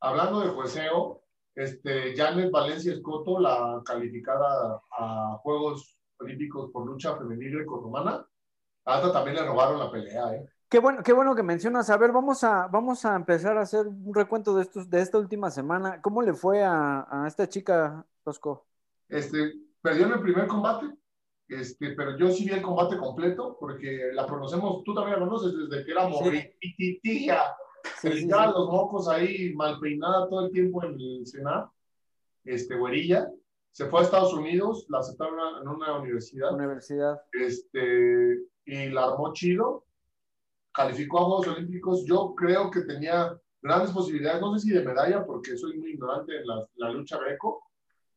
Hablando 0.00 0.40
de 0.40 0.48
jueceo, 0.48 1.22
este, 1.54 2.16
Janet 2.16 2.50
Valencia 2.50 2.92
Escoto, 2.92 3.38
la 3.38 3.82
calificada 3.84 4.82
a 4.90 5.38
Juegos 5.42 5.98
Olímpicos 6.18 6.70
por 6.70 6.86
lucha 6.86 7.16
femenil 7.16 7.66
Alta 8.84 9.12
también 9.12 9.36
le 9.36 9.46
robaron 9.46 9.78
la 9.78 9.90
pelea, 9.90 10.34
¿eh? 10.34 10.48
Qué 10.68 10.78
bueno, 10.78 11.02
qué 11.02 11.12
bueno 11.12 11.34
que 11.34 11.42
mencionas. 11.42 11.90
A 11.90 11.98
ver, 11.98 12.12
vamos 12.12 12.42
a, 12.44 12.66
vamos 12.66 13.04
a 13.04 13.14
empezar 13.14 13.58
a 13.58 13.62
hacer 13.62 13.86
un 13.86 14.14
recuento 14.14 14.54
de 14.56 14.62
estos, 14.62 14.88
de 14.88 15.02
esta 15.02 15.18
última 15.18 15.50
semana. 15.50 16.00
¿Cómo 16.00 16.22
le 16.22 16.32
fue 16.32 16.64
a, 16.64 17.06
a 17.10 17.28
esta 17.28 17.46
chica, 17.46 18.06
Tosco? 18.24 18.66
Este, 19.06 19.52
perdió 19.82 20.06
en 20.06 20.12
el 20.12 20.20
primer 20.20 20.46
combate, 20.46 20.86
este, 21.46 21.90
pero 21.90 22.16
yo 22.16 22.30
sí 22.30 22.46
vi 22.46 22.52
el 22.52 22.62
combate 22.62 22.96
completo, 22.96 23.58
porque 23.60 24.10
la 24.14 24.26
conocemos, 24.26 24.82
tú 24.84 24.94
también 24.94 25.20
la 25.20 25.26
conoces 25.26 25.52
desde 25.54 25.84
que 25.84 25.90
era 25.90 26.08
morititía, 26.08 27.42
sí. 28.00 28.12
sí, 28.12 28.28
los 28.28 28.70
mocos 28.70 29.08
ahí 29.08 29.52
mal 29.54 29.78
peinada 29.78 30.28
todo 30.30 30.46
el 30.46 30.52
tiempo 30.52 30.82
en 30.84 30.98
el 30.98 31.26
Senado, 31.26 31.70
este, 32.44 32.76
güerilla. 32.76 33.30
Se 33.72 33.86
fue 33.86 34.00
a 34.00 34.02
Estados 34.04 34.32
Unidos, 34.32 34.86
la 34.88 35.00
aceptaron 35.00 35.62
en 35.62 35.68
una 35.68 35.98
universidad. 35.98 36.54
Universidad. 36.54 37.22
Este, 37.32 38.38
y 38.64 38.88
la 38.88 39.04
armó 39.04 39.32
chido, 39.32 39.84
calificó 40.72 41.18
a 41.20 41.24
Juegos 41.24 41.48
Olímpicos, 41.48 42.04
yo 42.06 42.34
creo 42.34 42.70
que 42.70 42.82
tenía 42.82 43.36
grandes 43.60 43.92
posibilidades, 43.92 44.40
no 44.40 44.54
sé 44.54 44.66
si 44.66 44.72
de 44.72 44.84
medalla, 44.84 45.24
porque 45.24 45.56
soy 45.56 45.78
muy 45.78 45.92
ignorante 45.92 46.36
en 46.36 46.46
la, 46.46 46.66
la 46.76 46.90
lucha 46.90 47.18
greco, 47.18 47.62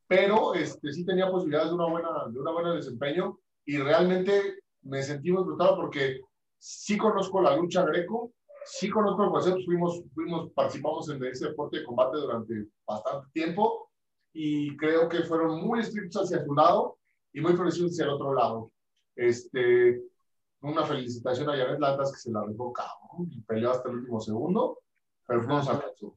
pero 0.08 0.54
este, 0.54 0.92
sí 0.92 1.06
tenía 1.06 1.30
posibilidades 1.30 1.70
de 1.70 1.76
una 1.76 1.88
buena, 1.88 2.10
de 2.30 2.40
una 2.40 2.52
buena 2.52 2.74
desempeño 2.74 3.40
y 3.66 3.78
realmente 3.78 4.60
me 4.84 5.02
sentí 5.02 5.32
muy 5.32 5.44
brutado 5.44 5.76
porque 5.76 6.22
sí 6.58 6.98
conozco 6.98 7.42
la 7.42 7.56
lucha 7.56 7.84
greco, 7.84 8.32
sí 8.66 8.90
conozco 8.90 9.24
el 9.24 9.30
concepto, 9.30 9.62
fuimos, 9.66 10.02
fuimos, 10.14 10.52
participamos 10.52 11.10
en 11.10 11.24
ese 11.26 11.50
deporte 11.50 11.80
de 11.80 11.86
combate 11.86 12.18
durante 12.18 12.68
bastante 12.88 13.28
tiempo 13.34 13.90
y 14.34 14.76
creo 14.78 15.08
que 15.10 15.24
fueron 15.24 15.62
muy 15.62 15.80
estrictos 15.80 16.24
hacia 16.24 16.44
su 16.44 16.54
lado 16.54 16.98
y 17.34 17.42
muy 17.42 17.56
parecidos 17.56 17.92
hacia 17.92 18.06
el 18.06 18.12
otro 18.12 18.34
lado. 18.34 18.72
Este, 19.16 20.02
una 20.62 20.86
felicitación 20.86 21.50
a 21.50 21.58
Janet 21.58 21.80
Latas 21.80 22.12
que 22.12 22.20
se 22.20 22.32
la 22.32 22.42
dejó 22.48 22.74
cabrón 22.74 23.28
y 23.30 23.42
peleó 23.42 23.72
hasta 23.72 23.90
el 23.90 23.98
último 23.98 24.20
segundo, 24.20 24.80
pero 25.28 25.44
no 25.44 25.62
se 25.62 25.72
alcanzó. 25.72 26.16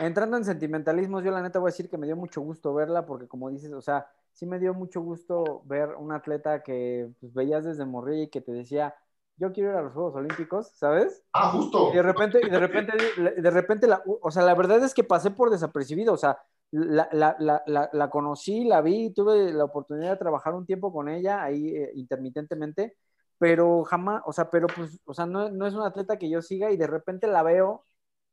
Entrando 0.00 0.36
en 0.36 0.44
sentimentalismos, 0.44 1.22
yo 1.22 1.30
la 1.30 1.42
neta 1.42 1.58
voy 1.60 1.68
a 1.68 1.72
decir 1.72 1.88
que 1.88 1.98
me 1.98 2.06
dio 2.06 2.16
mucho 2.16 2.40
gusto 2.40 2.74
verla 2.74 3.06
porque 3.06 3.28
como 3.28 3.48
dices, 3.50 3.72
o 3.72 3.80
sea, 3.80 4.08
sí 4.32 4.46
me 4.46 4.58
dio 4.58 4.74
mucho 4.74 5.00
gusto 5.00 5.62
ver 5.66 5.90
un 5.96 6.12
atleta 6.12 6.62
que 6.62 7.10
pues, 7.20 7.32
veías 7.32 7.64
desde 7.64 7.84
morrilla 7.84 8.24
y 8.24 8.30
que 8.30 8.40
te 8.40 8.52
decía, 8.52 8.94
yo 9.36 9.52
quiero 9.52 9.70
ir 9.70 9.76
a 9.76 9.82
los 9.82 9.92
Juegos 9.92 10.14
Olímpicos, 10.16 10.70
¿sabes? 10.74 11.22
Ah, 11.32 11.50
justo. 11.50 11.90
Y 11.92 11.96
de 11.96 12.02
repente, 12.02 12.40
y 12.44 12.50
de 12.50 12.58
repente, 12.58 12.92
de 13.40 13.50
repente, 13.50 13.86
la, 13.86 14.02
o 14.04 14.30
sea, 14.30 14.42
la 14.42 14.54
verdad 14.54 14.82
es 14.82 14.94
que 14.94 15.04
pasé 15.04 15.30
por 15.30 15.50
desapercibido, 15.50 16.12
o 16.12 16.16
sea, 16.16 16.38
la, 16.70 17.08
la, 17.12 17.36
la, 17.38 17.90
la 17.92 18.10
conocí, 18.10 18.64
la 18.64 18.80
vi, 18.80 19.12
tuve 19.12 19.52
la 19.52 19.64
oportunidad 19.64 20.10
de 20.12 20.16
trabajar 20.16 20.54
un 20.54 20.66
tiempo 20.66 20.92
con 20.92 21.08
ella 21.08 21.42
ahí 21.42 21.68
eh, 21.68 21.92
intermitentemente, 21.94 22.96
pero 23.38 23.84
jamás, 23.84 24.22
o 24.26 24.32
sea, 24.32 24.50
pero 24.50 24.66
pues, 24.68 25.00
o 25.04 25.14
sea, 25.14 25.26
no, 25.26 25.50
no 25.50 25.66
es 25.66 25.74
una 25.74 25.86
atleta 25.86 26.18
que 26.18 26.30
yo 26.30 26.42
siga 26.42 26.70
y 26.70 26.76
de 26.76 26.86
repente 26.86 27.26
la 27.26 27.42
veo 27.42 27.84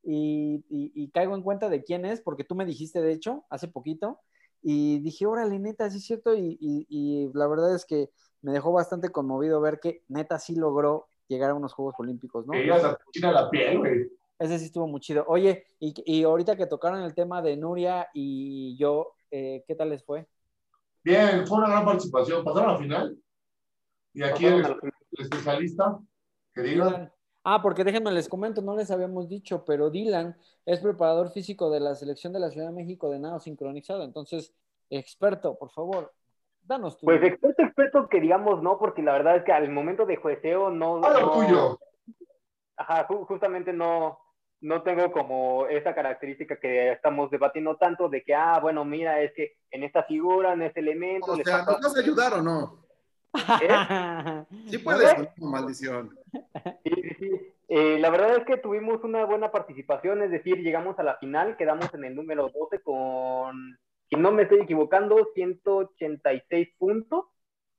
y, 0.04 0.64
y, 0.70 1.10
caigo 1.12 1.36
en 1.36 1.44
cuenta 1.44 1.70
de 1.70 1.84
quién 1.84 2.06
es, 2.06 2.22
porque 2.22 2.44
tú 2.44 2.56
me 2.56 2.66
dijiste, 2.66 3.02
de 3.02 3.14
hecho, 3.14 3.46
hace 3.50 3.68
poquito, 3.68 4.20
y 4.64 5.00
dije, 5.00 5.28
órale, 5.28 5.60
neta, 5.60 5.90
sí 5.90 5.98
es 5.98 6.06
cierto, 6.06 6.36
y, 6.36 6.58
y, 6.60 7.30
la 7.34 7.48
verdad 7.48 7.76
es 7.76 7.86
que 7.86 8.10
me 8.42 8.52
dejó 8.52 8.72
bastante 8.72 9.10
conmovido 9.10 9.62
ver 9.62 9.80
que 9.80 10.04
neta 10.08 10.40
sí 10.40 10.56
logró 10.56 11.08
llegar 11.28 11.52
a 11.52 11.56
unos 11.56 11.74
Juegos 11.74 11.96
Olímpicos, 12.00 12.48
¿no? 12.48 12.54
Ella 12.54 12.98
se 13.12 13.22
la 13.22 13.50
piel, 13.50 13.78
güey. 13.78 14.12
Ese 14.40 14.58
sí 14.58 14.66
estuvo 14.66 14.88
muy 14.88 15.00
chido. 15.02 15.24
Oye, 15.28 15.66
y, 15.80 15.94
y 16.04 16.24
ahorita 16.24 16.56
que 16.56 16.66
tocaron 16.66 17.04
el 17.04 17.14
tema 17.14 17.44
de 17.44 17.58
Nuria 17.58 18.10
y 18.12 18.76
yo, 18.76 19.14
eh, 19.30 19.64
¿qué 19.68 19.76
tal 19.76 19.90
les 19.90 20.04
fue? 20.04 20.28
Bien, 21.04 21.46
fue 21.46 21.60
una 21.60 21.70
gran 21.70 21.86
participación. 21.86 22.44
Pasaron 22.44 22.72
a 22.72 22.74
la 22.74 22.80
final. 22.80 23.18
Y 24.14 24.24
aquí 24.24 24.46
el, 24.46 24.66
especialista, 25.18 26.00
que 26.54 26.62
Dylan. 26.62 27.12
Ah, 27.44 27.62
porque 27.62 27.84
déjenme 27.84 28.12
les 28.12 28.30
comento, 28.30 28.62
no 28.62 28.76
les 28.76 28.92
habíamos 28.92 29.28
dicho, 29.28 29.66
pero 29.66 29.90
Dylan 29.90 30.38
es 30.66 30.80
preparador 30.80 31.32
físico 31.32 31.72
de 31.72 31.80
la 31.80 31.96
selección 31.96 32.34
de 32.34 32.40
la 32.40 32.52
Ciudad 32.52 32.68
de 32.68 32.74
México 32.74 33.10
de 33.10 33.20
nado 33.20 33.40
sincronizado. 33.40 34.04
Entonces, 34.04 34.54
experto, 34.90 35.58
por 35.58 35.72
favor, 35.72 36.14
danos 36.62 36.98
tu. 36.98 37.06
Pues 37.06 37.24
experto, 37.24 37.64
experto 37.64 38.10
que 38.10 38.20
digamos 38.20 38.62
no, 38.62 38.78
porque 38.78 39.02
la 39.02 39.14
verdad 39.14 39.38
es 39.38 39.44
que 39.44 39.54
al 39.54 39.70
momento 39.70 40.06
de 40.06 40.18
jueceo 40.18 40.70
no. 40.70 41.02
Ah, 41.04 41.20
no 41.20 41.32
tuyo. 41.32 41.80
Ajá, 42.78 43.08
justamente 43.28 43.74
no, 43.74 44.20
no 44.62 44.84
tengo 44.84 45.12
como 45.12 45.66
esa 45.68 45.94
característica 45.94 46.60
que 46.60 46.92
estamos 46.92 47.30
debatiendo 47.32 47.76
tanto 47.78 48.10
de 48.10 48.24
que, 48.24 48.34
ah, 48.34 48.60
bueno, 48.60 48.86
mira, 48.86 49.22
es 49.22 49.34
que 49.34 49.58
en 49.72 49.84
esta 49.84 50.04
figura, 50.04 50.54
en 50.54 50.62
este 50.62 50.80
elemento... 50.80 51.32
O 51.32 51.36
sea, 51.38 51.64
¿nos 51.64 51.80
vas 51.80 51.96
a 51.96 52.00
ayudar 52.00 52.34
o 52.36 52.42
no? 52.42 52.86
¿Eh? 53.34 54.46
Sí 54.68 54.78
puedes, 54.80 55.14
maldición. 55.38 56.18
Sí, 56.84 57.02
sí, 57.20 57.32
eh, 57.70 58.00
la 58.00 58.10
verdad 58.10 58.38
es 58.38 58.46
que 58.46 58.58
tuvimos 58.58 59.04
una 59.04 59.26
buena 59.26 59.52
participación, 59.52 60.22
es 60.22 60.32
decir, 60.32 60.58
llegamos 60.58 61.00
a 61.00 61.04
la 61.04 61.18
final, 61.18 61.56
quedamos 61.58 61.94
en 61.94 62.04
el 62.04 62.16
número 62.16 62.50
12 62.50 62.82
con, 62.82 63.78
si 64.10 64.16
no 64.18 64.32
me 64.32 64.44
estoy 64.44 64.62
equivocando, 64.62 65.30
186 65.34 66.70
puntos, 66.78 67.26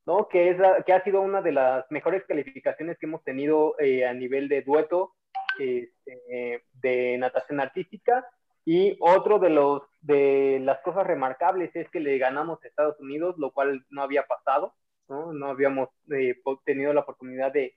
¿no? 0.07 0.29
Que, 0.29 0.51
es 0.51 0.57
que 0.87 0.93
ha 0.93 1.05
sido 1.05 1.21
una 1.21 1.43
de 1.43 1.53
las 1.53 1.85
mejores 1.91 2.25
calificaciones 2.27 2.99
que 2.99 3.07
hemos 3.07 3.23
tenido 3.23 3.79
eh, 3.79 4.07
a 4.07 4.15
nivel 4.15 4.49
de 4.49 4.63
dueto 4.63 5.15
este, 5.59 6.65
de 6.81 7.19
natación 7.19 7.61
artística. 7.61 8.27
Y 8.65 8.97
otro 9.01 9.41
de, 9.41 9.51
los, 9.51 9.83
de 10.01 10.61
las 10.63 10.81
cosas 10.83 11.05
remarcables 11.07 11.75
es 11.75 11.89
que 11.91 11.99
le 12.01 12.17
ganamos 12.19 12.63
a 12.63 12.69
Estados 12.69 12.99
Unidos, 13.01 13.35
lo 13.37 13.51
cual 13.51 13.85
no 13.91 14.03
había 14.03 14.27
pasado, 14.27 14.75
¿no? 15.13 15.33
No 15.33 15.49
habíamos 15.49 15.91
eh, 16.11 16.37
tenido 16.65 16.93
la 16.95 17.03
oportunidad 17.03 17.53
de, 17.53 17.77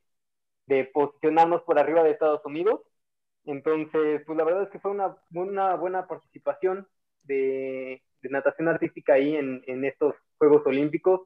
de, 0.67 0.85
posicionarnos 0.85 1.63
por 1.63 1.79
arriba 1.79 2.03
de 2.03 2.11
Estados 2.11 2.45
Unidos. 2.45 2.81
Entonces, 3.45 4.23
pues 4.25 4.37
la 4.37 4.43
verdad 4.45 4.63
es 4.63 4.69
que 4.71 4.79
fue 4.79 4.91
una, 4.91 5.17
una 5.33 5.75
buena 5.75 6.07
participación 6.07 6.87
de, 7.23 8.03
natación 8.23 8.67
artística 8.69 9.13
ahí 9.13 9.35
en, 9.35 9.63
en 9.67 9.85
estos 9.85 10.15
Juegos 10.39 10.65
Olímpicos, 10.65 11.21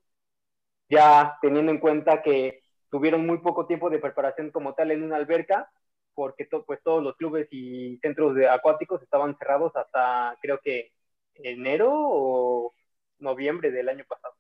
ya 0.90 1.38
teniendo 1.42 1.72
en 1.72 1.80
cuenta 1.80 2.22
que 2.22 2.62
tuvieron 2.92 3.26
muy 3.26 3.40
poco 3.40 3.68
tiempo 3.68 3.90
de 3.90 4.00
preparación 4.00 4.52
como 4.52 4.74
tal 4.76 4.92
en 4.92 5.04
una 5.04 5.18
alberca, 5.18 5.72
porque 6.16 6.48
pues 6.68 6.82
todos 6.84 7.04
los 7.04 7.16
clubes 7.18 7.48
y 7.52 7.98
centros 8.02 8.36
de 8.36 8.50
acuáticos 8.50 9.02
estaban 9.04 9.38
cerrados 9.38 9.76
hasta 9.76 10.38
creo 10.42 10.60
que 10.64 10.92
enero 11.36 11.90
o 11.94 12.74
noviembre 13.20 13.72
del 13.72 13.90
año 13.90 14.06
pasado. 14.08 14.39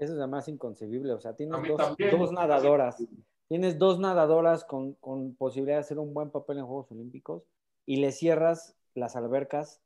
Eso 0.00 0.14
es 0.14 0.18
además 0.18 0.48
inconcebible, 0.48 1.12
o 1.12 1.20
sea, 1.20 1.36
tienes 1.36 1.60
dos, 1.68 2.32
nadadoras, 2.32 2.96
tienes 3.48 3.78
dos 3.78 3.98
nadadoras 3.98 4.64
con, 4.64 4.94
con 4.94 5.34
posibilidad 5.34 5.76
de 5.76 5.80
hacer 5.80 5.98
un 5.98 6.14
buen 6.14 6.30
papel 6.30 6.56
en 6.56 6.64
Juegos 6.64 6.90
Olímpicos 6.90 7.42
y 7.84 7.96
le 7.96 8.10
cierras 8.10 8.74
las 8.94 9.14
albercas 9.14 9.82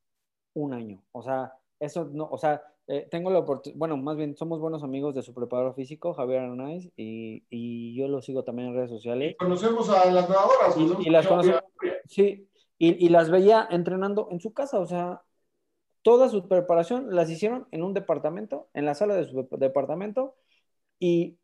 un 0.54 0.72
año, 0.72 1.02
o 1.10 1.22
sea, 1.22 1.54
eso 1.80 2.08
no, 2.12 2.28
o 2.30 2.38
sea, 2.38 2.62
eh, 2.86 3.08
tengo 3.10 3.28
la 3.30 3.40
oportunidad, 3.40 3.76
bueno, 3.76 3.96
más 3.96 4.16
bien 4.16 4.36
somos 4.36 4.60
buenos 4.60 4.84
amigos 4.84 5.16
de 5.16 5.22
su 5.22 5.34
preparador 5.34 5.74
físico, 5.74 6.14
Javier 6.14 6.42
Arnaiz, 6.42 6.92
y, 6.96 7.42
y, 7.50 7.96
yo 7.96 8.06
lo 8.06 8.22
sigo 8.22 8.44
también 8.44 8.68
en 8.68 8.74
redes 8.76 8.90
sociales. 8.90 9.34
conocemos 9.36 9.88
a 9.88 10.12
las 10.12 10.28
nadadoras. 10.28 10.76
Y, 11.04 11.10
las 11.10 11.26
conocemos, 11.26 11.64
sí, 12.06 12.48
y, 12.78 13.04
y, 13.04 13.08
las 13.08 13.32
veía 13.32 13.66
entrenando 13.68 14.28
en 14.30 14.38
su 14.38 14.52
casa, 14.52 14.78
o 14.78 14.86
sea, 14.86 15.22
toda 16.04 16.28
su 16.28 16.46
preparación 16.46 17.16
las 17.16 17.30
hicieron 17.30 17.66
en 17.70 17.82
un 17.82 17.94
departamento, 17.94 18.68
en 18.74 18.84
la 18.84 18.94
sala 18.94 19.14
de 19.14 19.24
su 19.24 19.48
departamento, 19.52 20.36
y, 21.00 21.38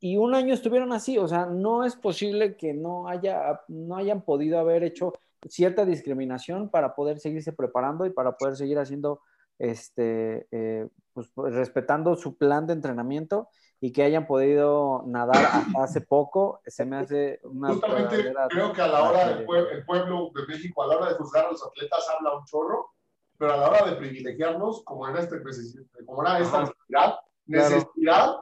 y 0.00 0.18
un 0.18 0.34
año 0.34 0.52
estuvieron 0.52 0.92
así, 0.92 1.16
o 1.16 1.26
sea, 1.26 1.46
no 1.46 1.84
es 1.84 1.96
posible 1.96 2.56
que 2.58 2.74
no, 2.74 3.08
haya, 3.08 3.62
no 3.68 3.96
hayan 3.96 4.22
podido 4.22 4.58
haber 4.58 4.84
hecho 4.84 5.14
cierta 5.48 5.86
discriminación 5.86 6.68
para 6.68 6.94
poder 6.94 7.20
seguirse 7.20 7.54
preparando 7.54 8.04
y 8.04 8.10
para 8.10 8.36
poder 8.36 8.54
seguir 8.54 8.78
haciendo 8.78 9.22
este, 9.58 10.46
eh, 10.50 10.88
pues, 11.14 11.30
respetando 11.36 12.14
su 12.14 12.36
plan 12.36 12.66
de 12.66 12.74
entrenamiento 12.74 13.48
y 13.80 13.92
que 13.92 14.02
hayan 14.02 14.26
podido 14.26 15.04
nadar 15.06 15.42
hasta 15.42 15.82
hace 15.82 16.00
poco, 16.02 16.60
se 16.66 16.84
me 16.84 16.96
hace 16.96 17.40
una... 17.44 17.70
Justamente 17.70 18.34
creo 18.50 18.72
que 18.74 18.82
a 18.82 18.88
la 18.88 19.08
hora 19.08 19.28
del 19.28 19.38
el 19.38 19.84
pueblo 19.86 20.30
de 20.34 20.46
México, 20.46 20.82
a 20.82 20.86
la 20.88 20.96
hora 20.98 21.08
de 21.08 21.14
juzgar 21.14 21.46
a 21.46 21.50
los 21.50 21.66
atletas, 21.66 22.06
habla 22.14 22.36
un 22.36 22.44
chorro, 22.44 22.92
pero 23.42 23.54
a 23.54 23.56
la 23.56 23.70
hora 23.70 23.90
de 23.90 23.96
privilegiarlos, 23.96 24.84
como 24.84 25.08
era, 25.08 25.18
este, 25.18 25.42
como 26.06 26.22
era 26.22 26.38
esta 26.38 26.60
necesidad, 26.60 27.14
necesidad 27.44 28.36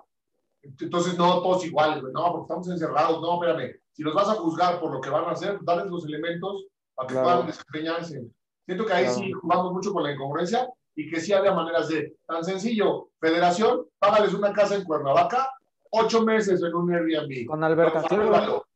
entonces 0.63 1.17
no 1.17 1.41
todos 1.41 1.65
iguales, 1.65 2.03
no, 2.03 2.33
porque 2.33 2.43
estamos 2.43 2.69
encerrados, 2.69 3.23
no, 3.23 3.43
espérame, 3.43 3.81
si 3.93 4.03
los 4.03 4.13
vas 4.13 4.29
a 4.29 4.35
juzgar 4.35 4.79
por 4.79 4.93
lo 4.93 5.01
que 5.01 5.09
van 5.09 5.25
a 5.25 5.31
hacer, 5.31 5.59
dales 5.63 5.87
los 5.87 6.05
elementos 6.05 6.67
para 6.95 7.09
que 7.09 7.15
puedan 7.15 7.47
desempeñarse. 7.47 8.27
Siento 8.67 8.85
que 8.85 8.93
ahí 8.93 9.09
sí 9.09 9.33
jugamos 9.33 9.73
mucho 9.73 9.91
con 9.91 10.03
la 10.03 10.13
incongruencia 10.13 10.69
y 10.95 11.09
que 11.09 11.19
sí 11.19 11.33
había 11.33 11.55
maneras 11.55 11.89
de, 11.89 12.19
tan 12.27 12.45
sencillo, 12.45 13.09
federación, 13.19 13.87
págales 13.99 14.35
una 14.35 14.53
casa 14.53 14.75
en 14.75 14.85
Cuernavaca, 14.85 15.51
ocho 15.93 16.27
meses 16.27 16.63
en 16.63 16.75
un 16.75 16.93
Airbnb. 16.93 17.47
Con 17.47 17.65
alberca, 17.65 18.03
claro. 18.03 18.67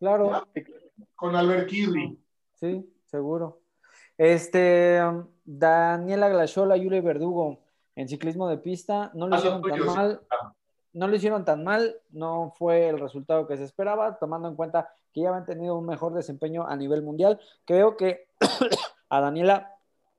claro. 0.00 0.44
Con 1.14 1.36
Albert 1.36 1.70
Sí, 2.54 2.92
seguro. 3.06 3.60
Este, 4.18 5.00
Daniela 5.50 6.28
Glachola, 6.28 6.76
Yule 6.76 7.00
Verdugo, 7.00 7.60
en 7.96 8.08
ciclismo 8.08 8.48
de 8.48 8.58
pista, 8.58 9.10
no 9.14 9.28
lo 9.28 9.36
ah, 9.36 9.38
hicieron 9.38 9.62
tan 9.62 9.86
mal. 9.86 10.20
No 10.92 11.06
lo 11.06 11.16
hicieron 11.16 11.44
tan 11.44 11.64
mal, 11.64 11.96
no 12.10 12.52
fue 12.56 12.88
el 12.88 12.98
resultado 12.98 13.46
que 13.46 13.56
se 13.56 13.64
esperaba, 13.64 14.18
tomando 14.18 14.48
en 14.48 14.56
cuenta 14.56 14.90
que 15.12 15.20
ya 15.20 15.28
habían 15.28 15.46
tenido 15.46 15.76
un 15.76 15.86
mejor 15.86 16.14
desempeño 16.14 16.66
a 16.66 16.76
nivel 16.76 17.02
mundial. 17.02 17.38
Creo 17.64 17.96
que 17.96 18.26
a 19.08 19.20
Daniela 19.20 19.78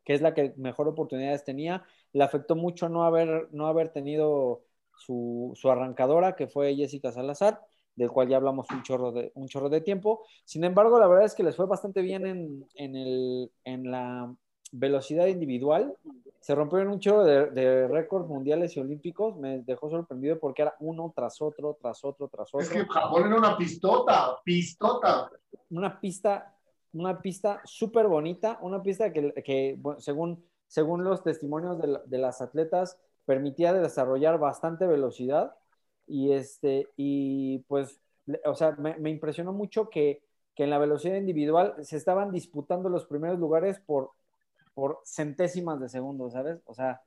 que 0.09 0.15
es 0.15 0.21
la 0.21 0.33
que 0.33 0.55
mejor 0.57 0.87
oportunidades 0.87 1.43
tenía. 1.43 1.83
Le 2.13 2.23
afectó 2.23 2.55
mucho 2.55 2.89
no 2.89 3.03
haber, 3.03 3.47
no 3.51 3.67
haber 3.67 3.89
tenido 3.89 4.63
su, 4.97 5.55
arrancadora, 5.65 6.35
que 6.35 6.47
fue 6.47 6.75
Jessica 6.75 7.11
Salazar, 7.11 7.61
del 7.95 8.09
cual 8.09 8.27
ya 8.27 8.37
hablamos 8.37 8.65
un 8.71 8.81
chorro 8.81 9.11
de, 9.11 9.31
un 9.35 9.47
chorro 9.47 9.69
de 9.69 9.81
tiempo. 9.81 10.25
Sin 10.45 10.63
embargo, 10.63 10.97
la 10.97 11.05
verdad 11.05 11.25
es 11.25 11.35
que 11.35 11.43
les 11.43 11.55
fue 11.55 11.67
bastante 11.67 12.01
bien 12.01 12.25
en, 12.25 12.95
el, 12.95 13.51
en 13.65 13.91
la 13.91 14.33
velocidad 14.71 15.27
individual. 15.27 15.95
Se 16.39 16.55
rompieron 16.55 16.89
un 16.89 16.99
chorro 16.99 17.25
de, 17.25 17.87
récords 17.87 18.27
mundiales 18.27 18.75
y 18.75 18.79
olímpicos. 18.79 19.35
Me 19.37 19.59
dejó 19.59 19.89
sorprendido 19.89 20.39
porque 20.39 20.61
era 20.61 20.75
uno 20.79 21.11
tras 21.15 21.41
otro, 21.41 21.77
tras 21.81 22.03
otro, 22.03 22.27
tras 22.27 22.49
otro. 22.53 22.61
Es 22.61 22.69
que 22.69 22.85
Japón 22.85 23.27
era 23.27 23.37
una 23.37 23.57
pistota, 23.57 24.37
pistota. 24.43 25.29
Una 25.69 25.99
pista 25.99 26.55
una 26.93 27.21
pista 27.21 27.61
súper 27.65 28.07
bonita, 28.07 28.57
una 28.61 28.81
pista 28.81 29.11
que, 29.11 29.77
según, 29.99 30.43
según 30.67 31.03
los 31.03 31.23
testimonios 31.23 31.79
de, 31.79 32.17
las 32.17 32.41
atletas, 32.41 32.97
permitía 33.25 33.73
desarrollar 33.73 34.39
bastante 34.39 34.87
velocidad 34.87 35.55
y, 36.07 36.31
este, 36.31 36.87
y 36.97 37.59
pues, 37.67 37.99
o 38.45 38.55
sea, 38.55 38.71
me, 38.71 39.09
impresionó 39.09 39.53
mucho 39.53 39.89
que, 39.89 40.23
que, 40.55 40.63
en 40.63 40.71
la 40.71 40.79
velocidad 40.79 41.15
individual 41.15 41.75
se 41.81 41.97
estaban 41.97 42.31
disputando 42.31 42.89
los 42.89 43.05
primeros 43.05 43.39
lugares 43.39 43.79
por, 43.79 44.11
por 44.79 45.01
centésimas 45.03 45.79
de 45.81 45.89
segundo, 45.89 46.29
¿sabes? 46.29 46.61
O 46.65 46.73
sea, 46.73 47.01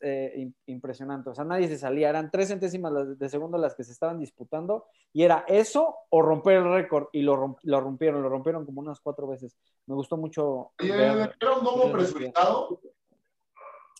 eh, 0.00 0.52
impresionante. 0.66 1.30
O 1.30 1.34
sea, 1.34 1.44
nadie 1.44 1.66
se 1.66 1.78
salía. 1.78 2.08
Eran 2.08 2.30
tres 2.30 2.48
centésimas 2.48 3.18
de 3.18 3.28
segundo 3.28 3.58
las 3.58 3.74
que 3.74 3.82
se 3.82 3.92
estaban 3.92 4.20
disputando. 4.20 4.86
Y 5.12 5.24
era 5.24 5.44
eso 5.48 5.96
o 6.10 6.22
romper 6.22 6.58
el 6.58 6.72
récord. 6.72 7.08
Y 7.12 7.22
lo, 7.22 7.56
lo 7.62 7.80
rompieron, 7.80 8.22
lo 8.22 8.28
rompieron 8.28 8.64
como 8.64 8.80
unas 8.80 9.00
cuatro 9.00 9.26
veces. 9.26 9.56
Me 9.86 9.94
gustó 9.94 10.16
mucho. 10.16 10.72
¿Era 10.78 11.30
un 11.58 11.64
domo 11.64 11.90
presurizado? 11.90 12.80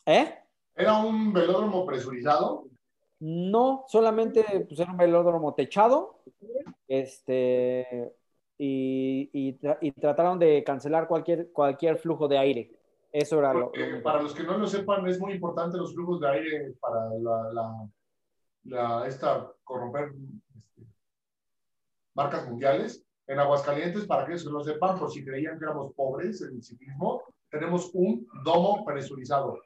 ¿Eh? 0.06 0.38
¿Era 0.76 0.98
un 0.98 1.32
velódromo 1.32 1.84
presurizado? 1.84 2.66
No, 3.18 3.84
solamente 3.88 4.44
pues, 4.68 4.78
era 4.78 4.92
un 4.92 4.98
velódromo 4.98 5.54
techado. 5.54 6.20
Este. 6.86 8.12
Y, 8.56 9.30
y, 9.32 9.90
trataron 9.92 10.38
de 10.38 10.62
cancelar 10.62 11.08
cualquier, 11.08 11.50
cualquier 11.50 11.96
flujo 11.98 12.28
de 12.28 12.38
aire. 12.38 12.83
Eso 13.14 13.38
era 13.38 13.54
lo, 13.54 13.70
Para 14.02 14.22
los 14.22 14.34
que 14.34 14.42
no 14.42 14.58
lo 14.58 14.66
sepan, 14.66 15.06
es 15.06 15.20
muy 15.20 15.34
importante 15.34 15.78
los 15.78 15.94
flujos 15.94 16.18
de 16.18 16.28
aire 16.30 16.74
para 16.80 17.10
la, 17.20 17.88
la, 18.64 19.06
esta, 19.06 19.52
corromper 19.62 20.12
este, 20.52 20.84
marcas 22.12 22.48
mundiales. 22.48 23.04
En 23.28 23.38
Aguascalientes, 23.38 24.04
para 24.06 24.26
que 24.26 24.32
eso 24.32 24.50
lo 24.50 24.64
sepan, 24.64 24.98
por 24.98 25.12
si 25.12 25.24
creían 25.24 25.60
que 25.60 25.64
éramos 25.64 25.94
pobres 25.94 26.42
en 26.42 26.56
el 26.56 26.62
ciclismo, 26.64 27.22
tenemos 27.48 27.88
un 27.94 28.26
domo 28.42 28.84
presurizado. 28.84 29.60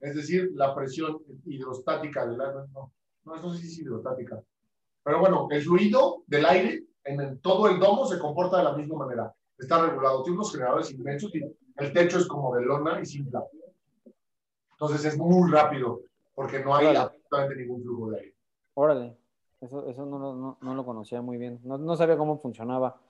Es 0.00 0.16
decir, 0.16 0.52
la 0.54 0.74
presión 0.74 1.18
hidrostática 1.44 2.26
del 2.26 2.40
aire, 2.40 2.54
no, 2.72 2.94
no, 3.24 3.36
no 3.36 3.50
sé 3.52 3.58
si 3.58 3.66
es 3.66 3.78
hidrostática. 3.80 4.40
Pero 5.02 5.20
bueno, 5.20 5.48
el 5.50 5.60
fluido 5.60 6.22
del 6.26 6.46
aire 6.46 6.84
en 7.04 7.40
todo 7.40 7.68
el 7.68 7.78
domo 7.78 8.06
se 8.06 8.18
comporta 8.18 8.56
de 8.56 8.64
la 8.64 8.72
misma 8.72 9.04
manera. 9.04 9.30
Está 9.58 9.86
regulado. 9.86 10.22
Tiene 10.22 10.38
unos 10.38 10.50
generadores 10.50 10.90
inmensos 10.92 11.34
y 11.34 11.42
el 11.78 11.92
techo 11.92 12.18
es 12.18 12.26
como 12.26 12.54
de 12.54 12.64
lona 12.64 13.00
y 13.00 13.06
sin 13.06 13.30
Entonces 14.72 15.04
es 15.04 15.18
muy 15.18 15.50
rápido, 15.50 16.00
porque 16.34 16.60
no 16.64 16.74
hay 16.74 16.94
absolutamente 16.94 17.56
ningún 17.56 17.82
flujo 17.82 18.10
de 18.10 18.20
aire. 18.20 18.34
Órale, 18.74 19.16
eso, 19.60 19.86
eso 19.88 20.06
no, 20.06 20.58
no, 20.60 20.74
lo 20.74 20.84
conocía 20.84 21.20
muy 21.22 21.38
bien. 21.38 21.60
No, 21.64 21.78
no, 21.78 21.96
sabía 21.96 22.16
cómo 22.16 22.38
funcionaba. 22.38 23.00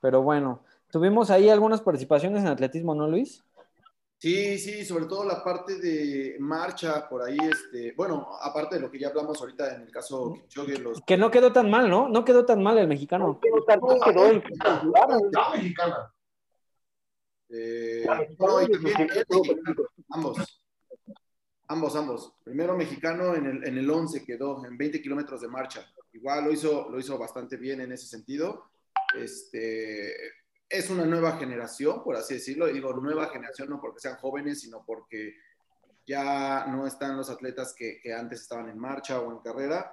Pero 0.00 0.22
bueno, 0.22 0.60
tuvimos 0.90 1.30
ahí 1.30 1.48
algunas 1.48 1.80
participaciones 1.80 2.42
en 2.42 2.48
atletismo, 2.48 2.94
¿no, 2.94 3.06
Luis? 3.06 3.44
Sí, 4.18 4.56
sí, 4.58 4.84
sobre 4.84 5.06
todo 5.06 5.24
la 5.24 5.42
parte 5.42 5.80
de 5.80 6.36
marcha, 6.38 7.08
por 7.08 7.22
ahí, 7.22 7.36
este, 7.38 7.92
bueno, 7.96 8.28
aparte 8.40 8.76
de 8.76 8.82
lo 8.82 8.90
que 8.90 9.00
ya 9.00 9.08
hablamos 9.08 9.40
ahorita 9.40 9.74
en 9.74 9.82
el 9.82 9.90
caso 9.90 10.36
los... 10.80 11.00
Que 11.02 11.16
no 11.16 11.30
quedó 11.30 11.52
tan 11.52 11.68
mal, 11.68 11.90
¿no? 11.90 12.08
No 12.08 12.24
quedó 12.24 12.46
tan 12.46 12.62
mal 12.62 12.78
el 12.78 12.86
mexicano. 12.86 13.26
No 13.26 13.40
quedó 13.40 13.64
tan 13.64 13.80
mal, 13.80 14.00
quedó 14.04 14.26
en... 14.26 14.44
La 15.32 15.50
mexicana. 15.54 16.12
Eh, 17.54 18.06
ambos. 20.10 20.62
Ambos, 21.68 21.96
ambos. 21.96 22.34
Primero 22.42 22.76
mexicano 22.76 23.34
en 23.34 23.46
el, 23.46 23.66
en 23.66 23.78
el 23.78 23.90
11 23.90 24.24
quedó, 24.24 24.64
en 24.64 24.76
20 24.76 25.02
kilómetros 25.02 25.40
de 25.42 25.48
marcha. 25.48 25.86
Igual 26.12 26.44
lo 26.44 26.52
hizo, 26.52 26.88
lo 26.90 26.98
hizo 26.98 27.18
bastante 27.18 27.56
bien 27.56 27.80
en 27.80 27.92
ese 27.92 28.06
sentido. 28.06 28.70
Este, 29.14 30.14
es 30.68 30.90
una 30.90 31.04
nueva 31.04 31.36
generación, 31.36 32.02
por 32.02 32.16
así 32.16 32.34
decirlo. 32.34 32.68
Y 32.68 32.74
digo 32.74 32.92
nueva 32.94 33.28
generación 33.28 33.68
no 33.68 33.80
porque 33.80 34.00
sean 34.00 34.16
jóvenes, 34.16 34.60
sino 34.60 34.84
porque 34.84 35.34
ya 36.06 36.66
no 36.66 36.86
están 36.86 37.16
los 37.16 37.30
atletas 37.30 37.74
que, 37.76 38.00
que 38.02 38.12
antes 38.12 38.40
estaban 38.40 38.68
en 38.68 38.78
marcha 38.78 39.20
o 39.20 39.30
en 39.30 39.40
carrera. 39.40 39.92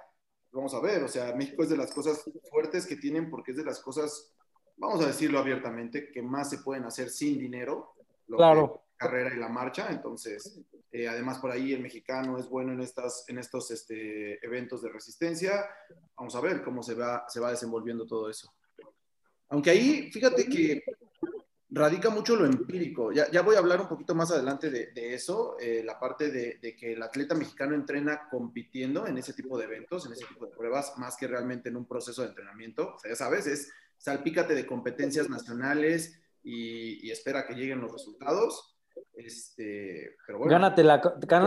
Vamos 0.52 0.74
a 0.74 0.80
ver, 0.80 1.02
o 1.04 1.08
sea, 1.08 1.34
México 1.36 1.62
es 1.62 1.68
de 1.68 1.76
las 1.76 1.92
cosas 1.92 2.24
fuertes 2.50 2.86
que 2.86 2.96
tienen 2.96 3.30
porque 3.30 3.52
es 3.52 3.56
de 3.56 3.64
las 3.64 3.80
cosas 3.80 4.34
vamos 4.80 5.02
a 5.02 5.06
decirlo 5.06 5.38
abiertamente, 5.38 6.10
que 6.10 6.22
más 6.22 6.50
se 6.50 6.58
pueden 6.58 6.84
hacer 6.84 7.10
sin 7.10 7.38
dinero, 7.38 7.92
lo 8.26 8.38
claro. 8.38 8.82
la 8.98 9.06
carrera 9.06 9.34
y 9.34 9.38
la 9.38 9.48
marcha. 9.48 9.88
Entonces, 9.90 10.58
eh, 10.90 11.06
además 11.06 11.38
por 11.38 11.50
ahí 11.50 11.72
el 11.74 11.82
mexicano 11.82 12.38
es 12.38 12.48
bueno 12.48 12.72
en, 12.72 12.80
estas, 12.80 13.24
en 13.28 13.38
estos 13.38 13.70
este, 13.70 14.44
eventos 14.44 14.82
de 14.82 14.88
resistencia. 14.88 15.66
Vamos 16.16 16.34
a 16.34 16.40
ver 16.40 16.62
cómo 16.62 16.82
se 16.82 16.94
va, 16.94 17.26
se 17.28 17.40
va 17.40 17.50
desenvolviendo 17.50 18.06
todo 18.06 18.30
eso. 18.30 18.52
Aunque 19.50 19.70
ahí, 19.70 20.10
fíjate 20.10 20.46
que 20.46 20.82
radica 21.68 22.08
mucho 22.08 22.34
lo 22.34 22.46
empírico. 22.46 23.12
Ya, 23.12 23.30
ya 23.30 23.42
voy 23.42 23.56
a 23.56 23.58
hablar 23.58 23.82
un 23.82 23.88
poquito 23.88 24.14
más 24.14 24.30
adelante 24.30 24.70
de, 24.70 24.92
de 24.92 25.12
eso, 25.12 25.58
eh, 25.60 25.82
la 25.84 26.00
parte 26.00 26.30
de, 26.30 26.58
de, 26.62 26.74
que 26.74 26.94
el 26.94 27.02
atleta 27.02 27.34
mexicano 27.34 27.74
entrena 27.74 28.28
compitiendo 28.30 29.06
en 29.06 29.18
ese 29.18 29.34
tipo 29.34 29.58
de 29.58 29.64
eventos, 29.64 30.06
en 30.06 30.12
ese 30.12 30.24
tipo 30.24 30.46
de 30.46 30.56
pruebas, 30.56 30.94
más 30.96 31.16
que 31.18 31.26
realmente 31.26 31.68
en 31.68 31.76
un 31.76 31.86
proceso 31.86 32.22
de 32.22 32.28
entrenamiento. 32.28 32.94
O 32.94 32.98
sea, 32.98 33.10
ya 33.10 33.16
sabes, 33.16 33.46
es 33.46 33.70
salpícate 34.00 34.54
de 34.54 34.66
competencias 34.66 35.28
nacionales 35.28 36.18
y, 36.42 37.10
espera 37.10 37.46
que 37.46 37.54
lleguen 37.54 37.80
los 37.80 37.92
resultados. 37.92 38.76
Este, 39.14 40.16
pero 40.26 40.38
bueno. 40.38 40.52
Gánate 40.52 40.82
la, 40.82 40.98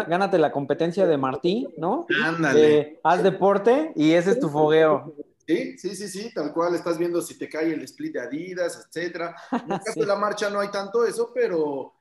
gánate 0.08 0.38
la 0.38 0.52
competencia 0.52 1.08
de 1.08 1.18
Martí, 1.18 1.68
¿no? 1.78 2.06
Ándale. 2.24 3.00
haz 3.04 3.24
deporte 3.24 3.92
y 3.96 4.14
ese 4.14 4.32
es 4.32 4.40
tu 4.40 4.50
fogueo. 4.50 5.16
Sí, 5.48 5.78
sí, 5.78 5.96
sí, 5.96 6.08
sí, 6.08 6.34
tal 6.34 6.54
cual. 6.54 6.76
Estás 6.76 6.98
viendo 6.98 7.22
si 7.22 7.38
te 7.38 7.50
cae 7.50 7.74
el 7.74 7.84
split 7.84 8.14
de 8.14 8.22
Adidas, 8.22 8.86
etcétera. 8.86 9.36
En 9.52 9.72
el 9.72 9.80
caso 9.82 10.00
de 10.00 10.06
la 10.06 10.16
marcha 10.16 10.50
no 10.50 10.60
hay 10.60 10.70
tanto 10.70 11.06
eso, 11.06 11.32
pero, 11.34 11.94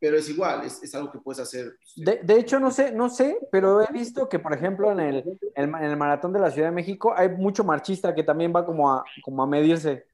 pero 0.00 0.16
es 0.16 0.28
igual, 0.28 0.64
es, 0.64 0.94
algo 0.94 1.12
que 1.12 1.18
puedes 1.18 1.40
hacer. 1.40 1.78
De, 1.94 2.38
hecho, 2.38 2.58
no 2.58 2.70
sé, 2.70 2.90
no 2.90 3.08
sé, 3.10 3.38
pero 3.52 3.82
he 3.82 3.92
visto 3.92 4.28
que, 4.28 4.38
por 4.38 4.54
ejemplo, 4.54 4.90
en 4.90 5.00
el, 5.00 5.38
en 5.54 5.74
el 5.74 5.96
maratón 5.96 6.32
de 6.32 6.40
la 6.40 6.50
Ciudad 6.50 6.68
de 6.68 6.74
México 6.74 7.12
hay 7.14 7.28
mucho 7.28 7.62
marchista 7.62 8.14
que 8.14 8.22
también 8.22 8.52
va 8.54 8.64
como 8.64 8.92
a, 8.92 9.04
como 9.22 9.42
a 9.42 9.46
medirse. 9.46 10.06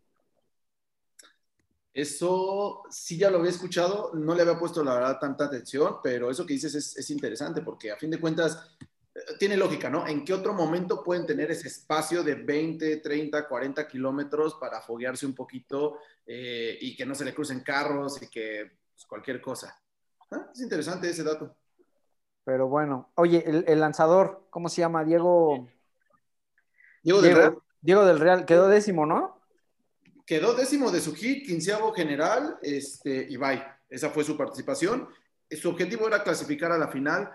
Eso 1.94 2.82
sí 2.90 3.16
ya 3.16 3.30
lo 3.30 3.38
había 3.38 3.50
escuchado, 3.50 4.10
no 4.12 4.34
le 4.34 4.42
había 4.42 4.58
puesto 4.58 4.84
la 4.84 4.94
verdad 4.94 5.18
tanta 5.18 5.46
atención, 5.46 5.96
pero 6.02 6.30
eso 6.30 6.44
que 6.44 6.52
dices 6.52 6.74
es, 6.74 6.96
es 6.96 7.08
interesante 7.10 7.62
porque 7.62 7.90
a 7.90 7.96
fin 7.96 8.10
de 8.10 8.20
cuentas 8.20 8.76
tiene 9.38 9.56
lógica, 9.56 9.88
¿no? 9.88 10.06
¿En 10.06 10.24
qué 10.24 10.32
otro 10.32 10.52
momento 10.52 11.02
pueden 11.02 11.26
tener 11.26 11.50
ese 11.50 11.68
espacio 11.68 12.22
de 12.22 12.34
20, 12.34 12.98
30, 12.98 13.48
40 13.48 13.88
kilómetros 13.88 14.54
para 14.54 14.80
foguearse 14.80 15.26
un 15.26 15.34
poquito 15.34 15.98
eh, 16.26 16.76
y 16.80 16.96
que 16.96 17.06
no 17.06 17.14
se 17.14 17.24
le 17.24 17.34
crucen 17.34 17.60
carros 17.60 18.20
y 18.22 18.28
que 18.28 18.72
pues, 18.96 19.06
cualquier 19.06 19.42
cosa? 19.42 19.78
Ah, 20.30 20.48
es 20.52 20.60
interesante 20.60 21.10
ese 21.10 21.22
dato. 21.22 21.54
Pero 22.44 22.68
bueno, 22.68 23.10
oye, 23.16 23.44
el, 23.46 23.80
lanzador, 23.80 24.46
¿cómo 24.50 24.68
se 24.68 24.80
llama? 24.80 25.04
Diego. 25.04 25.68
Diego 27.02 27.20
del 27.20 27.36
Real. 27.36 27.58
Diego 27.80 28.04
del 28.06 28.18
Real, 28.18 28.46
quedó 28.46 28.68
décimo, 28.68 29.04
¿no? 29.04 29.40
Quedó 30.24 30.54
décimo 30.54 30.90
de 30.90 31.00
su 31.00 31.14
hit, 31.14 31.46
quinceavo 31.46 31.92
general, 31.92 32.58
este, 32.62 33.26
y 33.28 33.36
bye. 33.36 33.62
Esa 33.88 34.10
fue 34.10 34.24
su 34.24 34.36
participación. 34.36 35.08
Su 35.50 35.68
objetivo 35.68 36.08
era 36.08 36.22
clasificar 36.22 36.72
a 36.72 36.78
la 36.78 36.88
final. 36.88 37.30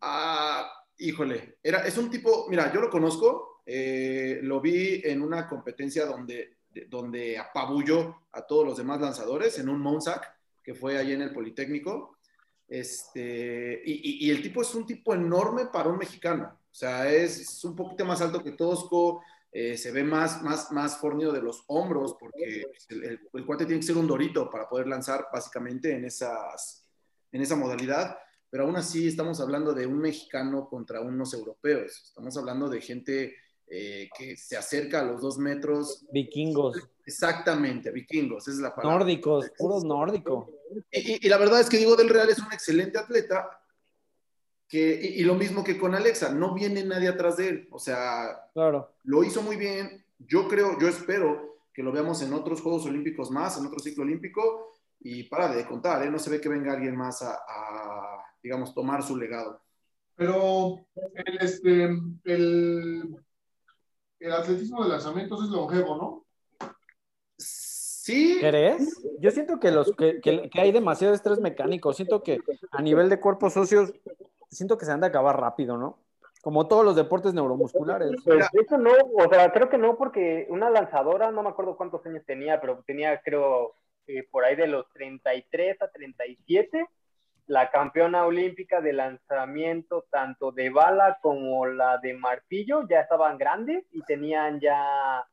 a 0.00 0.68
híjole, 0.98 1.58
era, 1.62 1.86
es 1.86 1.98
un 1.98 2.10
tipo, 2.10 2.46
mira, 2.48 2.72
yo 2.72 2.80
lo 2.80 2.88
conozco, 2.88 3.62
eh, 3.66 4.40
lo 4.42 4.60
vi 4.60 5.02
en 5.04 5.22
una 5.22 5.48
competencia 5.48 6.06
donde, 6.06 6.58
donde 6.88 7.38
apabulló 7.38 8.22
a 8.32 8.42
todos 8.42 8.66
los 8.66 8.76
demás 8.76 9.00
lanzadores 9.00 9.58
en 9.58 9.68
un 9.68 9.80
Monsac, 9.80 10.41
que 10.62 10.74
fue 10.74 10.98
ahí 10.98 11.12
en 11.12 11.22
el 11.22 11.32
Politécnico. 11.32 12.18
Este, 12.68 13.82
y, 13.84 14.30
el 14.30 14.42
tipo 14.42 14.62
es 14.62 14.74
un 14.74 14.86
tipo 14.86 15.14
enorme 15.14 15.66
para 15.66 15.88
un 15.88 15.98
mexicano. 15.98 16.58
O 16.70 16.74
sea, 16.74 17.10
es, 17.12 17.62
un 17.64 17.76
poquito 17.76 18.04
más 18.04 18.20
alto 18.22 18.42
que 18.42 18.52
Tosco, 18.52 19.22
eh, 19.50 19.76
se 19.76 19.90
ve 19.90 20.02
más, 20.04 20.42
más, 20.42 20.72
más 20.72 20.96
fornido 20.96 21.32
de 21.32 21.42
los 21.42 21.64
hombros, 21.66 22.16
porque 22.18 22.64
el, 22.88 23.20
el, 23.32 23.46
cuate 23.46 23.66
tiene 23.66 23.80
que 23.80 23.86
ser 23.86 23.98
un 23.98 24.06
dorito 24.06 24.48
para 24.48 24.68
poder 24.68 24.86
lanzar 24.86 25.26
básicamente 25.30 25.94
en, 25.94 26.06
esas, 26.06 26.86
en 27.30 27.42
esa 27.42 27.56
modalidad 27.56 28.16
pero 28.52 28.64
aún 28.64 28.76
así 28.76 29.08
estamos 29.08 29.40
hablando 29.40 29.72
de 29.72 29.86
un 29.86 29.98
mexicano 29.98 30.68
contra 30.68 31.00
unos 31.00 31.32
europeos. 31.32 32.02
Estamos 32.04 32.36
hablando 32.36 32.68
de 32.68 32.82
gente 32.82 33.34
eh, 33.74 34.10
que 34.18 34.36
se 34.36 34.56
acerca 34.56 35.00
a 35.00 35.04
los 35.04 35.22
dos 35.22 35.38
metros. 35.38 36.04
Vikingos. 36.12 36.76
Exactamente, 37.06 37.90
vikingos, 37.90 38.46
esa 38.46 38.56
es 38.56 38.62
la 38.62 38.74
palabra. 38.74 38.98
Nórdicos, 38.98 39.50
puros 39.56 39.82
nórdicos. 39.82 40.46
Y, 40.90 41.26
la 41.28 41.38
verdad 41.38 41.60
es 41.60 41.68
que 41.68 41.78
Diego 41.78 41.96
del 41.96 42.10
Real 42.10 42.28
es 42.28 42.38
un 42.38 42.52
excelente 42.52 42.98
atleta. 42.98 43.58
Que, 44.68 45.00
y, 45.16 45.24
lo 45.24 45.34
mismo 45.34 45.64
que 45.64 45.78
con 45.78 45.94
Alexa, 45.94 46.32
no 46.32 46.54
viene 46.54 46.84
nadie 46.84 47.08
atrás 47.08 47.38
de 47.38 47.48
él. 47.48 47.68
O 47.70 47.78
sea, 47.78 48.48
claro. 48.52 48.92
lo 49.04 49.24
hizo 49.24 49.42
muy 49.42 49.56
bien. 49.56 50.04
Yo 50.18 50.46
creo, 50.48 50.78
yo 50.78 50.88
espero 50.88 51.58
que 51.72 51.82
lo 51.82 51.92
veamos 51.92 52.22
en 52.22 52.34
otros 52.34 52.60
Juegos 52.60 52.84
Olímpicos 52.84 53.30
más, 53.30 53.58
en 53.58 53.66
otro 53.66 53.78
ciclo 53.78 54.04
olímpico. 54.04 54.74
Y 55.00 55.24
para 55.24 55.48
de 55.52 55.66
contar, 55.66 56.04
¿eh? 56.04 56.10
no 56.10 56.18
se 56.18 56.30
ve 56.30 56.40
que 56.40 56.48
venga 56.48 56.72
alguien 56.72 56.94
más 56.94 57.22
a 57.22 58.22
digamos, 58.42 58.74
tomar 58.74 59.02
su 59.02 59.16
legado. 59.16 59.60
Pero 60.16 60.84
el, 60.94 61.38
este, 61.40 61.84
el, 62.24 63.16
el 64.22 64.32
atletismo 64.32 64.84
de 64.84 64.90
lanzamientos 64.90 65.44
es 65.44 65.50
longevo, 65.50 65.96
¿no? 65.96 66.24
Sí. 67.36 68.38
¿Crees? 68.40 69.00
Yo 69.18 69.30
siento 69.30 69.58
que, 69.60 69.70
los, 69.70 69.94
que, 69.96 70.20
que, 70.20 70.60
hay 70.60 70.72
demasiado 70.72 71.14
estrés 71.14 71.40
mecánico. 71.40 71.92
Siento 71.92 72.22
que 72.22 72.40
a 72.70 72.82
nivel 72.82 73.08
de 73.08 73.20
cuerpos 73.20 73.52
socios, 73.52 73.92
siento 74.48 74.78
que 74.78 74.84
se 74.84 74.92
han 74.92 75.00
de 75.00 75.06
acabar 75.08 75.40
rápido, 75.40 75.76
¿no? 75.76 75.98
Como 76.40 76.66
todos 76.66 76.84
los 76.84 76.96
deportes 76.96 77.34
neuromusculares. 77.34 78.10
Pues 78.24 78.48
eso 78.52 78.78
no, 78.78 78.90
o 78.90 79.28
sea, 79.28 79.52
creo 79.52 79.68
que 79.68 79.78
no, 79.78 79.96
porque 79.96 80.46
una 80.50 80.70
lanzadora, 80.70 81.30
no 81.30 81.42
me 81.42 81.50
acuerdo 81.50 81.76
cuántos 81.76 82.04
años 82.06 82.24
tenía, 82.26 82.60
pero 82.60 82.82
tenía, 82.84 83.20
creo, 83.22 83.76
eh, 84.08 84.26
por 84.28 84.44
ahí 84.44 84.56
de 84.56 84.66
los 84.66 84.88
33 84.92 85.80
a 85.82 85.88
37, 85.88 86.88
la 87.46 87.70
campeona 87.70 88.24
olímpica 88.24 88.80
de 88.80 88.92
lanzamiento 88.92 90.06
tanto 90.10 90.52
de 90.52 90.70
bala 90.70 91.18
como 91.20 91.66
la 91.66 91.98
de 91.98 92.14
martillo 92.14 92.86
ya 92.88 93.00
estaban 93.00 93.38
grandes 93.38 93.84
y 93.92 94.02
tenían 94.02 94.60
ya, 94.60 95.26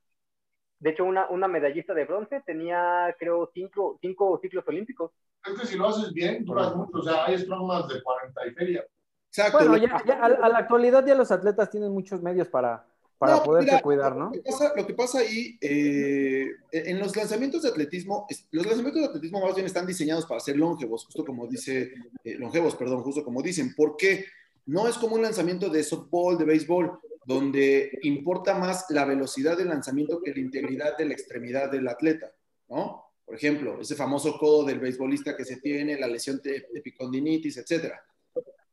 de 0.80 0.90
hecho 0.90 1.06
una, 1.06 1.28
una 1.30 1.48
medallista 1.48 1.94
de 1.94 2.06
bronce 2.06 2.42
tenía 2.46 3.16
creo 3.20 3.50
cinco, 3.54 3.98
cinco 4.02 4.40
ciclos 4.42 4.68
olímpicos. 4.68 5.12
Es 5.46 5.60
que 5.60 5.68
si 5.68 5.78
lo 5.78 5.88
haces 5.88 6.14
bien, 6.14 6.44
duras 6.44 6.76
mucho, 6.76 6.98
o 6.98 7.02
sea, 7.02 7.26
hay 7.26 7.46
más 7.48 7.88
de 7.88 8.04
40 8.04 8.48
y 8.48 8.52
feria. 8.52 8.86
Exacto. 9.28 9.58
Bueno, 9.60 9.78
ya, 9.78 10.04
ya 10.06 10.26
a, 10.26 10.50
la 10.50 10.58
actualidad 10.58 11.06
ya 11.06 11.16
los 11.16 11.32
atletas 11.32 11.70
tienen 11.70 11.94
muchos 11.94 12.22
medios 12.22 12.48
para, 12.48 12.86
para 13.20 13.44
poderse 13.44 13.82
cuidar, 13.82 14.16
¿no? 14.16 14.32
Lo 14.76 14.88
que 14.88 14.94
pasa, 14.94 15.20
ahí, 15.20 15.58
eh, 15.60 16.48
en 16.72 17.00
los 17.00 17.16
lanzamientos 17.18 17.62
de 17.62 17.70
atletismo, 17.70 18.26
los 18.52 18.66
lanzamientos 18.66 19.02
de 19.02 19.08
atletismo 19.10 19.42
más 19.46 19.54
bien 19.54 19.68
están 19.68 19.86
diseñados 19.86 20.26
para 20.26 20.40
ser 20.40 20.56
longevos, 20.56 21.06
justo 21.06 21.26
como 21.26 21.46
dice, 21.46 21.92
eh, 22.24 22.36
longevos, 22.36 22.78
perdón, 22.78 23.04
justo 23.04 23.26
como 23.26 23.42
dicen, 23.42 23.76
porque 23.76 24.26
no 24.68 24.88
es 24.88 24.98
como 24.98 25.16
un 25.16 25.22
lanzamiento 25.22 25.68
de 25.68 25.84
softball, 25.84 26.38
de 26.38 26.46
béisbol, 26.46 26.98
donde 27.26 28.00
importa 28.04 28.58
más 28.58 28.86
la 28.90 29.04
velocidad 29.04 29.58
del 29.58 29.68
lanzamiento 29.68 30.22
que 30.22 30.34
la 30.34 30.40
integridad 30.40 30.98
de 30.98 31.06
la 31.06 31.14
extremidad 31.14 31.70
del 31.70 31.90
atleta, 31.90 32.32
¿no? 32.70 33.04
Por 33.26 33.36
ejemplo, 33.36 33.82
ese 33.82 33.96
famoso 33.96 34.38
codo 34.40 34.64
del 34.64 34.80
beisbolista 34.80 35.36
que 35.36 35.44
se 35.44 35.58
tiene, 35.58 36.00
la 36.00 36.08
lesión 36.08 36.40
de, 36.42 36.68
de 36.74 36.82
picondinitis, 36.82 37.58
etc. 37.58 37.94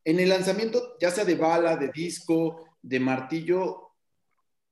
En 0.05 0.21
el 0.21 0.29
lanzamiento, 0.29 0.95
ya 1.01 1.11
sea 1.11 1.25
de 1.25 1.35
bala, 1.35 1.75
de 1.75 1.89
disco, 1.89 2.65
de 2.81 2.99
martillo, 2.99 3.86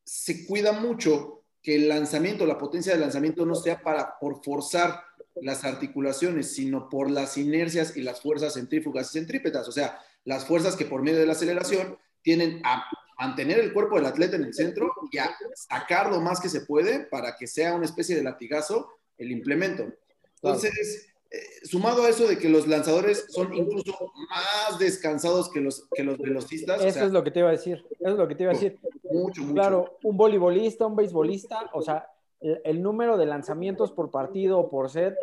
se 0.05 0.45
cuida 0.45 0.71
mucho 0.71 1.43
que 1.61 1.75
el 1.75 1.89
lanzamiento, 1.89 2.45
la 2.45 2.57
potencia 2.57 2.91
del 2.91 3.01
lanzamiento 3.01 3.45
no 3.45 3.55
sea 3.55 3.81
para 3.81 4.17
por 4.19 4.43
forzar 4.43 5.01
las 5.41 5.63
articulaciones, 5.63 6.53
sino 6.53 6.87
por 6.89 7.09
las 7.09 7.37
inercias 7.37 7.97
y 7.97 8.01
las 8.01 8.21
fuerzas 8.21 8.53
centrífugas 8.53 9.09
y 9.09 9.19
centrípetas, 9.19 9.67
o 9.67 9.71
sea, 9.71 9.99
las 10.23 10.45
fuerzas 10.45 10.75
que 10.75 10.85
por 10.85 11.01
medio 11.01 11.19
de 11.19 11.25
la 11.25 11.33
aceleración 11.33 11.97
tienen 12.21 12.61
a 12.63 12.85
mantener 13.17 13.59
el 13.59 13.73
cuerpo 13.73 13.95
del 13.95 14.05
atleta 14.05 14.35
en 14.35 14.43
el 14.43 14.53
centro 14.53 14.91
y 15.11 15.17
a 15.17 15.35
sacar 15.55 16.11
lo 16.11 16.21
más 16.21 16.39
que 16.39 16.49
se 16.49 16.61
puede 16.61 17.05
para 17.05 17.35
que 17.35 17.47
sea 17.47 17.73
una 17.73 17.85
especie 17.85 18.15
de 18.15 18.23
latigazo 18.23 18.89
el 19.17 19.31
implemento. 19.31 19.87
Entonces, 20.35 21.07
eh, 21.31 21.65
sumado 21.65 22.03
a 22.03 22.09
eso 22.09 22.27
de 22.27 22.37
que 22.37 22.49
los 22.49 22.67
lanzadores 22.67 23.25
son 23.29 23.53
incluso 23.53 24.11
más 24.29 24.79
descansados 24.79 25.49
que 25.51 25.59
los, 25.59 25.87
que 25.93 26.03
los 26.03 26.17
velocistas. 26.17 26.83
Eso 26.83 27.05
es 27.05 27.11
lo 27.11 27.23
que 27.23 27.31
te 27.31 27.39
iba 27.39 27.49
a 27.49 27.53
decir. 27.53 27.83
Eso 27.99 28.11
es 28.11 28.17
lo 28.17 28.27
que 28.27 28.35
te 28.35 28.43
iba 28.43 28.51
a 28.51 28.55
decir. 28.55 28.79
Mucho, 29.03 29.41
mucho. 29.41 29.53
Claro, 29.53 29.97
un 30.03 30.17
voleibolista, 30.17 30.85
un 30.85 30.95
beisbolista, 30.95 31.69
o 31.73 31.81
sea, 31.81 32.07
el, 32.39 32.81
número 32.81 33.17
de 33.17 33.25
lanzamientos 33.25 33.91
por 33.91 34.11
partido 34.11 34.59
o 34.59 34.69
por 34.69 34.89
set 34.89 35.15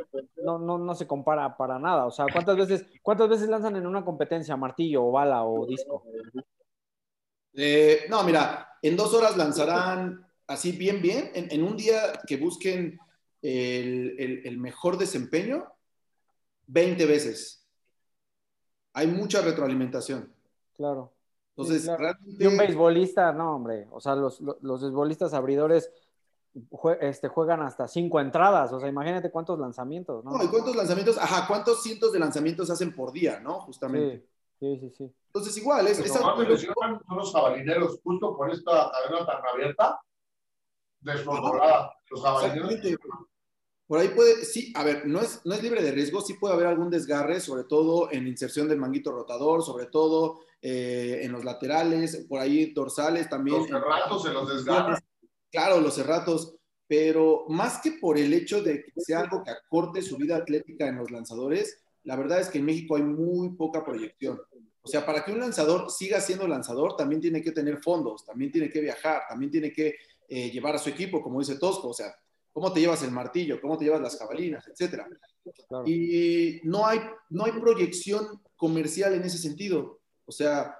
no, 0.43 0.59
no, 0.59 0.79
no 0.79 0.95
se 0.95 1.07
compara 1.07 1.57
para 1.57 1.79
nada. 1.79 2.07
O 2.07 2.11
sea, 2.11 2.27
¿cuántas 2.33 2.57
veces, 2.57 2.85
¿cuántas 3.03 3.29
veces 3.29 3.49
lanzan 3.49 3.77
en 3.77 3.87
una 3.87 4.05
competencia 4.05 4.57
martillo 4.57 5.05
o 5.05 5.13
bala 5.13 5.45
o 5.45 5.67
disco? 5.67 6.05
Eh, 7.55 8.07
no, 8.09 8.23
mira, 8.25 8.69
en 8.83 8.97
dos 8.97 9.15
horas 9.15 9.37
lanzarán 9.37 10.27
así 10.47 10.73
bien, 10.73 11.01
bien. 11.01 11.31
En, 11.35 11.63
un 11.63 11.77
día 11.77 12.13
que 12.27 12.37
busquen 12.37 12.99
el, 13.41 14.43
el 14.45 14.59
mejor 14.59 14.99
desempeño, 14.99 15.72
20 16.67 17.07
veces. 17.07 17.67
Hay 18.93 19.07
mucha 19.07 19.41
retroalimentación. 19.41 20.33
Claro. 20.77 21.13
Entonces, 21.57 21.91
Y 22.39 22.47
un 22.47 22.57
beisbolista, 22.57 23.33
no, 23.33 23.57
hombre. 23.57 23.87
O 23.91 24.01
sea, 24.01 24.15
los, 24.15 24.41
los, 24.41 24.83
beisbolistas 24.83 25.35
abridores 25.35 25.91
este, 27.01 27.29
juegan 27.29 27.63
hasta 27.63 27.87
cinco 27.89 28.21
entradas. 28.21 28.73
O 28.73 28.81
sea, 28.81 28.89
imagínate 28.89 29.31
cuántos 29.31 29.59
lanzamientos, 29.59 30.25
¿no? 30.25 30.33
No, 30.33 30.43
y 30.43 30.49
cuántos 30.49 30.75
lanzamientos, 30.75 31.19
ajá, 31.19 31.47
cuántos 31.47 31.83
cientos 31.83 32.13
de 32.13 32.19
lanzamientos 32.19 32.71
hacen 32.71 32.95
por 32.95 33.13
día, 33.13 33.41
¿no? 33.41 33.61
Justamente. 33.61 34.27
Sí, 34.59 34.79
sí, 34.79 34.91
sí. 34.97 35.15
Entonces, 35.27 35.57
igual, 35.59 35.87
es. 35.89 35.99
es 35.99 36.17
algo... 36.17 36.37
son 36.37 37.17
los 37.17 37.33
jabalineros, 37.33 38.01
justo 38.03 38.37
por 38.37 38.51
esta 38.51 38.91
cadena 38.93 39.27
tan 39.27 39.47
abierta, 39.53 40.01
descontrolada. 41.01 41.93
Los 42.11 42.23
jabalineros 42.23 42.81
por 43.93 43.99
ahí 43.99 44.09
puede, 44.09 44.47
sí, 44.47 44.73
a 44.75 44.85
ver, 44.85 45.07
no 45.07 45.21
es, 45.21 45.43
no 45.45 45.53
es 45.53 45.63
libre 45.63 45.83
de 45.83 45.93
riesgo, 45.93 46.23
sí 46.23 46.33
puede 46.33 46.55
haber 46.55 46.67
algún 46.67 46.89
desgarre, 46.89 47.41
sobre 47.41 47.65
todo 47.65 48.11
en 48.11 48.27
inserción 48.27 48.67
del 48.67 48.79
manguito 48.79 49.13
rotador, 49.13 49.63
sobre 49.63 49.85
todo 49.85 50.41
eh, 50.63 51.21
en 51.23 51.31
los 51.31 51.45
laterales, 51.45 52.25
por 52.27 52.41
ahí 52.41 52.73
dorsales 52.73 53.29
también. 53.29 53.59
Los 53.59 53.69
cerratos 53.69 54.23
se 54.23 54.31
los 54.31 54.49
desgarran. 54.49 54.99
Claro, 55.51 55.79
los 55.79 55.95
cerratos, 55.95 56.55
pero 56.87 57.45
más 57.51 57.83
que 57.83 57.99
por 58.01 58.17
el 58.17 58.33
hecho 58.33 58.63
de 58.63 58.83
que 58.83 58.93
sea 58.97 59.21
algo 59.21 59.45
que 59.45 59.51
acorte 59.51 60.01
su 60.01 60.17
vida 60.17 60.37
atlética 60.37 60.89
en 60.89 60.97
los 60.97 61.11
lanzadores, 61.11 61.83
la 62.05 62.17
verdad 62.17 62.41
es 62.41 62.49
que 62.49 62.61
en 62.61 62.65
México 62.65 62.97
hay 62.97 63.03
muy 63.03 63.51
poca 63.57 63.85
proyección. 63.85 64.41
O 64.81 64.89
sea, 64.89 65.05
para 65.05 65.23
que 65.23 65.33
un 65.33 65.41
lanzador 65.41 65.91
siga 65.91 66.19
siendo 66.23 66.49
lanzador, 66.49 66.97
también 66.97 67.21
tiene 67.21 67.43
que 67.43 67.53
tener 67.53 67.83
fondos, 67.83 68.25
también 68.25 68.51
tiene 68.51 68.71
que 68.71 68.81
viajar, 68.81 69.25
también 69.29 69.51
tiene 69.51 69.71
que 69.71 69.97
eh, 70.29 70.51
llevar 70.51 70.77
a 70.77 70.79
su 70.79 70.89
equipo, 70.89 71.21
como 71.21 71.41
dice 71.41 71.59
Tosco, 71.59 71.89
o 71.89 71.93
sea, 71.93 72.15
cómo 72.53 72.73
te 72.73 72.81
llevas 72.81 73.03
el 73.03 73.11
martillo, 73.11 73.61
cómo 73.61 73.79
te 73.79 73.85
llevas 73.85 74.01
las 74.01 74.19
jabalinas, 74.19 74.67
etcétera. 74.69 75.09
Y 75.87 76.61
no 76.65 76.87
hay, 76.87 77.01
no 77.31 77.45
hay 77.45 77.53
proyección 77.53 78.43
comercial 78.57 79.15
en 79.15 79.23
ese 79.23 79.39
sentido. 79.39 80.01
O 80.27 80.33
sea, 80.33 80.77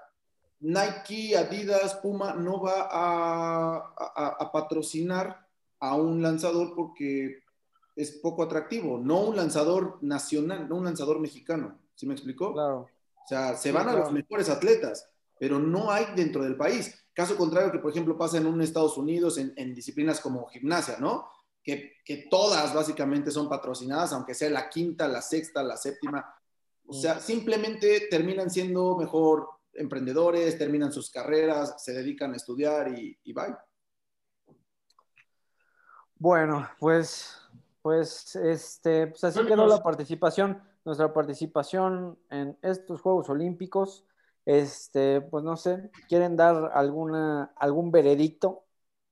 Nike, 0.59 1.35
Adidas, 1.35 1.95
Puma 1.95 2.33
no 2.35 2.61
va 2.61 2.87
a, 2.89 3.93
a, 4.39 4.51
patrocinar 4.51 5.45
a 5.79 5.95
un 5.95 6.21
lanzador 6.21 6.73
porque 6.75 7.39
es 7.95 8.11
poco 8.13 8.43
atractivo, 8.43 8.97
no 8.97 9.21
un 9.21 9.35
lanzador 9.35 9.97
nacional, 10.01 10.69
no 10.69 10.77
un 10.77 10.85
lanzador 10.85 11.19
mexicano. 11.19 11.79
¿Sí 11.95 12.07
me 12.07 12.13
explicó? 12.13 12.53
Claro. 12.53 12.87
O 13.23 13.27
sea, 13.27 13.55
se 13.55 13.71
van 13.71 13.89
a 13.89 13.93
los 13.93 14.11
mejores 14.11 14.49
atletas, 14.49 15.09
pero 15.37 15.59
no 15.59 15.91
hay 15.91 16.05
dentro 16.15 16.43
del 16.43 16.55
país. 16.55 16.97
Caso 17.13 17.35
contrario 17.35 17.71
que, 17.71 17.79
por 17.79 17.91
ejemplo, 17.91 18.17
pasa 18.17 18.37
en 18.37 18.47
un 18.47 18.61
Estados 18.61 18.97
Unidos 18.97 19.37
en, 19.37 19.53
en 19.57 19.73
disciplinas 19.73 20.19
como 20.19 20.47
gimnasia, 20.47 20.97
¿no? 20.99 21.27
Que, 21.63 21.93
que, 22.03 22.27
todas 22.29 22.73
básicamente 22.73 23.31
son 23.31 23.47
patrocinadas, 23.47 24.11
aunque 24.11 24.33
sea 24.33 24.49
la 24.49 24.69
quinta, 24.69 25.07
la 25.07 25.21
sexta, 25.21 25.63
la 25.63 25.77
séptima. 25.77 26.35
O 26.85 26.93
sea, 26.93 27.19
simplemente 27.19 28.07
terminan 28.09 28.49
siendo 28.49 28.97
mejor 28.97 29.47
emprendedores, 29.73 30.57
terminan 30.57 30.91
sus 30.91 31.09
carreras, 31.09 31.81
se 31.83 31.93
dedican 31.93 32.33
a 32.33 32.35
estudiar 32.35 32.89
y, 32.97 33.17
y 33.23 33.33
bye. 33.33 33.55
Bueno, 36.15 36.69
pues, 36.79 37.37
pues, 37.81 38.35
este, 38.37 39.07
pues 39.07 39.23
así 39.23 39.45
quedó 39.45 39.67
la 39.67 39.83
participación, 39.83 40.61
nuestra 40.85 41.13
participación 41.13 42.17
en 42.29 42.57
estos 42.61 43.01
Juegos 43.01 43.29
Olímpicos. 43.29 44.05
Este, 44.45 45.21
pues 45.21 45.43
no 45.43 45.55
sé, 45.55 45.89
¿quieren 46.07 46.35
dar 46.35 46.71
alguna, 46.73 47.53
algún 47.55 47.91
veredicto? 47.91 48.65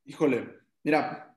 Híjole, 0.06 0.60
mira, 0.84 1.31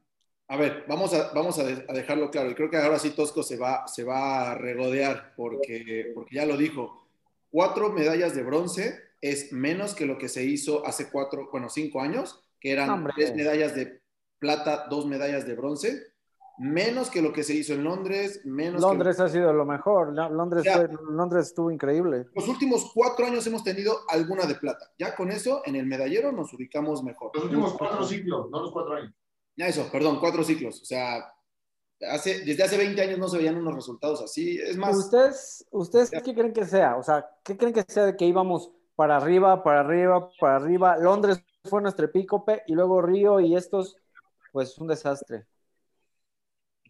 a 0.48 0.56
ver, 0.56 0.84
vamos 0.88 1.14
a, 1.14 1.32
vamos 1.32 1.58
a, 1.58 1.64
dejarlo 1.64 2.30
claro. 2.30 2.50
Y 2.50 2.54
creo 2.54 2.70
que 2.70 2.76
ahora 2.76 2.98
sí 2.98 3.10
Tosco 3.10 3.42
se 3.42 3.56
va, 3.56 3.86
se 3.86 4.04
va 4.04 4.50
a 4.50 4.54
regodear 4.54 5.32
porque, 5.36 6.12
porque 6.14 6.36
ya 6.36 6.46
lo 6.46 6.56
dijo. 6.56 7.06
Cuatro 7.50 7.90
medallas 7.90 8.34
de 8.34 8.42
bronce 8.42 8.98
es 9.20 9.52
menos 9.52 9.94
que 9.94 10.06
lo 10.06 10.18
que 10.18 10.28
se 10.28 10.44
hizo 10.44 10.86
hace 10.86 11.10
cuatro, 11.10 11.48
bueno, 11.50 11.68
cinco 11.68 12.00
años, 12.00 12.44
que 12.60 12.72
eran 12.72 13.06
tres 13.14 13.34
medallas 13.34 13.74
de 13.74 14.00
plata, 14.38 14.86
dos 14.90 15.06
medallas 15.06 15.46
de 15.46 15.54
bronce 15.54 16.14
menos 16.58 17.10
que 17.10 17.20
lo 17.20 17.32
que 17.32 17.42
se 17.42 17.54
hizo 17.54 17.74
en 17.74 17.84
Londres, 17.84 18.40
menos 18.44 18.80
Londres 18.80 19.18
ha 19.18 19.28
sido 19.28 19.52
lo 19.52 19.64
mejor, 19.64 20.14
Londres, 20.14 20.64
Londres 21.10 21.46
estuvo 21.46 21.70
increíble. 21.70 22.26
Los 22.34 22.48
últimos 22.48 22.90
cuatro 22.94 23.26
años 23.26 23.46
hemos 23.46 23.64
tenido 23.64 23.98
alguna 24.08 24.46
de 24.46 24.54
plata. 24.54 24.92
Ya 24.98 25.16
con 25.16 25.30
eso, 25.30 25.62
en 25.64 25.76
el 25.76 25.86
medallero 25.86 26.32
nos 26.32 26.52
ubicamos 26.52 27.02
mejor. 27.02 27.32
Los 27.34 27.44
últimos 27.44 27.74
cuatro 27.74 28.04
ciclos, 28.04 28.50
no 28.50 28.60
los 28.60 28.70
cuatro 28.70 28.94
años. 28.94 29.12
Ya 29.56 29.68
eso, 29.68 29.88
perdón, 29.90 30.18
cuatro 30.20 30.42
ciclos. 30.42 30.82
O 30.82 30.84
sea, 30.84 31.32
hace, 32.10 32.44
desde 32.44 32.62
hace 32.64 32.76
20 32.76 33.00
años 33.00 33.18
no 33.18 33.28
se 33.28 33.38
veían 33.38 33.56
unos 33.56 33.74
resultados 33.74 34.22
así. 34.22 34.58
Es 34.58 34.76
más... 34.76 34.96
¿Ustedes, 34.96 35.66
ustedes 35.70 36.10
qué 36.10 36.34
creen 36.34 36.52
que 36.52 36.64
sea? 36.64 36.96
O 36.96 37.02
sea, 37.02 37.26
¿qué 37.44 37.56
creen 37.56 37.72
que 37.72 37.82
sea 37.82 38.06
de 38.06 38.16
que 38.16 38.24
íbamos 38.24 38.70
para 38.96 39.16
arriba, 39.16 39.62
para 39.62 39.80
arriba, 39.80 40.30
para 40.40 40.56
arriba? 40.56 40.96
Londres 40.98 41.42
fue 41.64 41.82
nuestro 41.82 42.06
epícope 42.06 42.62
y 42.66 42.74
luego 42.74 43.02
Río 43.02 43.40
y 43.40 43.56
estos, 43.56 43.96
pues 44.52 44.76
un 44.78 44.88
desastre. 44.88 45.46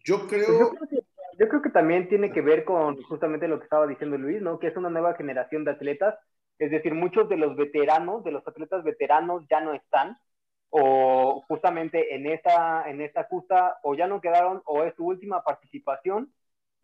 Yo 0.03 0.27
creo... 0.27 0.45
Pues 0.47 0.59
yo 0.59 0.69
creo, 0.69 0.87
que, 0.89 1.05
yo 1.39 1.47
creo 1.49 1.61
que 1.61 1.69
también 1.69 2.09
tiene 2.09 2.31
que 2.31 2.41
ver 2.41 2.65
con 2.65 3.01
justamente 3.03 3.47
lo 3.47 3.59
que 3.59 3.65
estaba 3.65 3.87
diciendo 3.87 4.17
Luis, 4.17 4.41
¿no? 4.41 4.59
Que 4.59 4.67
es 4.67 4.77
una 4.77 4.89
nueva 4.89 5.15
generación 5.15 5.63
de 5.65 5.71
atletas. 5.71 6.15
Es 6.57 6.71
decir, 6.71 6.93
muchos 6.93 7.27
de 7.29 7.37
los 7.37 7.55
veteranos, 7.55 8.23
de 8.23 8.31
los 8.31 8.47
atletas 8.47 8.83
veteranos 8.83 9.43
ya 9.49 9.59
no 9.61 9.73
están, 9.73 10.17
o 10.77 11.41
justamente 11.47 12.15
en 12.15 12.25
esta, 12.27 12.89
en 12.89 12.99
esta 13.01 13.23
justa, 13.25 13.77
o 13.83 13.95
ya 13.95 14.07
no 14.07 14.19
quedaron, 14.21 14.61
o 14.65 14.83
es 14.83 14.93
su 14.95 15.05
última 15.05 15.41
participación, 15.43 16.33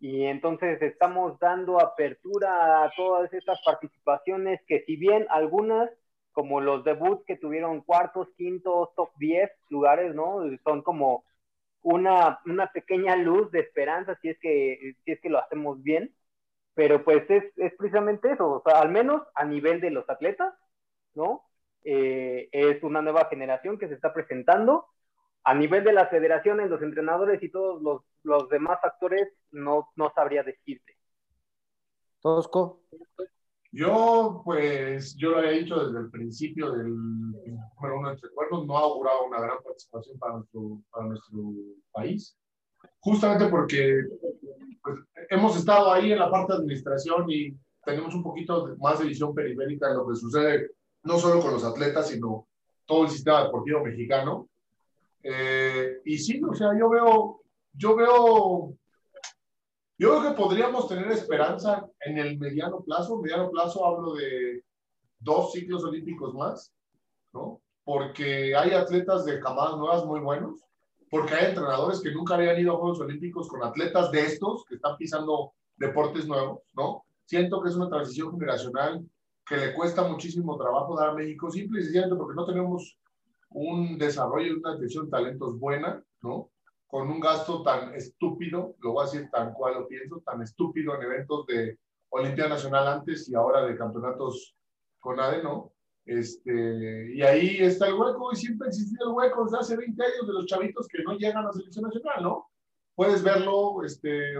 y 0.00 0.24
entonces 0.24 0.80
estamos 0.82 1.38
dando 1.38 1.78
apertura 1.80 2.84
a 2.84 2.92
todas 2.96 3.32
estas 3.34 3.60
participaciones 3.64 4.60
que 4.66 4.82
si 4.86 4.96
bien 4.96 5.26
algunas, 5.30 5.90
como 6.32 6.60
los 6.62 6.84
debuts 6.84 7.24
que 7.26 7.36
tuvieron 7.36 7.82
cuartos, 7.82 8.28
quintos, 8.36 8.88
top 8.96 9.10
10 9.18 9.50
lugares, 9.68 10.14
¿no? 10.14 10.40
Son 10.64 10.82
como 10.82 11.24
una, 11.82 12.40
una 12.46 12.68
pequeña 12.72 13.16
luz 13.16 13.50
de 13.52 13.60
esperanza 13.60 14.18
si 14.22 14.30
es 14.30 14.38
que, 14.40 14.94
si 15.04 15.12
es 15.12 15.20
que 15.20 15.28
lo 15.30 15.38
hacemos 15.38 15.82
bien, 15.82 16.14
pero 16.74 17.04
pues 17.04 17.28
es, 17.30 17.44
es 17.58 17.74
precisamente 17.76 18.32
eso, 18.32 18.50
o 18.50 18.62
sea, 18.64 18.80
al 18.80 18.90
menos 18.90 19.22
a 19.34 19.44
nivel 19.44 19.80
de 19.80 19.90
los 19.90 20.08
atletas, 20.10 20.54
¿no? 21.14 21.44
Eh, 21.84 22.48
es 22.52 22.82
una 22.82 23.02
nueva 23.02 23.26
generación 23.28 23.78
que 23.78 23.88
se 23.88 23.94
está 23.94 24.12
presentando. 24.12 24.86
A 25.44 25.54
nivel 25.54 25.82
de 25.82 25.92
la 25.92 26.06
federación, 26.06 26.60
en 26.60 26.70
los 26.70 26.82
entrenadores 26.82 27.42
y 27.42 27.50
todos 27.50 27.82
los, 27.82 28.02
los 28.22 28.48
demás 28.48 28.78
actores, 28.82 29.28
no, 29.50 29.88
no 29.96 30.12
sabría 30.14 30.44
decirte. 30.44 30.96
Tosco. 32.20 32.82
Yo, 33.72 34.42
pues, 34.44 35.16
yo 35.16 35.30
lo 35.30 35.38
había 35.38 35.52
dicho 35.52 35.86
desde 35.86 35.98
el 35.98 36.10
principio 36.10 36.70
del 36.72 36.94
número 36.94 37.98
uno 37.98 38.10
entre 38.10 38.28
cuernos, 38.30 38.66
no 38.66 38.76
ha 38.76 38.82
augurado 38.82 39.24
una 39.24 39.40
gran 39.40 39.62
participación 39.64 40.18
para 40.18 40.34
nuestro, 40.34 40.82
para 40.90 41.06
nuestro 41.06 41.38
país, 41.90 42.38
justamente 43.00 43.46
porque 43.46 44.02
pues, 44.82 44.98
hemos 45.30 45.56
estado 45.56 45.90
ahí 45.90 46.12
en 46.12 46.18
la 46.18 46.30
parte 46.30 46.52
de 46.52 46.58
administración 46.58 47.24
y 47.30 47.56
tenemos 47.82 48.14
un 48.14 48.22
poquito 48.22 48.76
más 48.78 48.98
de 48.98 49.06
visión 49.06 49.34
periférica 49.34 49.88
en 49.88 49.96
lo 49.96 50.06
que 50.06 50.16
sucede, 50.16 50.70
no 51.04 51.18
solo 51.18 51.40
con 51.40 51.52
los 51.52 51.64
atletas, 51.64 52.08
sino 52.08 52.46
todo 52.86 53.04
el 53.04 53.10
sistema 53.10 53.44
deportivo 53.44 53.84
mexicano. 53.84 54.48
Eh, 55.22 56.00
y 56.04 56.18
sí, 56.18 56.40
o 56.42 56.54
sea, 56.54 56.70
yo 56.78 56.88
veo, 56.88 57.42
yo 57.74 57.96
veo 57.96 58.76
yo 60.02 60.18
creo 60.18 60.22
que 60.32 60.36
podríamos 60.36 60.88
tener 60.88 61.08
esperanza 61.12 61.86
en 62.00 62.18
el 62.18 62.36
mediano 62.36 62.80
plazo. 62.80 63.20
Mediano 63.20 63.50
plazo 63.52 63.86
hablo 63.86 64.14
de 64.14 64.64
dos 65.20 65.52
ciclos 65.52 65.84
olímpicos 65.84 66.34
más, 66.34 66.72
¿no? 67.32 67.60
Porque 67.84 68.56
hay 68.56 68.72
atletas 68.72 69.24
de 69.24 69.38
camadas 69.38 69.76
nuevas 69.76 70.04
muy 70.04 70.18
buenos, 70.18 70.60
porque 71.08 71.34
hay 71.34 71.50
entrenadores 71.50 72.00
que 72.00 72.10
nunca 72.10 72.34
habían 72.34 72.58
ido 72.58 72.72
a 72.72 72.78
Juegos 72.78 72.98
Olímpicos 72.98 73.46
con 73.46 73.62
atletas 73.62 74.10
de 74.10 74.22
estos 74.22 74.64
que 74.64 74.74
están 74.74 74.96
pisando 74.96 75.52
deportes 75.76 76.26
nuevos, 76.26 76.62
¿no? 76.72 77.04
Siento 77.24 77.62
que 77.62 77.68
es 77.68 77.76
una 77.76 77.88
transición 77.88 78.32
generacional 78.32 79.04
que 79.46 79.56
le 79.56 79.74
cuesta 79.74 80.06
muchísimo 80.06 80.56
trabajo 80.56 80.96
dar 80.96 81.10
a 81.10 81.14
México, 81.14 81.50
simple 81.50 81.80
y 81.80 81.84
sencillamente 81.84 82.16
porque 82.16 82.36
no 82.36 82.46
tenemos 82.46 82.98
un 83.50 83.98
desarrollo 83.98 84.52
y 84.52 84.58
una 84.58 84.72
atención 84.72 85.06
de 85.06 85.10
talentos 85.10 85.58
buena, 85.58 86.02
¿no? 86.22 86.52
con 86.92 87.10
un 87.10 87.20
gasto 87.20 87.62
tan 87.62 87.94
estúpido, 87.94 88.76
lo 88.80 88.92
voy 88.92 89.02
a 89.02 89.10
decir 89.10 89.30
tan 89.30 89.54
cual 89.54 89.76
lo 89.76 89.88
pienso, 89.88 90.22
tan 90.26 90.42
estúpido 90.42 90.94
en 90.94 91.00
eventos 91.00 91.46
de 91.46 91.78
Olimpia 92.10 92.48
Nacional 92.48 92.86
antes 92.86 93.30
y 93.30 93.34
ahora 93.34 93.64
de 93.64 93.78
campeonatos 93.78 94.54
con 95.00 95.18
ADE, 95.18 95.42
¿no? 95.42 95.72
Este, 96.04 97.14
y 97.14 97.22
ahí 97.22 97.56
está 97.60 97.88
el 97.88 97.94
hueco, 97.94 98.30
y 98.30 98.36
siempre 98.36 98.66
ha 98.66 98.68
existido 98.68 99.08
el 99.08 99.14
hueco 99.14 99.44
desde 99.44 99.58
hace 99.58 99.76
20 99.78 100.04
años 100.04 100.26
de 100.26 100.32
los 100.34 100.44
chavitos 100.44 100.86
que 100.86 101.02
no 101.02 101.14
llegan 101.14 101.38
a 101.38 101.46
la 101.46 101.52
selección 101.54 101.86
nacional, 101.86 102.22
¿no? 102.24 102.50
Puedes 102.94 103.22
verlo, 103.22 103.82
este, 103.84 104.34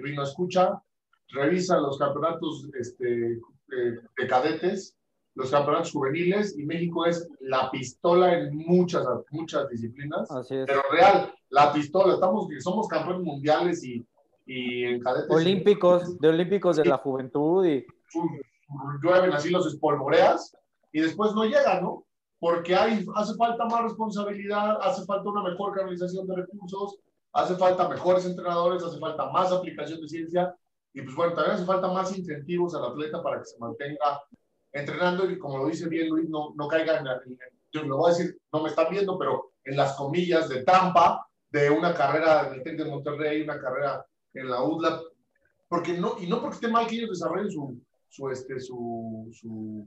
Rino 0.00 0.22
Escucha, 0.22 0.82
revisa 1.28 1.78
los 1.78 1.98
campeonatos 1.98 2.70
este, 2.80 3.38
de 3.68 4.26
cadetes 4.26 4.98
los 5.38 5.52
campeonatos 5.52 5.92
juveniles 5.92 6.58
y 6.58 6.64
México 6.66 7.06
es 7.06 7.28
la 7.38 7.70
pistola 7.70 8.36
en 8.36 8.56
muchas, 8.56 9.06
muchas 9.30 9.68
disciplinas. 9.68 10.28
Pero 10.48 10.82
real, 10.90 11.32
la 11.50 11.72
pistola. 11.72 12.14
Estamos, 12.14 12.48
somos 12.58 12.88
campeones 12.88 13.22
mundiales 13.22 13.84
y, 13.84 14.04
y 14.46 14.82
en 14.82 15.00
cadetes. 15.00 15.30
Olímpicos, 15.30 16.18
de 16.18 16.28
olímpicos 16.28 16.76
de 16.76 16.86
la 16.86 16.98
juventud 16.98 17.64
y. 17.64 17.86
Llueven 19.00 19.32
así 19.32 19.50
los 19.50 19.66
espolvoreas 19.68 20.56
y 20.92 21.02
después 21.02 21.32
no 21.34 21.44
llegan, 21.44 21.84
¿no? 21.84 22.04
Porque 22.40 22.74
hay, 22.74 23.06
hace 23.14 23.34
falta 23.36 23.64
más 23.66 23.84
responsabilidad, 23.84 24.78
hace 24.82 25.04
falta 25.06 25.30
una 25.30 25.44
mejor 25.44 25.72
canalización 25.72 26.26
de 26.26 26.34
recursos, 26.34 26.98
hace 27.32 27.54
falta 27.54 27.88
mejores 27.88 28.26
entrenadores, 28.26 28.82
hace 28.82 28.98
falta 28.98 29.30
más 29.30 29.52
aplicación 29.52 30.00
de 30.00 30.08
ciencia 30.08 30.54
y 30.92 31.02
pues 31.02 31.14
bueno, 31.14 31.34
también 31.34 31.56
hace 31.56 31.64
falta 31.64 31.88
más 31.88 32.16
incentivos 32.16 32.74
al 32.74 32.84
atleta 32.84 33.22
para 33.22 33.38
que 33.38 33.46
se 33.46 33.58
mantenga 33.58 34.22
entrenando 34.72 35.30
y 35.30 35.38
como 35.38 35.58
lo 35.58 35.66
dice 35.66 35.88
bien 35.88 36.08
Luis, 36.08 36.28
no, 36.28 36.54
no 36.56 36.68
caiga 36.68 36.98
en, 36.98 37.04
la, 37.04 37.20
yo 37.72 37.82
lo 37.82 37.98
voy 37.98 38.10
a 38.10 38.14
decir, 38.14 38.38
no 38.52 38.62
me 38.62 38.68
están 38.68 38.90
viendo, 38.90 39.18
pero 39.18 39.52
en 39.64 39.76
las 39.76 39.94
comillas 39.96 40.48
de 40.48 40.64
trampa 40.64 41.26
de 41.50 41.70
una 41.70 41.94
carrera 41.94 42.48
en 42.48 42.54
el 42.54 42.62
TEC 42.62 42.78
de 42.78 42.90
Monterrey, 42.90 43.42
una 43.42 43.60
carrera 43.60 44.04
en 44.34 44.50
la 44.50 44.62
UDLA, 44.62 45.00
porque 45.68 45.92
no, 45.94 46.16
y 46.18 46.26
no 46.26 46.40
porque 46.40 46.56
esté 46.56 46.68
mal 46.68 46.86
que 46.86 46.96
ellos 46.96 47.10
desarrollen 47.10 47.50
su, 47.50 47.80
su, 48.08 48.30
este, 48.30 48.60
su, 48.60 49.28
su, 49.32 49.86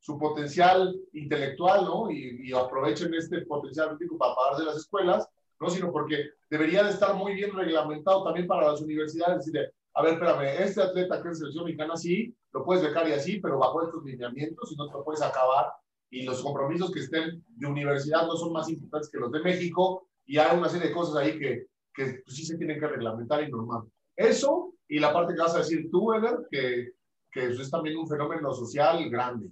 su 0.00 0.18
potencial 0.18 0.94
intelectual, 1.12 1.84
¿no? 1.84 2.10
Y, 2.10 2.48
y, 2.48 2.52
aprovechen 2.52 3.14
este 3.14 3.42
potencial 3.42 3.96
para 4.18 4.34
pagarse 4.34 4.64
las 4.64 4.76
escuelas, 4.76 5.28
¿no? 5.60 5.70
Sino 5.70 5.92
porque 5.92 6.30
debería 6.50 6.82
de 6.82 6.90
estar 6.90 7.14
muy 7.14 7.34
bien 7.34 7.52
reglamentado 7.54 8.24
también 8.24 8.46
para 8.46 8.68
las 8.68 8.80
universidades, 8.80 9.46
decir, 9.46 9.72
a 9.96 10.02
ver, 10.02 10.12
espérame, 10.12 10.62
este 10.62 10.82
atleta 10.82 11.22
que 11.22 11.30
es 11.30 11.38
selección 11.38 11.64
mexicana 11.64 11.96
sí, 11.96 12.36
lo 12.52 12.64
puedes 12.64 12.84
becar 12.84 13.08
y 13.08 13.12
así, 13.12 13.40
pero 13.40 13.58
bajo 13.58 13.82
estos 13.82 14.04
lineamientos 14.04 14.70
y 14.70 14.76
no 14.76 14.88
te 14.88 14.92
lo 14.92 15.02
puedes 15.02 15.22
acabar 15.22 15.72
y 16.10 16.22
los 16.22 16.42
compromisos 16.42 16.92
que 16.92 17.00
estén 17.00 17.42
de 17.48 17.66
universidad 17.66 18.26
no 18.26 18.36
son 18.36 18.52
más 18.52 18.68
importantes 18.68 19.10
que 19.10 19.18
los 19.18 19.32
de 19.32 19.40
México 19.40 20.06
y 20.26 20.36
hay 20.36 20.54
una 20.54 20.68
serie 20.68 20.88
de 20.88 20.94
cosas 20.94 21.16
ahí 21.16 21.38
que, 21.38 21.68
que 21.94 22.20
pues, 22.22 22.36
sí 22.36 22.44
se 22.44 22.58
tienen 22.58 22.78
que 22.78 22.86
reglamentar 22.86 23.42
y 23.42 23.50
normal. 23.50 23.84
Eso 24.14 24.74
y 24.86 24.98
la 24.98 25.14
parte 25.14 25.34
que 25.34 25.40
vas 25.40 25.54
a 25.54 25.60
decir 25.60 25.90
tú, 25.90 26.12
Eder, 26.12 26.46
que, 26.50 26.92
que 27.32 27.46
es 27.46 27.70
también 27.70 27.96
un 27.96 28.06
fenómeno 28.06 28.52
social 28.52 29.08
grande. 29.08 29.48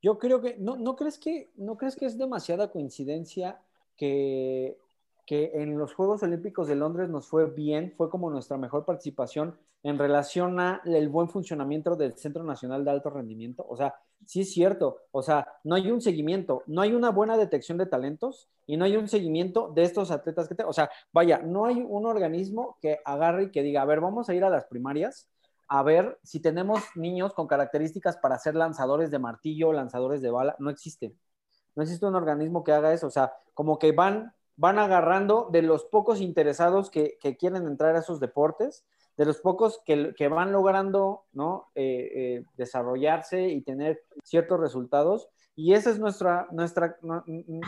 Yo 0.00 0.18
creo 0.18 0.40
que, 0.40 0.56
¿no, 0.58 0.76
no, 0.76 0.96
crees 0.96 1.18
que, 1.18 1.52
¿no 1.56 1.76
crees 1.76 1.94
que 1.94 2.06
es 2.06 2.16
demasiada 2.16 2.70
coincidencia 2.70 3.60
que, 3.96 4.78
que 5.26 5.50
en 5.54 5.76
los 5.76 5.94
Juegos 5.94 6.22
Olímpicos 6.22 6.68
de 6.68 6.76
Londres 6.76 7.08
nos 7.08 7.28
fue 7.28 7.46
bien, 7.46 7.92
fue 7.96 8.08
como 8.08 8.30
nuestra 8.30 8.56
mejor 8.56 8.84
participación 8.84 9.58
en 9.82 9.98
relación 9.98 10.58
a 10.60 10.80
el 10.84 11.08
buen 11.08 11.28
funcionamiento 11.28 11.96
del 11.96 12.16
Centro 12.16 12.44
Nacional 12.44 12.84
de 12.84 12.92
Alto 12.92 13.10
Rendimiento? 13.10 13.66
O 13.68 13.76
sea, 13.76 13.94
sí 14.24 14.42
es 14.42 14.52
cierto, 14.52 15.02
o 15.10 15.22
sea, 15.22 15.46
no 15.64 15.74
hay 15.74 15.90
un 15.90 16.00
seguimiento, 16.00 16.62
no 16.66 16.80
hay 16.82 16.92
una 16.92 17.10
buena 17.10 17.36
detección 17.36 17.76
de 17.78 17.86
talentos 17.86 18.48
y 18.66 18.76
no 18.76 18.84
hay 18.84 18.96
un 18.96 19.08
seguimiento 19.08 19.72
de 19.74 19.82
estos 19.82 20.10
atletas 20.10 20.48
que 20.48 20.54
te, 20.54 20.64
o 20.64 20.72
sea, 20.72 20.90
vaya, 21.12 21.38
no 21.38 21.66
hay 21.66 21.84
un 21.86 22.06
organismo 22.06 22.78
que 22.80 23.00
agarre 23.04 23.44
y 23.44 23.50
que 23.50 23.62
diga, 23.62 23.82
a 23.82 23.86
ver, 23.86 24.00
vamos 24.00 24.28
a 24.28 24.34
ir 24.34 24.44
a 24.44 24.50
las 24.50 24.64
primarias 24.66 25.28
a 25.68 25.82
ver 25.82 26.18
si 26.22 26.40
tenemos 26.40 26.82
niños 26.94 27.34
con 27.34 27.46
características 27.46 28.16
para 28.18 28.38
ser 28.38 28.54
lanzadores 28.54 29.10
de 29.10 29.18
martillo, 29.18 29.72
lanzadores 29.72 30.22
de 30.22 30.30
bala, 30.30 30.56
no 30.58 30.70
existe. 30.70 31.14
No 31.74 31.82
existe 31.82 32.06
un 32.06 32.14
organismo 32.14 32.64
que 32.64 32.72
haga 32.72 32.92
eso, 32.92 33.06
o 33.06 33.10
sea, 33.10 33.34
como 33.52 33.78
que 33.78 33.92
van, 33.92 34.32
van 34.56 34.78
agarrando 34.78 35.48
de 35.50 35.62
los 35.62 35.84
pocos 35.84 36.20
interesados 36.20 36.90
que, 36.90 37.18
quieren 37.38 37.66
entrar 37.66 37.94
a 37.96 38.00
esos 38.00 38.20
deportes 38.20 38.84
de 39.16 39.24
los 39.24 39.38
pocos 39.38 39.80
que, 39.84 40.14
que 40.14 40.28
van 40.28 40.52
logrando 40.52 41.24
¿no? 41.32 41.68
Eh, 41.74 42.10
eh, 42.14 42.44
desarrollarse 42.56 43.48
y 43.48 43.62
tener 43.62 44.02
ciertos 44.22 44.60
resultados. 44.60 45.28
Y 45.58 45.72
ese 45.72 45.90
es 45.90 45.98
nuestra, 45.98 46.46
nuestra, 46.52 46.98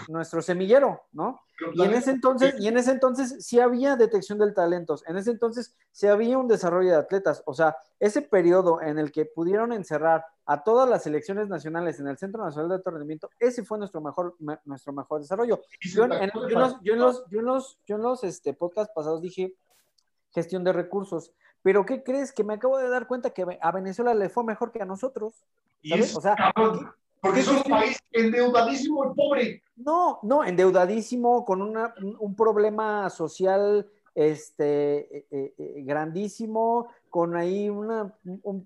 nuestro 0.08 0.42
semillero, 0.42 1.00
¿no? 1.12 1.40
Y 1.72 1.82
en 1.82 1.94
ese 1.94 2.10
entonces, 2.10 2.54
y 2.60 2.68
en 2.68 2.76
ese 2.76 2.90
entonces 2.90 3.36
sí 3.46 3.58
había 3.58 3.96
detección 3.96 4.38
del 4.38 4.52
talento, 4.52 4.96
en 5.06 5.16
ese 5.16 5.30
entonces 5.30 5.74
sí 5.90 6.06
había 6.06 6.36
un 6.36 6.48
desarrollo 6.48 6.90
de 6.90 6.96
atletas, 6.96 7.42
o 7.46 7.54
sea, 7.54 7.74
ese 7.98 8.20
periodo 8.20 8.82
en 8.82 8.98
el 8.98 9.10
que 9.10 9.24
pudieron 9.24 9.72
encerrar 9.72 10.22
a 10.44 10.62
todas 10.62 10.86
las 10.86 11.02
selecciones 11.02 11.48
nacionales 11.48 11.98
en 11.98 12.08
el 12.08 12.18
Centro 12.18 12.44
Nacional 12.44 12.68
de 12.68 12.74
Alto 12.74 12.90
Rendimiento, 12.90 13.30
ese 13.40 13.64
fue 13.64 13.78
nuestro 13.78 14.02
mejor, 14.02 14.36
nuestro 14.66 14.92
mejor 14.92 15.22
desarrollo. 15.22 15.62
Yo 15.80 16.04
en, 16.04 16.30
los, 16.34 16.76
yo 16.82 16.92
en 16.92 16.98
los, 17.00 17.24
yo 17.30 17.40
en 17.40 17.46
los, 17.46 17.78
yo 17.86 17.96
en 17.96 18.02
los 18.02 18.22
este, 18.22 18.52
podcasts 18.52 18.92
pasados 18.94 19.22
dije, 19.22 19.54
gestión 20.32 20.62
de 20.62 20.74
recursos. 20.74 21.32
Pero 21.62 21.86
¿qué 21.86 22.02
crees? 22.02 22.32
Que 22.32 22.44
me 22.44 22.54
acabo 22.54 22.76
de 22.76 22.88
dar 22.90 23.06
cuenta 23.06 23.30
que 23.30 23.46
a 23.60 23.72
Venezuela 23.72 24.12
le 24.14 24.28
fue 24.28 24.44
mejor 24.44 24.72
que 24.72 24.82
a 24.82 24.84
nosotros. 24.84 25.42
¿sabes? 25.82 26.16
o 26.16 26.20
sea, 26.20 26.36
porque 27.20 27.40
es 27.40 27.48
un 27.48 27.62
país 27.62 27.98
endeudadísimo 28.12 29.10
y 29.10 29.14
pobre. 29.14 29.62
No, 29.76 30.20
no, 30.22 30.44
endeudadísimo, 30.44 31.44
con 31.44 31.62
una, 31.62 31.94
un 32.18 32.34
problema 32.34 33.10
social 33.10 33.88
este, 34.14 35.18
eh, 35.18 35.26
eh, 35.30 35.54
eh, 35.56 35.82
grandísimo, 35.84 36.88
con 37.08 37.36
ahí 37.36 37.68
una, 37.70 38.14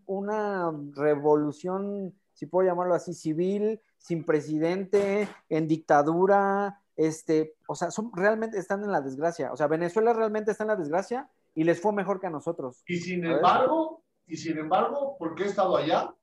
una 0.06 0.72
revolución, 0.94 2.14
si 2.32 2.46
puedo 2.46 2.66
llamarlo 2.66 2.94
así, 2.94 3.14
civil, 3.14 3.80
sin 3.98 4.24
presidente, 4.24 5.28
en 5.48 5.68
dictadura, 5.68 6.80
este, 6.96 7.54
o 7.66 7.74
sea, 7.74 7.90
son, 7.90 8.10
realmente 8.14 8.58
están 8.58 8.82
en 8.82 8.92
la 8.92 9.00
desgracia. 9.00 9.52
O 9.52 9.56
sea, 9.56 9.66
Venezuela 9.66 10.12
realmente 10.12 10.50
está 10.50 10.64
en 10.64 10.68
la 10.68 10.76
desgracia 10.76 11.28
y 11.54 11.64
les 11.64 11.80
fue 11.80 11.92
mejor 11.92 12.20
que 12.20 12.26
a 12.26 12.30
nosotros. 12.30 12.82
Y 12.86 12.96
sin 12.96 13.24
embargo, 13.24 14.02
y 14.26 14.36
sin 14.36 14.58
embargo, 14.58 15.16
porque 15.18 15.44
he 15.44 15.46
estado 15.46 15.76
allá, 15.76 16.14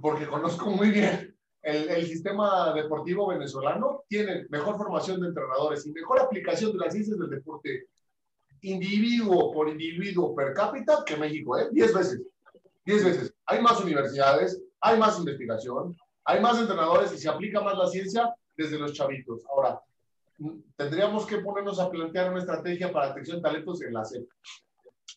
porque 0.00 0.26
conozco 0.26 0.70
muy 0.70 0.90
bien 0.90 1.36
el, 1.62 1.88
el, 1.88 2.06
sistema 2.06 2.74
deportivo 2.74 3.28
venezolano, 3.28 4.02
tiene 4.08 4.46
mejor 4.50 4.76
formación 4.76 5.20
de 5.20 5.28
entrenadores 5.28 5.86
y 5.86 5.92
mejor 5.92 6.20
aplicación 6.20 6.72
de 6.72 6.78
las 6.78 6.92
ciencias 6.92 7.18
del 7.18 7.30
deporte 7.30 7.86
individuo 8.62 9.52
por 9.52 9.68
individuo 9.68 10.34
per 10.34 10.54
cápita 10.54 11.04
que 11.04 11.16
México, 11.16 11.58
¿eh? 11.58 11.68
Diez 11.72 11.92
veces. 11.94 12.22
Diez 12.84 13.04
veces. 13.04 13.34
Hay 13.46 13.60
más 13.60 13.80
universidades, 13.80 14.60
hay 14.80 14.98
más 14.98 15.18
investigación, 15.18 15.96
hay 16.24 16.40
más 16.40 16.58
entrenadores 16.58 17.12
y 17.12 17.18
se 17.18 17.28
aplica 17.28 17.60
más 17.60 17.76
la 17.76 17.88
ciencia 17.88 18.34
desde 18.56 18.78
los 18.78 18.92
chavitos. 18.92 19.42
Ahora, 19.50 19.80
tendríamos 20.76 21.26
que 21.26 21.38
ponernos 21.38 21.78
a 21.78 21.90
plantear 21.90 22.30
una 22.30 22.40
estrategia 22.40 22.92
para 22.92 23.08
detección 23.08 23.38
de 23.38 23.42
talentos 23.42 23.82
en 23.82 23.92
la 23.92 24.04
SEP. 24.04 24.28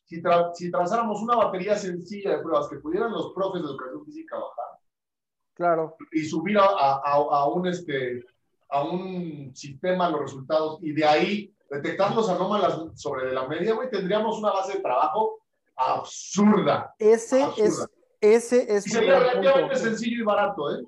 Si, 0.05 0.21
si 0.53 0.71
trazáramos 0.71 1.21
una 1.21 1.35
batería 1.35 1.75
sencilla 1.75 2.37
de 2.37 2.43
pruebas 2.43 2.67
que 2.69 2.77
pudieran 2.77 3.11
los 3.11 3.33
profes 3.33 3.61
de 3.61 3.67
educación 3.69 4.05
física 4.05 4.35
bajar, 4.35 4.79
claro. 5.55 5.97
y 6.11 6.23
subir 6.25 6.57
a, 6.59 6.65
a, 6.65 7.01
a, 7.03 7.49
un, 7.49 7.67
este, 7.67 8.23
a 8.69 8.83
un 8.83 9.51
sistema 9.55 10.09
los 10.09 10.21
resultados 10.21 10.79
y 10.81 10.93
de 10.93 11.05
ahí 11.05 11.55
detectar 11.69 12.13
los 12.13 12.29
anómalas 12.29 12.79
sobre 12.95 13.31
la 13.33 13.47
media, 13.47 13.73
güey, 13.73 13.89
tendríamos 13.89 14.37
una 14.37 14.51
base 14.51 14.73
de 14.73 14.79
trabajo 14.81 15.39
absurda. 15.75 16.93
Ese 16.99 17.45
es, 17.57 17.87
ese 18.21 18.75
es 18.75 18.87
y 18.87 18.89
sería 18.91 19.19
relativamente 19.19 19.75
sencillo 19.75 20.21
y 20.21 20.25
barato, 20.25 20.75
¿eh? 20.75 20.85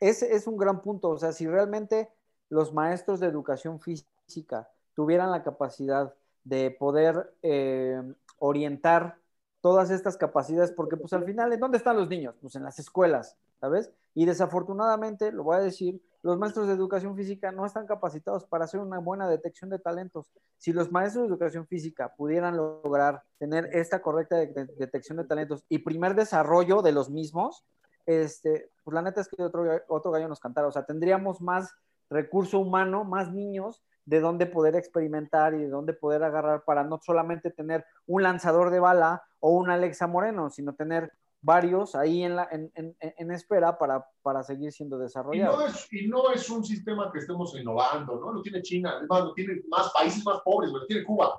Ese 0.00 0.32
es 0.34 0.46
un 0.46 0.56
gran 0.56 0.80
punto. 0.80 1.10
O 1.10 1.18
sea, 1.18 1.32
si 1.32 1.46
realmente 1.46 2.08
los 2.50 2.72
maestros 2.72 3.20
de 3.20 3.26
educación 3.26 3.80
física 3.80 4.68
tuvieran 4.94 5.30
la 5.30 5.42
capacidad 5.42 6.14
de 6.44 6.70
poder 6.70 7.34
eh, 7.42 8.00
orientar 8.38 9.18
todas 9.60 9.90
estas 9.90 10.16
capacidades, 10.16 10.70
porque 10.70 10.96
pues 10.96 11.12
al 11.12 11.24
final, 11.24 11.52
¿en 11.52 11.60
dónde 11.60 11.78
están 11.78 11.96
los 11.96 12.08
niños? 12.08 12.36
Pues 12.40 12.54
en 12.54 12.62
las 12.62 12.78
escuelas, 12.78 13.36
¿sabes? 13.60 13.90
Y 14.18 14.24
desafortunadamente, 14.24 15.30
lo 15.30 15.44
voy 15.44 15.58
a 15.58 15.60
decir, 15.60 16.02
los 16.22 16.36
maestros 16.40 16.66
de 16.66 16.72
educación 16.72 17.14
física 17.14 17.52
no 17.52 17.64
están 17.64 17.86
capacitados 17.86 18.44
para 18.46 18.64
hacer 18.64 18.80
una 18.80 18.98
buena 18.98 19.28
detección 19.28 19.70
de 19.70 19.78
talentos. 19.78 20.32
Si 20.56 20.72
los 20.72 20.90
maestros 20.90 21.22
de 21.22 21.28
educación 21.28 21.68
física 21.68 22.12
pudieran 22.16 22.56
lograr 22.56 23.22
tener 23.38 23.66
esta 23.72 24.02
correcta 24.02 24.34
detección 24.34 25.18
de 25.18 25.24
talentos 25.24 25.64
y 25.68 25.78
primer 25.78 26.16
desarrollo 26.16 26.82
de 26.82 26.90
los 26.90 27.10
mismos, 27.10 27.64
este, 28.06 28.72
pues 28.82 28.92
la 28.92 29.02
neta 29.02 29.20
es 29.20 29.28
que 29.28 29.40
otro, 29.40 29.64
otro 29.86 30.10
gallo 30.10 30.26
nos 30.26 30.40
cantara, 30.40 30.66
o 30.66 30.72
sea, 30.72 30.84
tendríamos 30.84 31.40
más 31.40 31.72
recurso 32.10 32.58
humano, 32.58 33.04
más 33.04 33.32
niños 33.32 33.84
de 34.04 34.18
dónde 34.18 34.46
poder 34.46 34.74
experimentar 34.74 35.54
y 35.54 35.58
de 35.58 35.68
dónde 35.68 35.92
poder 35.92 36.24
agarrar 36.24 36.64
para 36.64 36.82
no 36.82 36.98
solamente 37.00 37.52
tener 37.52 37.84
un 38.08 38.24
lanzador 38.24 38.70
de 38.70 38.80
bala 38.80 39.22
o 39.38 39.52
un 39.52 39.70
Alexa 39.70 40.08
Moreno, 40.08 40.50
sino 40.50 40.74
tener 40.74 41.12
varios 41.40 41.94
ahí 41.94 42.24
en, 42.24 42.36
la, 42.36 42.48
en, 42.50 42.70
en, 42.74 42.96
en 43.00 43.30
espera 43.30 43.78
para, 43.78 44.06
para, 44.22 44.42
seguir 44.42 44.72
siendo 44.72 44.98
desarrollados. 44.98 45.56
Y 45.56 45.58
no, 45.58 45.66
es, 45.66 45.92
y 45.92 46.08
no, 46.08 46.30
es, 46.32 46.50
un 46.50 46.64
sistema 46.64 47.10
que 47.12 47.20
estemos 47.20 47.54
innovando, 47.58 48.18
¿no? 48.18 48.32
Lo 48.32 48.42
tiene 48.42 48.62
China, 48.62 48.98
es 49.00 49.08
más, 49.08 49.22
lo 49.22 49.34
tiene 49.34 49.62
más 49.68 49.90
países 49.92 50.24
más 50.24 50.40
pobres, 50.40 50.70
lo 50.70 50.84
tiene 50.86 51.04
Cuba. 51.04 51.38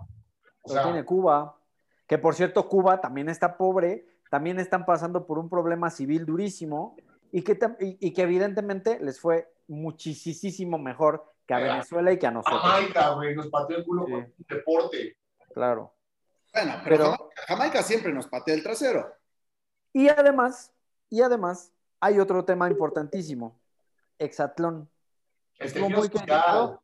O 0.61 0.75
lo 0.75 0.83
tiene 0.83 1.03
Cuba, 1.03 1.57
que 2.07 2.17
por 2.17 2.35
cierto 2.35 2.67
Cuba 2.67 3.01
también 3.01 3.29
está 3.29 3.57
pobre, 3.57 4.05
también 4.29 4.59
están 4.59 4.85
pasando 4.85 5.25
por 5.25 5.39
un 5.39 5.49
problema 5.49 5.89
civil 5.89 6.25
durísimo 6.25 6.95
y 7.31 7.41
que, 7.41 7.59
y, 7.79 8.07
y 8.07 8.13
que 8.13 8.21
evidentemente 8.21 8.99
les 8.99 9.19
fue 9.19 9.51
muchísimo 9.67 10.77
mejor 10.77 11.23
que 11.45 11.53
a 11.55 11.59
Venezuela 11.59 12.11
y 12.11 12.19
que 12.19 12.27
a 12.27 12.31
nosotros. 12.31 12.61
Jamaica, 12.61 13.09
güey, 13.15 13.35
nos 13.35 13.47
pateó 13.47 13.77
el 13.77 13.83
culo 13.83 14.05
sí. 14.05 14.11
con 14.11 14.21
un 14.21 14.35
deporte. 14.47 15.17
Claro. 15.53 15.95
Bueno, 16.53 16.75
pero, 16.83 16.97
pero, 16.97 17.29
Jamaica 17.47 17.81
siempre 17.81 18.13
nos 18.13 18.27
patea 18.27 18.53
el 18.53 18.63
trasero. 18.63 19.18
Y 19.93 20.09
además, 20.09 20.73
y 21.09 21.21
además, 21.21 21.71
hay 21.99 22.19
otro 22.19 22.45
tema 22.45 22.69
importantísimo, 22.69 23.59
Exatlón. 24.17 24.89
Estuvo 25.57 25.89
muy, 25.89 26.09
criticado, 26.09 26.81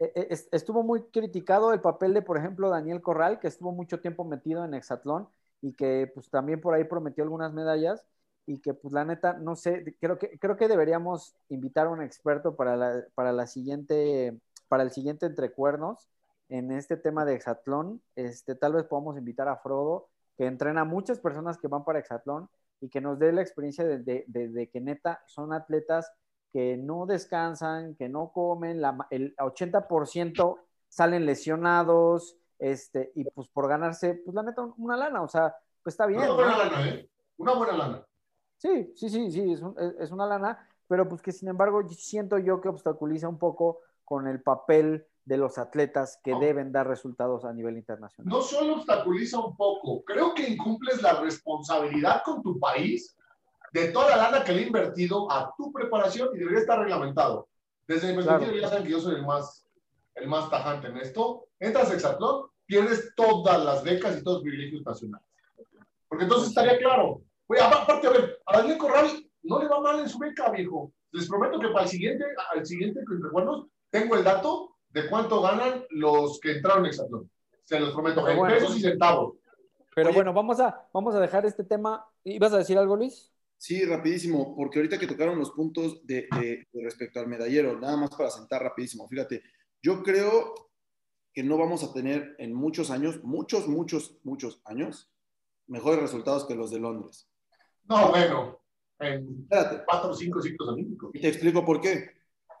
e, 0.00 0.12
e, 0.14 0.28
estuvo 0.52 0.82
muy 0.82 1.02
criticado 1.04 1.72
el 1.72 1.80
papel 1.80 2.14
de, 2.14 2.22
por 2.22 2.36
ejemplo, 2.36 2.68
Daniel 2.70 3.00
Corral, 3.00 3.38
que 3.38 3.48
estuvo 3.48 3.72
mucho 3.72 4.00
tiempo 4.00 4.24
metido 4.24 4.64
en 4.64 4.74
Exatlón 4.74 5.28
y 5.60 5.74
que 5.74 6.10
pues 6.12 6.28
también 6.28 6.60
por 6.60 6.74
ahí 6.74 6.84
prometió 6.84 7.24
algunas 7.24 7.52
medallas 7.52 8.04
y 8.46 8.58
que 8.60 8.74
pues 8.74 8.92
la 8.92 9.04
neta, 9.04 9.34
no 9.34 9.56
sé, 9.56 9.96
creo 10.00 10.18
que, 10.18 10.38
creo 10.38 10.56
que 10.56 10.68
deberíamos 10.68 11.34
invitar 11.48 11.86
a 11.86 11.90
un 11.90 12.02
experto 12.02 12.56
para 12.56 12.76
la, 12.76 13.04
para 13.14 13.32
la 13.32 13.46
siguiente, 13.46 14.38
para 14.68 14.82
el 14.82 14.90
siguiente 14.90 15.26
Entrecuernos 15.26 16.08
en 16.48 16.70
este 16.72 16.96
tema 16.96 17.24
de 17.24 17.34
Exatlón. 17.34 18.02
Este, 18.14 18.54
tal 18.54 18.74
vez 18.74 18.84
podamos 18.84 19.18
invitar 19.18 19.48
a 19.48 19.56
Frodo, 19.56 20.08
que 20.36 20.46
entrena 20.46 20.82
a 20.82 20.84
muchas 20.84 21.18
personas 21.18 21.58
que 21.58 21.68
van 21.68 21.84
para 21.84 21.98
Exatlón 21.98 22.48
y 22.80 22.88
que 22.88 23.00
nos 23.00 23.18
dé 23.18 23.32
la 23.32 23.42
experiencia 23.42 23.84
de, 23.84 23.98
de, 23.98 24.24
de, 24.26 24.48
de 24.48 24.68
que 24.68 24.80
neta 24.80 25.22
son 25.26 25.52
atletas 25.52 26.12
que 26.52 26.76
no 26.76 27.06
descansan, 27.06 27.94
que 27.96 28.08
no 28.08 28.32
comen, 28.32 28.80
la, 28.80 28.96
el 29.10 29.34
80% 29.36 30.58
salen 30.88 31.26
lesionados, 31.26 32.36
este, 32.58 33.12
y 33.14 33.24
pues 33.24 33.48
por 33.48 33.68
ganarse, 33.68 34.14
pues 34.24 34.34
la 34.34 34.42
neta, 34.42 34.62
una 34.78 34.96
lana, 34.96 35.22
o 35.22 35.28
sea, 35.28 35.54
pues 35.82 35.94
está 35.94 36.06
bien. 36.06 36.20
Una 36.20 36.32
buena 36.32 36.52
¿no? 36.52 36.58
lana, 36.58 36.88
¿eh? 36.88 37.10
Una 37.36 37.52
buena 37.52 37.76
lana. 37.76 38.06
Sí, 38.56 38.92
sí, 38.96 39.10
sí, 39.10 39.30
sí, 39.30 39.52
es, 39.52 39.60
un, 39.60 39.76
es, 40.00 40.10
una 40.10 40.26
lana, 40.26 40.66
pero 40.88 41.06
pues 41.08 41.20
que 41.20 41.32
sin 41.32 41.48
embargo 41.48 41.86
siento 41.90 42.38
yo 42.38 42.60
que 42.60 42.68
obstaculiza 42.68 43.28
un 43.28 43.38
poco 43.38 43.80
con 44.04 44.26
el 44.26 44.40
papel 44.40 45.06
de 45.26 45.36
los 45.36 45.58
atletas 45.58 46.20
que 46.22 46.34
deben 46.36 46.70
dar 46.72 46.86
resultados 46.86 47.44
a 47.44 47.52
nivel 47.52 47.76
internacional. 47.76 48.32
No 48.32 48.40
solo 48.40 48.76
obstaculiza 48.76 49.40
un 49.40 49.56
poco, 49.56 50.04
creo 50.04 50.32
que 50.32 50.48
incumples 50.48 51.02
la 51.02 51.20
responsabilidad 51.20 52.22
con 52.24 52.42
tu 52.42 52.58
país 52.60 53.16
de 53.72 53.88
toda 53.88 54.10
la 54.10 54.16
lana 54.16 54.44
que 54.44 54.52
le 54.52 54.62
he 54.62 54.66
invertido 54.68 55.30
a 55.30 55.52
tu 55.56 55.72
preparación 55.72 56.30
y 56.32 56.38
debería 56.38 56.60
estar 56.60 56.78
reglamentado. 56.78 57.48
Desde 57.88 58.08
mi 58.08 58.22
perspectiva, 58.22 58.56
ya 58.56 58.68
saben 58.68 58.84
que 58.84 58.90
yo 58.90 59.00
soy 59.00 59.16
el 59.16 59.26
más, 59.26 59.66
el 60.14 60.28
más 60.28 60.48
tajante 60.48 60.86
en 60.88 60.96
esto. 60.98 61.48
Entras 61.58 61.90
a 61.90 61.94
Exatlón, 61.94 62.46
pierdes 62.64 63.12
todas 63.16 63.64
las 63.64 63.82
becas 63.82 64.16
y 64.16 64.22
todos 64.22 64.36
los 64.36 64.42
privilegios 64.44 64.86
nacionales. 64.86 65.26
Porque 66.08 66.24
entonces 66.24 66.50
estaría 66.50 66.78
claro. 66.78 67.22
Oye, 67.48 67.60
aparte, 67.60 68.06
a 68.06 68.10
ver, 68.10 68.38
a 68.46 68.58
Daniel 68.58 68.78
Corral 68.78 69.08
no 69.42 69.60
le 69.60 69.68
va 69.68 69.80
mal 69.80 69.98
en 69.98 70.08
su 70.08 70.18
beca, 70.18 70.50
viejo. 70.50 70.92
Les 71.10 71.28
prometo 71.28 71.58
que 71.58 71.68
para 71.68 71.82
el 71.82 71.88
siguiente, 71.88 72.24
al 72.54 72.64
siguiente 72.64 73.00
recuerdos, 73.08 73.66
tengo 73.90 74.14
el 74.14 74.22
dato 74.22 74.75
de 74.90 75.08
cuánto 75.08 75.40
ganan 75.42 75.84
los 75.90 76.40
que 76.40 76.52
entraron 76.52 76.84
en 76.84 76.90
Exatlón. 76.90 77.30
Se 77.64 77.80
los 77.80 77.92
prometo, 77.92 78.28
en 78.28 78.46
pesos 78.46 78.76
y 78.76 78.80
centavos. 78.80 79.34
Pero 79.94 80.12
bueno, 80.12 80.32
vamos 80.32 80.60
a, 80.60 80.88
vamos 80.92 81.14
a 81.14 81.20
dejar 81.20 81.46
este 81.46 81.64
tema. 81.64 82.06
¿Ibas 82.22 82.52
a 82.52 82.58
decir 82.58 82.76
algo, 82.78 82.96
Luis? 82.96 83.32
Sí, 83.58 83.84
rapidísimo, 83.84 84.54
porque 84.54 84.78
ahorita 84.78 84.98
que 84.98 85.06
tocaron 85.06 85.38
los 85.38 85.50
puntos 85.52 86.06
de, 86.06 86.28
respecto 86.74 87.18
al 87.18 87.26
medallero, 87.26 87.78
nada 87.80 87.96
más 87.96 88.10
para 88.10 88.30
sentar 88.30 88.62
rapidísimo. 88.62 89.08
Fíjate, 89.08 89.42
yo 89.82 90.02
creo 90.02 90.54
que 91.32 91.42
no 91.42 91.56
vamos 91.56 91.82
a 91.82 91.92
tener 91.92 92.36
en 92.38 92.52
muchos 92.52 92.90
años, 92.90 93.22
muchos, 93.24 93.66
muchos, 93.66 94.18
muchos 94.22 94.60
años, 94.66 95.10
mejores 95.66 96.00
resultados 96.00 96.44
que 96.44 96.54
los 96.54 96.70
de 96.70 96.80
Londres. 96.80 97.28
No, 97.88 98.10
bueno, 98.10 98.60
en 98.98 99.46
cuatro 99.86 100.10
o 100.10 100.14
cinco 100.14 100.42
ciclos 100.42 100.68
olímpicos. 100.68 101.10
Y 101.14 101.20
te 101.20 101.28
explico 101.28 101.64
por 101.64 101.80
qué. 101.80 102.10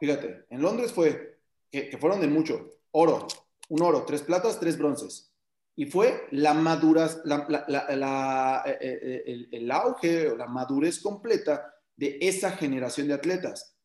Fíjate, 0.00 0.46
en 0.48 0.62
Londres 0.62 0.92
fue 0.92 1.35
que, 1.84 1.98
fueron 1.98 2.20
de 2.20 2.28
mucho, 2.28 2.70
oro, 2.92 3.26
un 3.68 3.82
oro, 3.82 4.04
tres 4.04 4.22
platas, 4.22 4.58
tres 4.58 4.78
bronces. 4.78 5.32
Y 5.74 5.86
fue 5.86 6.26
la 6.30 6.54
madurez, 6.54 7.20
la, 7.24 8.62
eh, 8.66 8.78
eh, 8.80 9.22
el, 9.26 9.48
el, 9.52 9.70
auge 9.70 10.28
o 10.30 10.36
la 10.36 10.46
madurez 10.46 11.00
completa 11.00 11.74
de 11.94 12.16
esa 12.20 12.52
generación 12.52 13.08
de 13.08 13.14
atletas. 13.14 13.76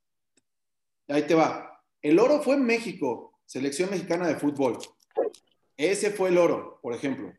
Ahí 1.10 1.24
te 1.24 1.36
va. 1.36 1.84
El 2.02 2.18
oro 2.20 2.42
fue 2.42 2.56
México, 2.56 3.40
selección 3.46 3.90
mexicana 3.90 4.28
de 4.28 4.38
fútbol. 4.38 4.80
Ese 5.76 6.12
fue 6.12 6.30
el 6.30 6.38
oro, 6.38 6.80
por 6.82 6.94
ejemplo. 6.94 7.34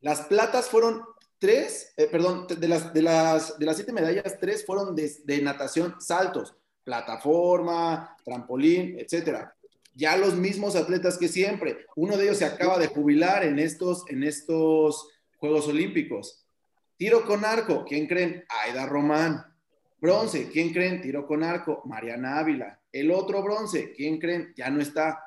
Las 0.00 0.22
platas 0.22 0.68
fueron 0.68 1.02
tres, 1.38 1.92
eh, 1.98 2.06
perdón, 2.06 2.46
de 2.46 2.68
las, 2.68 2.94
de, 2.94 3.02
las, 3.02 3.58
de 3.58 3.66
las 3.66 3.76
siete 3.76 3.92
medallas, 3.92 4.38
tres 4.40 4.64
fueron 4.64 4.96
de, 4.96 5.12
de 5.24 5.42
natación 5.42 6.00
saltos 6.00 6.56
plataforma, 6.84 8.16
trampolín, 8.24 8.98
etcétera. 8.98 9.54
Ya 9.94 10.16
los 10.16 10.34
mismos 10.34 10.76
atletas 10.76 11.18
que 11.18 11.28
siempre. 11.28 11.86
Uno 11.96 12.16
de 12.16 12.24
ellos 12.24 12.38
se 12.38 12.44
acaba 12.44 12.78
de 12.78 12.88
jubilar 12.88 13.44
en 13.44 13.58
estos, 13.58 14.04
en 14.08 14.22
estos 14.22 15.08
Juegos 15.38 15.68
Olímpicos. 15.68 16.44
Tiro 16.96 17.24
con 17.24 17.44
arco, 17.44 17.84
¿quién 17.84 18.06
creen? 18.06 18.44
Aida 18.48 18.86
Román. 18.86 19.44
Bronce, 20.00 20.50
¿quién 20.50 20.72
creen? 20.72 21.00
Tiro 21.00 21.26
con 21.26 21.42
arco, 21.42 21.82
Mariana 21.86 22.38
Ávila. 22.38 22.80
El 22.92 23.10
otro 23.10 23.42
bronce, 23.42 23.92
¿quién 23.92 24.18
creen? 24.18 24.52
Ya 24.56 24.68
no 24.70 24.80
está. 24.80 25.20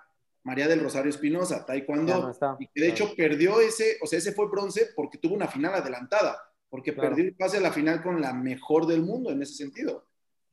María 0.44 0.68
del 0.68 0.82
Rosario 0.82 1.10
Espinosa, 1.10 1.66
taekwondo. 1.66 2.32
y 2.60 2.68
que 2.68 2.82
de 2.82 2.88
hecho 2.90 3.14
perdió 3.18 3.60
ese, 3.60 3.98
o 4.02 4.08
sea, 4.08 4.20
ese 4.20 4.32
fue 4.32 4.48
bronce 4.48 4.90
porque 4.96 5.18
tuvo 5.18 5.36
una 5.36 5.48
final 5.48 5.74
adelantada, 5.74 6.38
porque 6.70 6.94
perdió 6.94 7.26
el 7.26 7.36
pase 7.36 7.58
a 7.58 7.62
la 7.62 7.74
final 7.74 8.02
con 8.02 8.22
la 8.22 8.34
mejor 8.34 8.88
del 8.88 9.02
mundo 9.02 9.30
en 9.30 9.42
ese 9.42 9.56
sentido 9.56 10.07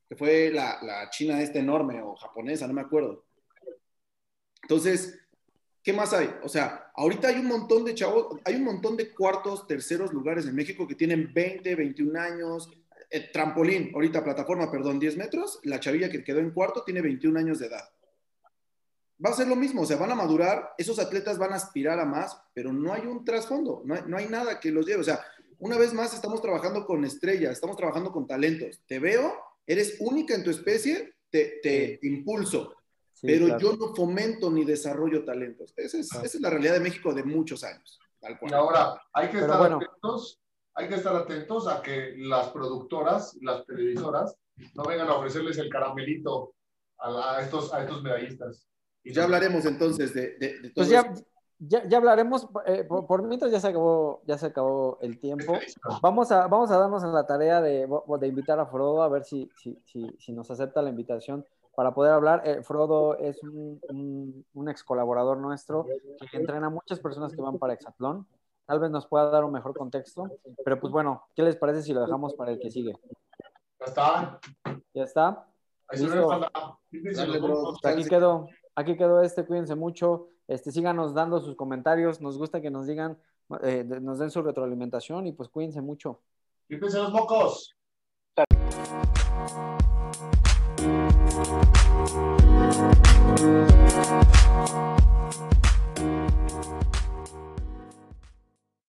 que 0.08 0.16
fue 0.16 0.50
la, 0.52 0.78
la 0.82 1.10
china 1.10 1.40
esta 1.40 1.58
enorme 1.58 2.02
o 2.02 2.14
japonesa, 2.14 2.66
no 2.66 2.74
me 2.74 2.82
acuerdo. 2.82 3.24
Entonces, 4.62 5.18
¿qué 5.82 5.92
más 5.92 6.12
hay? 6.12 6.34
O 6.42 6.48
sea, 6.48 6.90
ahorita 6.94 7.28
hay 7.28 7.36
un 7.36 7.46
montón 7.46 7.84
de 7.84 7.94
chavos, 7.94 8.40
hay 8.44 8.56
un 8.56 8.64
montón 8.64 8.96
de 8.96 9.12
cuartos, 9.12 9.66
terceros 9.66 10.12
lugares 10.12 10.46
en 10.46 10.54
México 10.54 10.88
que 10.88 10.94
tienen 10.94 11.32
20, 11.32 11.74
21 11.74 12.20
años. 12.20 12.70
Eh, 13.10 13.30
trampolín, 13.32 13.92
ahorita 13.94 14.24
plataforma, 14.24 14.70
perdón, 14.72 14.98
10 14.98 15.16
metros, 15.16 15.60
la 15.62 15.78
chavilla 15.78 16.10
que 16.10 16.24
quedó 16.24 16.40
en 16.40 16.50
cuarto 16.50 16.82
tiene 16.82 17.00
21 17.00 17.38
años 17.38 17.58
de 17.58 17.66
edad. 17.66 17.88
Va 19.24 19.30
a 19.30 19.34
ser 19.34 19.46
lo 19.46 19.54
mismo, 19.54 19.82
o 19.82 19.86
sea, 19.86 19.96
van 19.96 20.10
a 20.10 20.16
madurar, 20.16 20.74
esos 20.78 20.98
atletas 20.98 21.38
van 21.38 21.52
a 21.52 21.56
aspirar 21.56 22.00
a 22.00 22.04
más, 22.04 22.36
pero 22.52 22.72
no 22.72 22.92
hay 22.92 23.02
un 23.02 23.24
trasfondo, 23.24 23.82
no 23.84 23.94
hay, 23.94 24.02
no 24.08 24.16
hay 24.16 24.26
nada 24.26 24.58
que 24.58 24.72
los 24.72 24.84
lleve. 24.84 25.02
O 25.02 25.04
sea, 25.04 25.24
una 25.58 25.78
vez 25.78 25.94
más 25.94 26.12
estamos 26.12 26.42
trabajando 26.42 26.84
con 26.84 27.04
estrellas, 27.04 27.52
estamos 27.52 27.76
trabajando 27.76 28.10
con 28.10 28.26
talentos. 28.26 28.82
Te 28.88 28.98
veo 28.98 29.32
eres 29.66 29.96
única 30.00 30.34
en 30.34 30.44
tu 30.44 30.50
especie, 30.50 31.14
te, 31.30 31.98
impulso. 32.02 32.74
pero 33.20 33.58
yo 33.58 33.76
no 33.76 33.94
fomento 33.94 34.50
ni 34.50 34.64
desarrollo 34.64 35.24
talentos. 35.24 35.72
Esa 35.76 35.98
es, 35.98 36.12
esa 36.12 36.24
es, 36.24 36.40
la 36.40 36.50
realidad 36.50 36.74
de 36.74 36.80
México 36.80 37.12
de 37.12 37.24
muchos 37.24 37.64
años. 37.64 37.98
Tal 38.20 38.38
cual. 38.38 38.52
Y 38.52 38.54
ahora, 38.54 39.02
hay 39.12 39.28
que, 39.30 39.38
estar 39.38 39.72
atentos, 39.72 40.40
hay 40.74 40.88
que 40.88 40.94
estar 40.94 41.16
atentos 41.16 41.66
a 41.66 41.82
que 41.82 42.14
las 42.16 42.50
productoras, 42.50 43.36
las 43.40 43.64
televisoras, 43.66 44.36
no 44.74 44.84
vengan 44.84 45.08
a 45.08 45.14
ofrecerles 45.14 45.58
el 45.58 45.68
caramelito 45.68 46.54
a, 46.98 47.40
estos, 47.42 47.72
a 47.72 47.82
estos 47.82 48.02
medallistas. 48.02 48.66
Y 49.02 49.12
ya 49.12 49.24
hablaremos 49.24 49.64
entonces 49.66 50.14
de, 50.14 50.36
de, 50.38 50.60
de 50.60 50.70
pues 50.70 50.88
ya, 50.88 51.12
ya, 51.68 51.86
ya, 51.86 51.98
hablaremos, 51.98 52.48
eh, 52.66 52.84
por, 52.84 53.22
mientras 53.22 53.50
ya 53.50 53.60
se 53.60 53.68
acabó, 53.68 54.22
ya 54.26 54.38
se 54.38 54.46
acabó 54.46 54.98
el 55.00 55.18
tiempo. 55.18 55.54
Vamos 56.02 56.30
a, 56.32 56.46
vamos 56.46 56.70
a 56.70 56.78
darnos 56.78 57.02
la 57.02 57.26
tarea 57.26 57.60
de, 57.60 57.88
de 58.20 58.26
invitar 58.26 58.58
a 58.58 58.66
Frodo 58.66 59.02
a 59.02 59.08
ver 59.08 59.24
si, 59.24 59.50
si, 59.56 59.78
si, 59.84 60.08
si, 60.18 60.32
nos 60.32 60.50
acepta 60.50 60.82
la 60.82 60.90
invitación 60.90 61.44
para 61.74 61.94
poder 61.94 62.12
hablar. 62.12 62.42
Eh, 62.44 62.62
Frodo 62.62 63.16
es 63.18 63.42
un, 63.42 64.44
un, 64.54 64.68
ex 64.68 64.84
colaborador 64.84 65.38
nuestro 65.38 65.86
que 66.30 66.36
entrena 66.36 66.66
a 66.66 66.70
muchas 66.70 67.00
personas 67.00 67.34
que 67.34 67.42
van 67.42 67.58
para 67.58 67.74
Exatlón. 67.74 68.26
Tal 68.66 68.80
vez 68.80 68.90
nos 68.90 69.06
pueda 69.06 69.30
dar 69.30 69.44
un 69.44 69.52
mejor 69.52 69.76
contexto, 69.76 70.30
pero 70.64 70.80
pues 70.80 70.92
bueno, 70.92 71.24
¿qué 71.34 71.42
les 71.42 71.56
parece 71.56 71.82
si 71.82 71.92
lo 71.92 72.00
dejamos 72.00 72.34
para 72.34 72.52
el 72.52 72.58
que 72.58 72.70
sigue? 72.70 72.94
Ya 73.78 73.86
está. 73.86 74.40
Ya 74.94 75.02
está. 75.02 75.46
Aquí 75.88 76.06
quedó, 78.08 78.48
aquí 78.74 78.96
quedó 78.96 79.20
este, 79.20 79.44
cuídense 79.44 79.74
mucho. 79.74 80.28
Este, 80.46 80.70
síganos 80.72 81.14
dando 81.14 81.40
sus 81.40 81.56
comentarios, 81.56 82.20
nos 82.20 82.38
gusta 82.38 82.60
que 82.60 82.70
nos 82.70 82.86
digan, 82.86 83.18
eh, 83.62 83.84
nos 83.84 84.18
den 84.18 84.30
su 84.30 84.42
retroalimentación 84.42 85.26
y 85.26 85.32
pues 85.32 85.48
cuídense 85.48 85.80
mucho. 85.80 86.20
Y 86.68 86.78
Cuídense 86.78 86.98
los 86.98 87.12
mocos. 87.12 87.74